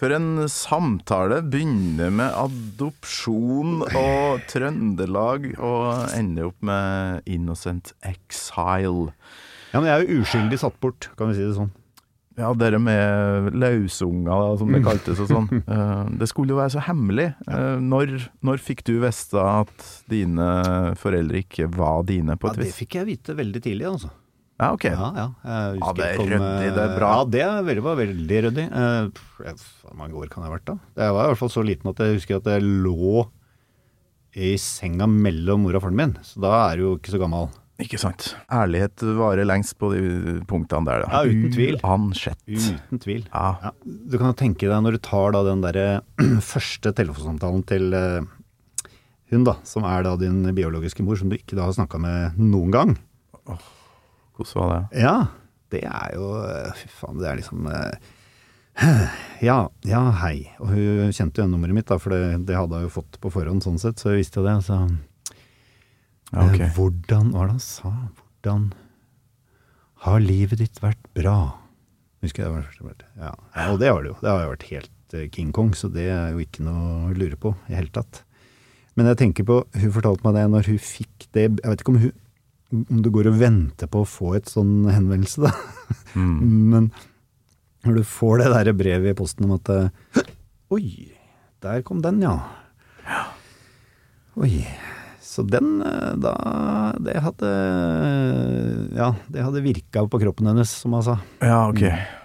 for 0.00 0.14
en 0.16 0.46
samtale 0.48 1.42
begynner 1.52 2.10
med 2.14 2.32
adopsjon 2.40 3.82
og 3.86 4.40
Trøndelag, 4.48 5.50
og 5.60 6.14
ender 6.16 6.48
opp 6.48 6.62
med 6.64 7.26
Innocent 7.28 7.92
Exile. 8.08 9.10
Ja, 9.74 9.78
men 9.82 9.90
jeg 9.90 9.94
er 9.94 10.06
jo 10.08 10.22
uskyldig 10.24 10.58
satt 10.62 10.80
bort, 10.82 11.10
kan 11.18 11.30
vi 11.30 11.36
si 11.38 11.44
det 11.46 11.54
sånn. 11.58 11.70
Ja, 12.40 12.54
dere 12.56 12.78
med 12.80 13.52
lausunger, 13.60 14.56
som 14.56 14.70
Mm. 14.70 14.78
det 14.78 14.84
kaltes 14.86 15.20
og 15.20 15.28
sånn. 15.28 15.48
Eh, 15.68 16.04
det 16.16 16.28
skulle 16.30 16.54
jo 16.54 16.60
være 16.62 16.72
så 16.72 16.80
hemmelig. 16.86 17.34
Eh, 17.46 17.76
når, 17.84 18.14
når 18.42 18.62
fikk 18.64 18.82
du 18.88 18.94
vite 19.02 19.42
at 19.44 19.84
dine 20.08 20.94
foreldre 20.96 21.42
ikke 21.44 21.68
var 21.76 22.02
dine, 22.08 22.38
på 22.40 22.48
et 22.48 22.56
Ja, 22.56 22.62
et 22.62 22.70
det 22.70 22.78
fikk 22.78 22.96
jeg 22.96 23.06
vite 23.10 23.36
veldig 23.36 23.62
tidlig, 23.66 23.86
altså. 23.90 24.10
Ja, 24.60 24.70
ok. 24.76 24.84
Ja, 24.92 25.06
ja. 25.16 25.26
Ja, 25.40 25.92
det 25.96 26.04
er 26.10 26.18
ryddig, 26.20 26.70
det 26.76 26.82
er 26.82 26.90
eh, 26.90 26.96
bra. 26.98 27.10
Ja, 27.16 27.24
det 27.32 27.44
var 27.48 27.62
veldig, 27.64 27.84
veldig 28.02 28.40
ryddig. 28.46 28.66
Eh, 28.68 29.54
Hvor 29.80 29.94
mange 29.96 30.18
år 30.20 30.28
kan 30.28 30.44
jeg 30.44 30.50
ha 30.50 30.56
vært 30.58 30.66
da? 30.68 30.74
Jeg 31.00 31.14
var 31.16 31.24
i 31.24 31.30
hvert 31.32 31.40
fall 31.40 31.52
så 31.54 31.64
liten 31.64 31.88
at 31.94 32.02
jeg 32.04 32.18
husker 32.18 32.40
at 32.42 32.50
jeg 32.52 32.66
lå 32.84 33.22
i 34.36 34.52
senga 34.60 35.08
mellom 35.10 35.64
mor 35.64 35.74
og 35.78 35.82
faren 35.86 35.96
min, 35.98 36.12
så 36.22 36.42
da 36.44 36.52
er 36.68 36.78
du 36.78 36.84
jo 36.84 36.92
ikke 37.00 37.14
så 37.16 37.18
gammel. 37.22 37.48
Ikke 37.80 37.96
sant. 37.98 38.26
Ærlighet 38.52 39.00
varer 39.16 39.48
lengst 39.48 39.78
på 39.80 39.88
de 39.94 40.36
punktene 40.48 40.84
der, 40.84 41.06
da. 41.06 41.22
Ja, 41.22 41.32
uten 41.32 41.54
tvil. 41.54 41.78
Uansett. 41.80 42.38
Uten 42.44 43.00
tvil. 43.00 43.24
Ja. 43.32 43.46
Ja, 43.64 43.72
du 43.80 44.18
kan 44.20 44.28
jo 44.28 44.36
tenke 44.36 44.68
deg 44.68 44.84
når 44.84 44.98
du 44.98 45.00
tar 45.08 45.32
da 45.34 45.40
den 45.48 45.64
derre 45.64 45.86
første 46.52 46.92
telefonsamtalen 47.00 47.64
til 47.72 47.88
eh, 47.96 48.20
hun 49.32 49.46
da, 49.48 49.56
som 49.64 49.86
er 49.88 50.04
da 50.04 50.12
din 50.20 50.42
biologiske 50.52 51.02
mor, 51.06 51.16
som 51.16 51.32
du 51.32 51.38
ikke 51.38 51.56
da 51.56 51.64
har 51.70 51.76
snakka 51.78 52.02
med 52.02 52.36
noen 52.42 52.74
gang. 52.76 52.94
Hvordan 54.40 54.64
var 54.66 54.72
det? 54.74 55.04
Ja, 55.04 55.14
det 55.70 55.84
er 55.86 56.16
jo 56.16 56.30
eh, 56.42 56.72
Fy 56.80 56.88
faen, 56.98 57.20
det 57.20 57.28
er 57.30 57.38
liksom 57.38 57.68
eh, 57.70 58.10
Ja, 59.44 59.58
ja, 59.86 60.02
hei. 60.22 60.34
Og 60.62 60.72
hun 60.72 61.12
kjente 61.14 61.42
jo 61.42 61.48
nummeret 61.50 61.76
mitt, 61.76 61.88
da, 61.90 61.98
for 62.00 62.14
det, 62.14 62.46
det 62.48 62.56
hadde 62.58 62.80
hun 62.80 62.86
jo 62.88 62.92
fått 63.00 63.18
på 63.22 63.32
forhånd, 63.34 63.62
sånn 63.64 63.80
sett, 63.82 64.00
så 64.00 64.12
hun 64.14 64.20
visste 64.20 64.40
jo 64.40 64.46
det. 64.48 64.56
Så 64.66 64.78
Ja, 66.30 66.46
okay. 66.46 66.66
eh, 66.68 66.74
Hvordan 66.76 67.32
Hva 67.34 67.42
var 67.42 67.50
det 67.50 67.56
han 67.58 67.64
sa? 67.64 67.92
Hvordan 68.40 68.70
har 70.06 70.22
livet 70.24 70.62
ditt 70.62 70.80
vært 70.80 71.02
bra? 71.16 71.36
Husker 72.24 72.42
jeg 72.42 72.48
det 72.48 72.54
var 72.54 72.64
det 72.64 72.72
første. 72.72 73.06
Ja. 73.20 73.34
ja, 73.56 73.66
og 73.72 73.78
det 73.80 73.88
har 73.92 74.02
det 74.04 74.10
jo. 74.12 74.16
Det 74.20 74.28
har 74.32 74.42
jo 74.44 74.50
vært 74.54 74.66
helt 74.70 75.14
eh, 75.16 75.28
King 75.32 75.52
Kong, 75.56 75.74
så 75.76 75.88
det 75.92 76.08
er 76.12 76.32
jo 76.34 76.42
ikke 76.44 76.64
noe 76.64 77.10
å 77.10 77.14
lure 77.16 77.36
på 77.40 77.52
i 77.68 77.76
hele 77.76 77.92
tatt. 77.92 78.22
Men 78.96 79.08
jeg 79.12 79.20
tenker 79.20 79.46
på, 79.48 79.60
hun 79.76 79.92
fortalte 79.94 80.24
meg 80.26 80.36
det 80.36 80.46
når 80.50 80.66
hun 80.72 80.80
fikk 80.82 81.28
det 81.36 81.44
Jeg 81.46 81.70
vet 81.70 81.80
ikke 81.84 81.92
om 81.94 82.00
hun 82.02 82.16
om 82.72 83.00
du 83.02 83.10
går 83.10 83.30
og 83.32 83.38
venter 83.40 83.90
på 83.90 84.04
å 84.04 84.08
få 84.08 84.34
et 84.38 84.50
sånn 84.50 84.84
henvendelse, 84.90 85.42
da. 85.46 85.52
Men 86.14 86.90
når 87.86 88.00
du 88.00 88.04
får 88.06 88.42
det 88.42 88.52
der 88.54 88.72
brevet 88.76 89.14
i 89.14 89.18
posten 89.18 89.48
om 89.48 89.56
at 89.56 89.70
Oi, 90.70 91.10
der 91.64 91.82
kom 91.86 92.02
den, 92.04 92.20
ja. 92.22 92.36
Oi. 94.40 94.62
Så 95.30 95.44
den 95.46 95.78
eh, 95.86 96.14
da 96.18 96.32
Det 96.98 97.12
hadde 97.22 97.50
Ja, 98.96 99.12
det 99.30 99.44
hadde 99.44 99.62
virka 99.62 100.02
på 100.10 100.20
kroppen 100.22 100.48
hennes, 100.50 100.72
som 100.82 100.96
hun 100.96 101.04
sa. 101.06 101.18
Ja, 101.38 101.68
ok. 101.70 101.84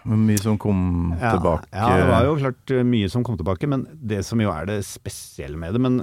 Men 0.09 0.23
Mye 0.25 0.41
som 0.41 0.57
kom 0.61 0.79
Ja, 1.19 1.35
tilbake. 1.35 1.69
Ja, 1.73 1.91
det 1.99 2.07
var 2.09 2.25
jo 2.29 2.37
klart 2.39 2.73
mye 2.87 3.09
som 3.11 3.25
kom 3.25 3.37
tilbake, 3.37 3.69
men 3.69 3.85
det 3.93 4.23
som 4.25 4.41
jo 4.41 4.49
er 4.53 4.69
det 4.69 4.79
spesielle 4.87 5.59
med 5.59 5.75
det 5.75 5.83
men, 5.85 5.99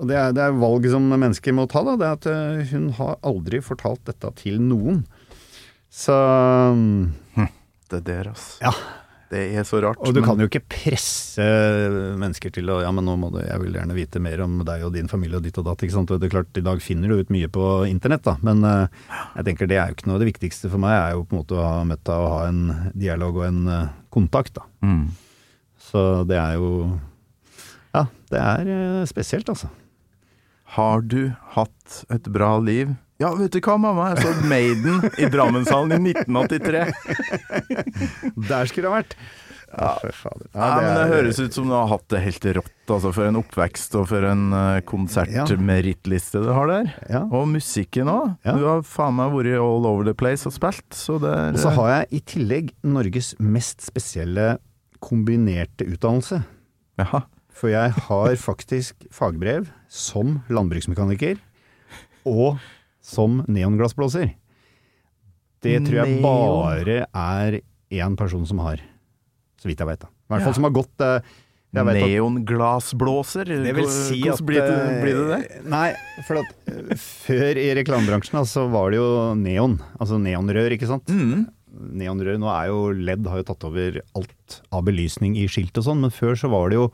Og 0.00 0.08
det 0.08 0.16
er, 0.16 0.30
det 0.32 0.40
er 0.46 0.56
valget 0.56 0.94
som 0.94 1.04
mennesker 1.12 1.52
må 1.56 1.66
ta, 1.68 1.82
da. 1.84 1.96
Det 2.00 2.06
er 2.08 2.16
at 2.16 2.28
eh, 2.32 2.70
hun 2.72 2.86
har 2.96 3.18
aldri 3.26 3.60
fortalt 3.64 4.00
dette 4.08 4.30
til 4.40 4.56
noen. 4.64 5.02
Så 5.90 6.16
Det 7.90 8.00
der, 8.06 8.30
altså. 8.30 8.56
Ja. 8.62 8.72
Det 9.30 9.44
er 9.54 9.62
så 9.62 9.78
rart. 9.78 9.98
Og 10.02 10.10
du 10.10 10.18
men- 10.20 10.26
kan 10.26 10.40
jo 10.42 10.48
ikke 10.48 10.64
presse 10.66 11.44
mennesker 12.18 12.50
til 12.50 12.66
å 12.66 12.80
Ja, 12.82 12.90
men 12.90 13.04
nå 13.06 13.14
må 13.16 13.28
du 13.30 13.38
Jeg 13.38 13.60
vil 13.60 13.74
gjerne 13.74 13.94
vite 13.94 14.18
mer 14.18 14.40
om 14.42 14.64
deg 14.66 14.82
og 14.82 14.92
din 14.92 15.06
familie 15.06 15.36
og 15.38 15.44
ditt 15.44 15.58
og 15.58 15.66
datt, 15.68 15.84
ikke 15.84 15.94
sant. 15.94 16.10
Og 16.10 16.18
det 16.18 16.26
er 16.26 16.34
klart, 16.34 16.56
i 16.58 16.64
dag 16.66 16.82
finner 16.82 17.08
du 17.08 17.20
ut 17.20 17.30
mye 17.30 17.46
på 17.46 17.86
internett, 17.86 18.24
da. 18.26 18.36
Men 18.42 18.64
uh, 18.64 18.88
jeg 19.36 19.44
tenker 19.46 19.68
det 19.70 19.78
er 19.78 19.86
jo 19.92 19.94
ikke 19.94 20.10
noe 20.10 20.18
Det 20.18 20.32
viktigste 20.32 20.70
for 20.70 20.82
meg 20.82 20.96
er 20.96 21.12
jo 21.14 21.22
på 21.24 21.36
en 21.36 21.42
måte 21.44 21.54
å 21.54 21.62
ha 21.62 21.84
møtt 21.86 22.02
deg 22.02 22.16
og 22.16 22.32
ha 22.34 22.48
en 22.48 22.90
dialog 22.98 23.36
og 23.36 23.46
en 23.46 23.60
uh, 23.68 23.88
kontakt, 24.10 24.54
da. 24.58 24.66
Mm. 24.82 25.04
Så 25.78 26.26
det 26.26 26.36
er 26.40 26.58
jo 26.58 26.98
Ja, 27.94 28.06
det 28.30 28.40
er 28.40 28.72
uh, 28.74 29.06
spesielt, 29.06 29.46
altså. 29.46 29.70
Har 30.76 31.00
du 31.02 31.32
hatt 31.56 32.02
et 32.14 32.28
bra 32.30 32.56
liv? 32.62 32.92
Ja, 33.20 33.32
vet 33.34 33.52
du 33.52 33.58
hva, 33.60 33.74
mamma? 33.76 34.12
Jeg 34.14 34.22
så 34.22 34.48
Maiden 34.48 35.02
i 35.18 35.26
Drammenshallen 35.28 36.06
i 36.06 36.12
1983. 36.14 36.84
Der 38.50 38.70
skulle 38.70 38.86
det 38.86 38.92
ha 38.92 39.00
vært. 39.00 39.16
Ja, 39.70 39.90
for 40.00 40.38
det, 40.40 40.48
Ja, 40.54 40.68
men 40.80 40.94
det 40.96 41.02
høres 41.10 41.40
ut 41.42 41.54
som 41.54 41.68
du 41.68 41.74
har 41.74 41.90
hatt 41.90 42.06
det 42.10 42.22
helt 42.24 42.46
rått, 42.58 42.70
altså. 42.86 43.12
For 43.14 43.26
en 43.28 43.38
oppvekst 43.38 43.98
og 44.00 44.06
for 44.10 44.26
en 44.26 44.46
uh, 44.54 44.78
konsertmerittliste 44.86 46.42
du 46.42 46.48
har 46.54 46.70
der. 46.70 46.94
Ja. 47.10 47.24
Og 47.26 47.50
musikken 47.50 48.10
òg. 48.10 48.32
Ja. 48.46 48.54
Du 48.54 48.66
har 48.66 48.86
faen 48.86 49.18
meg 49.18 49.34
vært 49.34 49.58
all 49.60 49.90
over 49.90 50.06
the 50.06 50.14
place 50.14 50.46
og 50.48 50.54
spilt, 50.56 50.88
så 50.94 51.18
det 51.22 51.34
er 51.34 51.58
Og 51.58 51.62
så 51.62 51.74
har 51.76 51.92
jeg 51.96 52.08
i 52.14 52.22
tillegg 52.34 52.72
Norges 52.86 53.34
mest 53.42 53.82
spesielle 53.86 54.54
kombinerte 55.02 55.86
utdannelse. 55.86 56.42
Jaha. 57.00 57.24
For 57.60 57.68
jeg 57.68 57.92
har 58.06 58.38
faktisk 58.40 59.04
fagbrev 59.12 59.68
som 59.92 60.38
landbruksmekaniker 60.48 61.36
og 62.28 62.56
som 63.04 63.42
neonglassblåser. 63.48 64.32
Det 65.60 65.76
tror 65.84 65.98
jeg 66.00 66.22
bare 66.24 67.02
er 67.04 67.60
én 67.92 68.16
person 68.16 68.46
som 68.48 68.62
har, 68.64 68.80
så 69.60 69.68
vidt 69.68 69.82
jeg 69.82 69.90
veit. 69.90 70.08
I 70.08 70.32
hvert 70.32 70.46
fall 70.46 70.56
som 70.56 70.68
har 70.68 70.72
gått 70.72 71.04
eh, 71.04 71.30
Neonglassblåser? 71.70 73.46
Det 73.46 73.74
vil 73.76 73.86
si 73.92 74.24
at 74.26 74.40
blir 74.42 74.64
det, 74.64 74.74
eh, 74.74 75.02
blir 75.04 75.18
det 75.20 75.26
det? 75.28 75.60
Nei, 75.70 75.92
for 76.26 76.40
at 76.40 76.70
eh, 76.70 76.96
før 76.98 77.60
i 77.60 77.68
reklamebransjen 77.78 78.46
så 78.48 78.64
var 78.72 78.90
det 78.90 78.98
jo 78.98 79.10
neon. 79.38 79.76
Altså 80.00 80.18
neonrør, 80.22 80.74
ikke 80.74 80.88
sant? 80.90 81.12
Mm. 81.12 81.44
Neonrør, 82.00 82.40
nå 82.42 82.50
er 82.50 82.70
jo 82.72 82.80
LED 82.96 83.28
har 83.30 83.42
jo 83.42 83.48
tatt 83.52 83.68
over 83.68 84.00
alt 84.18 84.62
av 84.74 84.86
belysning 84.88 85.36
i 85.38 85.46
skilt 85.50 85.76
og 85.78 85.86
sånn, 85.86 86.02
men 86.02 86.14
før 86.14 86.38
så 86.40 86.50
var 86.50 86.72
det 86.72 86.80
jo 86.80 86.88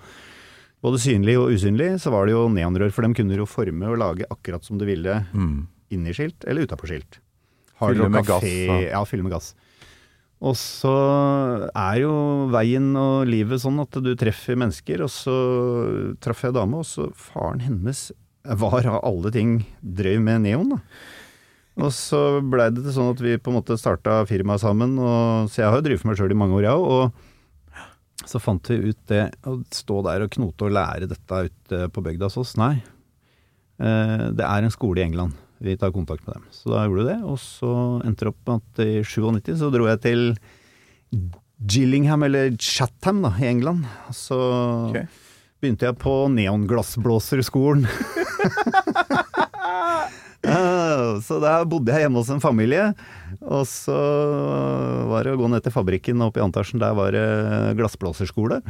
både 0.85 0.99
synlig 1.03 1.37
og 1.41 1.53
usynlig, 1.55 1.93
så 2.03 2.11
var 2.13 2.27
det 2.29 2.35
jo 2.37 2.49
neonrør, 2.53 2.93
for 2.93 3.03
dem 3.07 3.15
kunne 3.17 3.33
du 3.35 3.43
jo 3.43 3.49
forme 3.49 3.89
og 3.89 3.99
lage 4.03 4.27
akkurat 4.31 4.65
som 4.65 4.79
du 4.79 4.85
ville 4.87 5.25
Mm. 5.35 5.67
inni 5.91 6.13
skilt 6.15 6.45
eller 6.47 6.67
utapå 6.67 6.87
skilt. 6.91 7.21
Fylle 7.79 8.09
med 8.09 8.25
gass, 8.27 8.43
da. 8.43 8.81
Ja, 8.91 9.05
fylle 9.05 9.23
med 9.27 9.33
gass. 9.33 9.55
Og 10.41 10.53
så 10.55 10.93
er 11.75 12.01
jo 12.03 12.13
veien 12.53 12.91
og 13.01 13.27
livet 13.27 13.61
sånn 13.63 13.81
at 13.81 13.91
du 14.05 14.15
treffer 14.17 14.57
mennesker, 14.57 15.01
og 15.05 15.09
så 15.13 15.37
traff 16.21 16.43
jeg 16.45 16.53
dame, 16.57 16.77
og 16.83 16.85
så 16.89 17.09
faren 17.17 17.61
hennes 17.65 18.11
var 18.45 18.87
av 18.87 19.01
alle 19.03 19.33
ting 19.35 19.65
drøy 19.83 20.19
med 20.23 20.43
neon, 20.45 20.75
da. 20.77 20.81
Og 21.77 21.91
så 21.93 22.41
blei 22.41 22.71
det 22.73 22.93
sånn 22.95 23.11
at 23.13 23.21
vi 23.21 23.35
på 23.37 23.51
en 23.53 23.59
måte 23.59 23.77
starta 23.77 24.23
firmaet 24.29 24.63
sammen, 24.63 24.95
og, 25.01 25.49
så 25.53 25.61
jeg 25.65 25.69
har 25.73 25.81
jo 25.81 25.85
drevet 25.89 26.01
for 26.01 26.09
meg 26.13 26.21
sjøl 26.21 26.33
i 26.33 26.39
mange 26.39 26.57
år, 26.57 26.69
jeg 26.69 26.73
òg. 26.73 26.87
Og 26.97 27.13
så 28.27 28.41
fant 28.43 28.71
vi 28.71 28.77
ut 28.91 28.99
det, 29.11 29.25
å 29.47 29.57
stå 29.73 30.01
der 30.07 30.25
og 30.27 30.33
knote 30.35 30.67
og 30.67 30.75
lære 30.75 31.09
dette 31.11 31.41
ute 31.49 31.77
på 31.95 32.03
bygda 32.05 32.29
hos 32.29 32.39
oss, 32.43 32.55
nei. 32.61 32.75
Eh, 33.79 34.27
Det 34.37 34.45
er 34.47 34.61
en 34.67 34.75
skole 34.75 35.01
i 35.01 35.07
England. 35.07 35.33
Vi 35.63 35.77
tar 35.81 35.93
kontakt 35.95 36.27
med 36.27 36.35
dem. 36.37 36.45
Så 36.53 36.69
da 36.73 36.83
gjorde 36.85 37.05
vi 37.05 37.11
det, 37.15 37.21
og 37.25 37.39
så 37.41 37.71
endte 38.05 38.27
det 38.27 38.33
opp 38.35 38.43
med 38.51 38.57
at 38.61 38.73
i 38.85 38.99
97 39.07 39.55
så 39.63 39.71
dro 39.73 39.87
jeg 39.89 40.03
til 40.05 40.21
Gillingham, 41.65 42.27
eller 42.27 42.51
Chatham 42.61 43.23
da, 43.25 43.31
i 43.41 43.49
England. 43.49 43.87
Så 44.13 44.37
okay. 44.91 45.07
begynte 45.63 45.87
jeg 45.89 45.97
på 46.03 46.15
neonglassblåserskolen. 46.35 47.87
Eh, 51.15 51.21
Så 51.25 51.39
da 51.43 51.59
bodde 51.69 51.93
jeg 51.95 52.05
hjemme 52.07 52.21
hos 52.23 52.31
en 52.35 52.43
familie, 52.43 52.91
og 53.43 53.65
så 53.71 53.97
var 55.11 55.25
det 55.27 55.35
å 55.37 55.41
gå 55.41 55.49
ned 55.53 55.63
til 55.67 55.75
fabrikken 55.75 56.23
oppe 56.27 56.41
i 56.41 56.45
Antarsen, 56.45 56.81
der 56.83 56.95
var 56.99 57.15
det 57.17 57.27
glassblåserskole. 57.79 58.61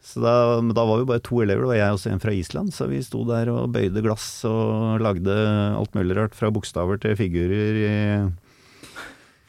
Så 0.00 0.22
da, 0.24 0.34
da 0.72 0.84
var 0.88 1.02
vi 1.02 1.08
bare 1.10 1.20
to 1.20 1.42
elever, 1.44 1.66
det 1.66 1.68
var 1.74 1.76
jeg 1.76 1.92
og 1.98 2.04
en 2.08 2.22
fra 2.22 2.32
Island, 2.32 2.72
så 2.72 2.86
vi 2.88 3.02
sto 3.04 3.20
der 3.28 3.50
og 3.52 3.66
bøyde 3.74 4.00
glass 4.00 4.28
og 4.48 5.02
lagde 5.04 5.34
alt 5.76 5.92
mulig 5.98 6.16
rart, 6.16 6.32
fra 6.38 6.48
bokstaver 6.50 6.96
til 7.02 7.18
figurer. 7.20 7.82
i- 7.84 8.30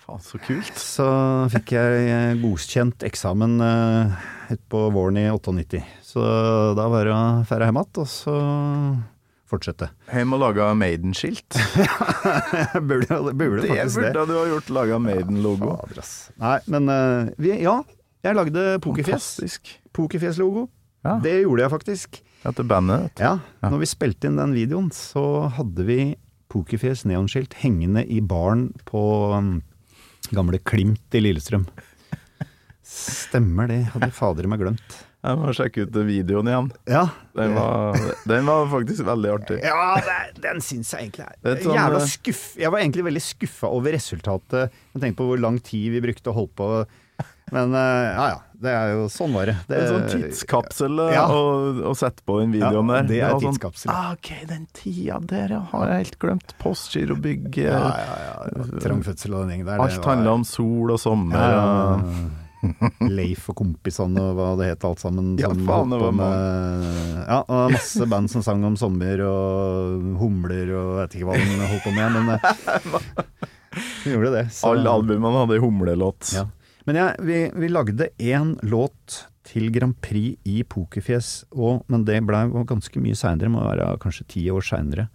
Faen, 0.01 0.19
så 0.25 0.39
kult. 0.43 0.73
Så 0.75 1.05
fikk 1.53 1.71
jeg 1.77 2.39
godkjent 2.41 3.03
eksamen 3.07 3.61
uh, 3.63 4.11
utpå 4.51 4.81
våren 4.91 5.21
i 5.21 5.27
98. 5.31 5.79
Så 6.03 6.19
da 6.75 6.87
var 6.91 7.05
det 7.07 7.13
å 7.15 7.21
dra 7.47 7.69
hjem 7.69 7.79
igjen, 7.79 8.01
og 8.03 8.09
så 8.11 8.35
fortsette. 9.51 9.89
Hjem 10.11 10.33
og 10.37 10.41
laga 10.41 10.69
Maiden-skilt. 10.79 11.57
Burde, 12.87 13.17
burde 13.35 13.61
Det 13.65 13.69
faktisk 13.71 13.99
det. 14.01 14.11
burde 14.13 14.25
du 14.29 14.35
ha 14.37 14.45
gjort. 14.53 14.69
Laga 14.73 14.99
Maiden-logo. 15.03 15.73
Ja. 15.95 16.05
Nei, 16.41 16.57
men 16.71 16.89
uh, 16.91 17.31
vi, 17.41 17.53
ja. 17.65 17.77
Jeg 18.23 18.37
lagde 18.37 18.65
pokerfjes. 18.83 19.29
Pokerfjes-logo. 19.97 20.67
Ja. 21.05 21.15
Det 21.23 21.39
gjorde 21.41 21.63
jeg 21.65 21.73
faktisk. 21.73 22.19
Etter 22.45 22.65
bandet. 22.69 23.17
Ja, 23.21 23.35
Ja. 23.61 23.69
Når 23.73 23.81
vi 23.83 23.89
spilte 23.89 24.29
inn 24.29 24.37
den 24.41 24.53
videoen, 24.57 24.91
så 24.93 25.47
hadde 25.57 25.85
vi 25.87 25.99
Pokerfjes 26.51 27.05
neonskilt 27.07 27.53
hengende 27.61 28.01
i 28.11 28.19
baren 28.19 28.67
på 28.89 29.01
um, 29.31 29.53
gamle 30.35 30.59
Klimt 30.67 31.15
i 31.15 31.21
Lillestrøm. 31.23 31.63
Stemmer 32.91 33.69
det, 33.71 33.79
hadde 33.93 34.11
fader 34.15 34.47
meg 34.51 34.59
glemt. 34.61 34.97
Jeg 35.21 35.37
må 35.37 35.51
sjekke 35.53 35.83
ut 35.85 35.97
videoen 36.07 36.47
igjen. 36.49 36.67
Ja, 36.89 37.03
Den 37.37 37.51
var, 37.53 37.99
den 38.27 38.47
var 38.49 38.65
faktisk 38.71 39.05
veldig 39.05 39.29
artig. 39.35 39.59
Ja, 39.63 39.91
det, 40.01 40.15
den 40.41 40.63
syns 40.65 40.89
jeg 40.95 41.05
egentlig 41.11 41.27
er 41.27 41.35
er 41.53 41.61
sånn, 41.61 41.75
jævla 41.77 41.99
eh, 42.01 42.09
skuff... 42.09 42.41
Jeg 42.57 42.73
var 42.73 42.81
egentlig 42.81 43.05
veldig 43.05 43.21
skuffa 43.21 43.69
over 43.69 43.93
resultatet. 43.95 44.73
Jeg 44.95 45.03
tenkte 45.03 45.19
på 45.21 45.27
hvor 45.29 45.43
lang 45.43 45.61
tid 45.61 45.93
vi 45.93 46.01
brukte 46.03 46.33
å 46.33 46.35
holde 46.39 46.57
på. 46.57 46.71
Men 47.53 47.75
eh, 47.77 48.09
ja 48.17 48.25
ja, 48.31 48.39
det 48.65 48.73
er 48.73 48.91
jo 48.95 49.05
sånn 49.13 49.33
var 49.37 49.51
det. 49.51 49.55
det 49.69 49.77
En 49.83 49.87
sånn 49.93 50.09
tidskapsel 50.09 50.99
eh, 51.05 51.13
Ja. 51.19 51.27
å, 51.29 51.41
å 51.91 51.95
sette 52.01 52.25
på 52.25 52.39
den 52.41 52.57
videoen 52.57 52.89
Ja, 52.89 52.97
der. 53.03 53.09
det 53.13 53.21
er 53.21 53.27
var 53.35 53.37
sånn, 53.45 53.53
tidskapsel. 53.59 53.93
Ah, 53.93 54.11
ok, 54.17 54.29
den 54.49 54.65
tida 54.73 55.21
der. 55.29 55.53
Har 55.69 55.93
jeg 55.93 56.07
helt 56.07 56.17
glemt. 56.25 56.57
Postgirobygg. 56.65 57.61
Ja, 57.61 57.81
ja, 57.93 58.21
ja. 58.25 58.69
Trang 58.81 59.05
fødsel 59.05 59.37
den 59.37 59.53
gjengen 59.53 59.69
der. 59.69 59.83
Alt 59.85 59.99
var- 60.01 60.15
handla 60.15 60.33
om 60.41 60.47
sol 60.49 60.95
og 60.97 61.03
sommer. 61.05 61.37
ja, 61.37 61.51
ja, 61.61 61.99
ja. 62.01 62.29
Leif 63.09 63.47
og 63.49 63.55
kompisene 63.61 64.21
og 64.21 64.35
hva 64.37 64.49
det 64.59 64.67
het 64.71 64.83
alt 64.85 64.99
sammen. 65.01 65.33
Ja, 65.41 65.49
faen, 65.49 65.89
det 65.93 65.99
var 66.01 66.11
med, 66.13 66.85
ja, 67.27 67.39
og 67.47 67.71
masse 67.73 68.07
band 68.11 68.29
som 68.29 68.43
sang 68.45 68.63
om 68.67 68.75
sommer 68.79 69.23
og 69.25 70.05
humler 70.21 70.69
og 70.75 70.91
jeg 70.99 71.01
vet 71.01 71.17
ikke 71.17 71.29
hva 71.31 71.39
de 71.39 71.69
holdt 71.71 71.85
på 71.87 71.95
med, 71.95 72.17
men 72.17 73.41
de 74.03 74.13
gjorde 74.13 74.31
det. 74.35 74.45
så- 74.53 74.71
Alle 74.73 74.89
albumene 74.89 75.45
hadde 75.45 75.59
humlelåt. 75.63 76.33
Ja. 76.35 76.45
Men 76.85 76.95
ja, 76.97 77.09
vi, 77.19 77.49
vi 77.53 77.67
lagde 77.69 78.09
én 78.19 78.55
låt 78.63 79.25
til 79.45 79.69
Grand 79.73 79.95
Prix 80.01 80.37
i 80.45 80.63
Pokerfjes, 80.63 81.45
og, 81.53 81.83
men 81.91 82.05
det 82.05 82.19
ble 82.25 82.45
ganske 82.69 83.01
mye 83.01 83.17
seinere, 83.17 83.49
må 83.53 83.61
være 83.65 83.97
kanskje 84.01 84.25
ti 84.27 84.45
år 84.53 84.61
seinere. 84.65 85.07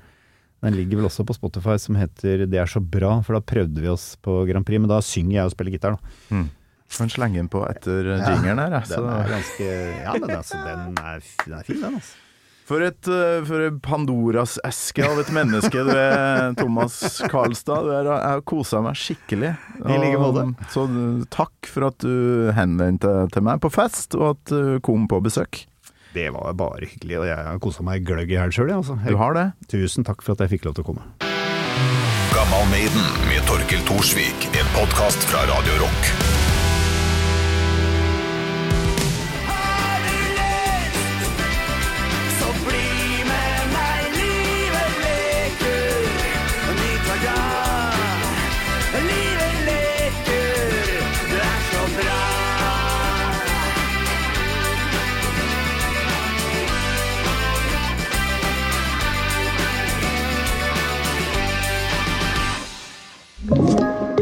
Den 0.65 0.75
ligger 0.75 0.99
vel 0.99 1.07
også 1.07 1.23
på 1.27 1.35
Spotify 1.37 1.77
som 1.79 1.95
heter 1.95 2.47
'Det 2.47 2.59
er 2.59 2.67
så 2.67 2.81
bra', 2.81 3.23
for 3.23 3.35
da 3.35 3.41
prøvde 3.41 3.81
vi 3.81 3.89
oss 3.89 4.17
på 4.23 4.47
Grand 4.49 4.65
Prix, 4.67 4.81
men 4.81 4.89
da 4.89 4.99
synger 5.01 5.33
jeg 5.33 5.45
og 5.45 5.53
spiller 5.53 5.73
gitar, 5.73 5.91
da. 5.95 5.99
Mm. 6.35 6.49
Kan 6.97 7.11
slenge 7.11 7.41
den 7.41 7.49
på 7.51 7.65
etter 7.67 8.13
jingeren 8.15 8.61
her, 8.63 8.79
jeg. 8.79 8.93
Den 8.93 9.09
er 9.11 9.33
ganske 9.33 9.67
Ja, 10.05 10.15
men 10.21 10.31
altså, 10.37 10.61
den 10.63 11.01
er, 11.03 11.27
den 11.43 11.59
er 11.59 11.67
fin, 11.67 11.83
den, 11.83 11.99
altså. 11.99 12.23
For 12.67 12.83
et 12.83 13.07
eh, 13.07 13.45
for 13.47 13.63
en 13.63 13.77
Pandoras 13.83 14.57
eske 14.67 15.05
av 15.07 15.21
et 15.23 15.29
menneske 15.35 15.85
du 15.87 15.93
er, 15.95 16.51
Thomas 16.59 16.97
Karlstad. 17.31 17.87
Du 17.87 17.93
er, 17.95 18.09
jeg 18.11 18.33
har 18.33 18.43
kosa 18.49 18.81
meg 18.83 18.99
skikkelig. 18.99 19.53
I 19.87 19.99
like 20.03 20.19
måte. 20.19 20.49
Så 20.75 20.89
eh, 20.91 21.23
takk 21.31 21.71
for 21.71 21.87
at 21.93 22.03
du 22.03 22.51
henvendte 22.57 23.13
til 23.35 23.47
meg 23.47 23.63
på 23.63 23.71
fest, 23.71 24.19
og 24.19 24.33
at 24.35 24.51
du 24.51 24.83
kom 24.87 25.07
på 25.11 25.23
besøk. 25.23 25.63
Det 26.17 26.27
var 26.35 26.57
bare 26.59 26.89
hyggelig, 26.89 27.21
og 27.21 27.27
jeg 27.29 27.47
har 27.53 27.63
kosa 27.63 27.87
meg 27.87 28.07
gløgg 28.09 28.33
i 28.33 28.39
hjel 28.39 28.55
sjøl, 28.55 28.73
jeg, 28.73 28.83
altså. 28.83 28.99
Du 29.05 29.19
har 29.21 29.37
det? 29.39 29.47
Tusen 29.71 30.07
takk 30.09 30.27
for 30.27 30.35
at 30.35 30.43
jeg 30.47 30.57
fikk 30.57 30.67
lov 30.67 30.79
til 30.79 30.87
å 30.87 30.91
komme. 30.91 31.07
Gammal 32.35 32.67
Maiden 32.73 33.07
med 33.31 33.47
Torkel 33.47 33.85
Thorsvik. 33.87 34.51
En 34.59 34.75
podkast 34.75 35.23
fra 35.31 35.47
Radio 35.53 35.85
Rock. 35.85 36.36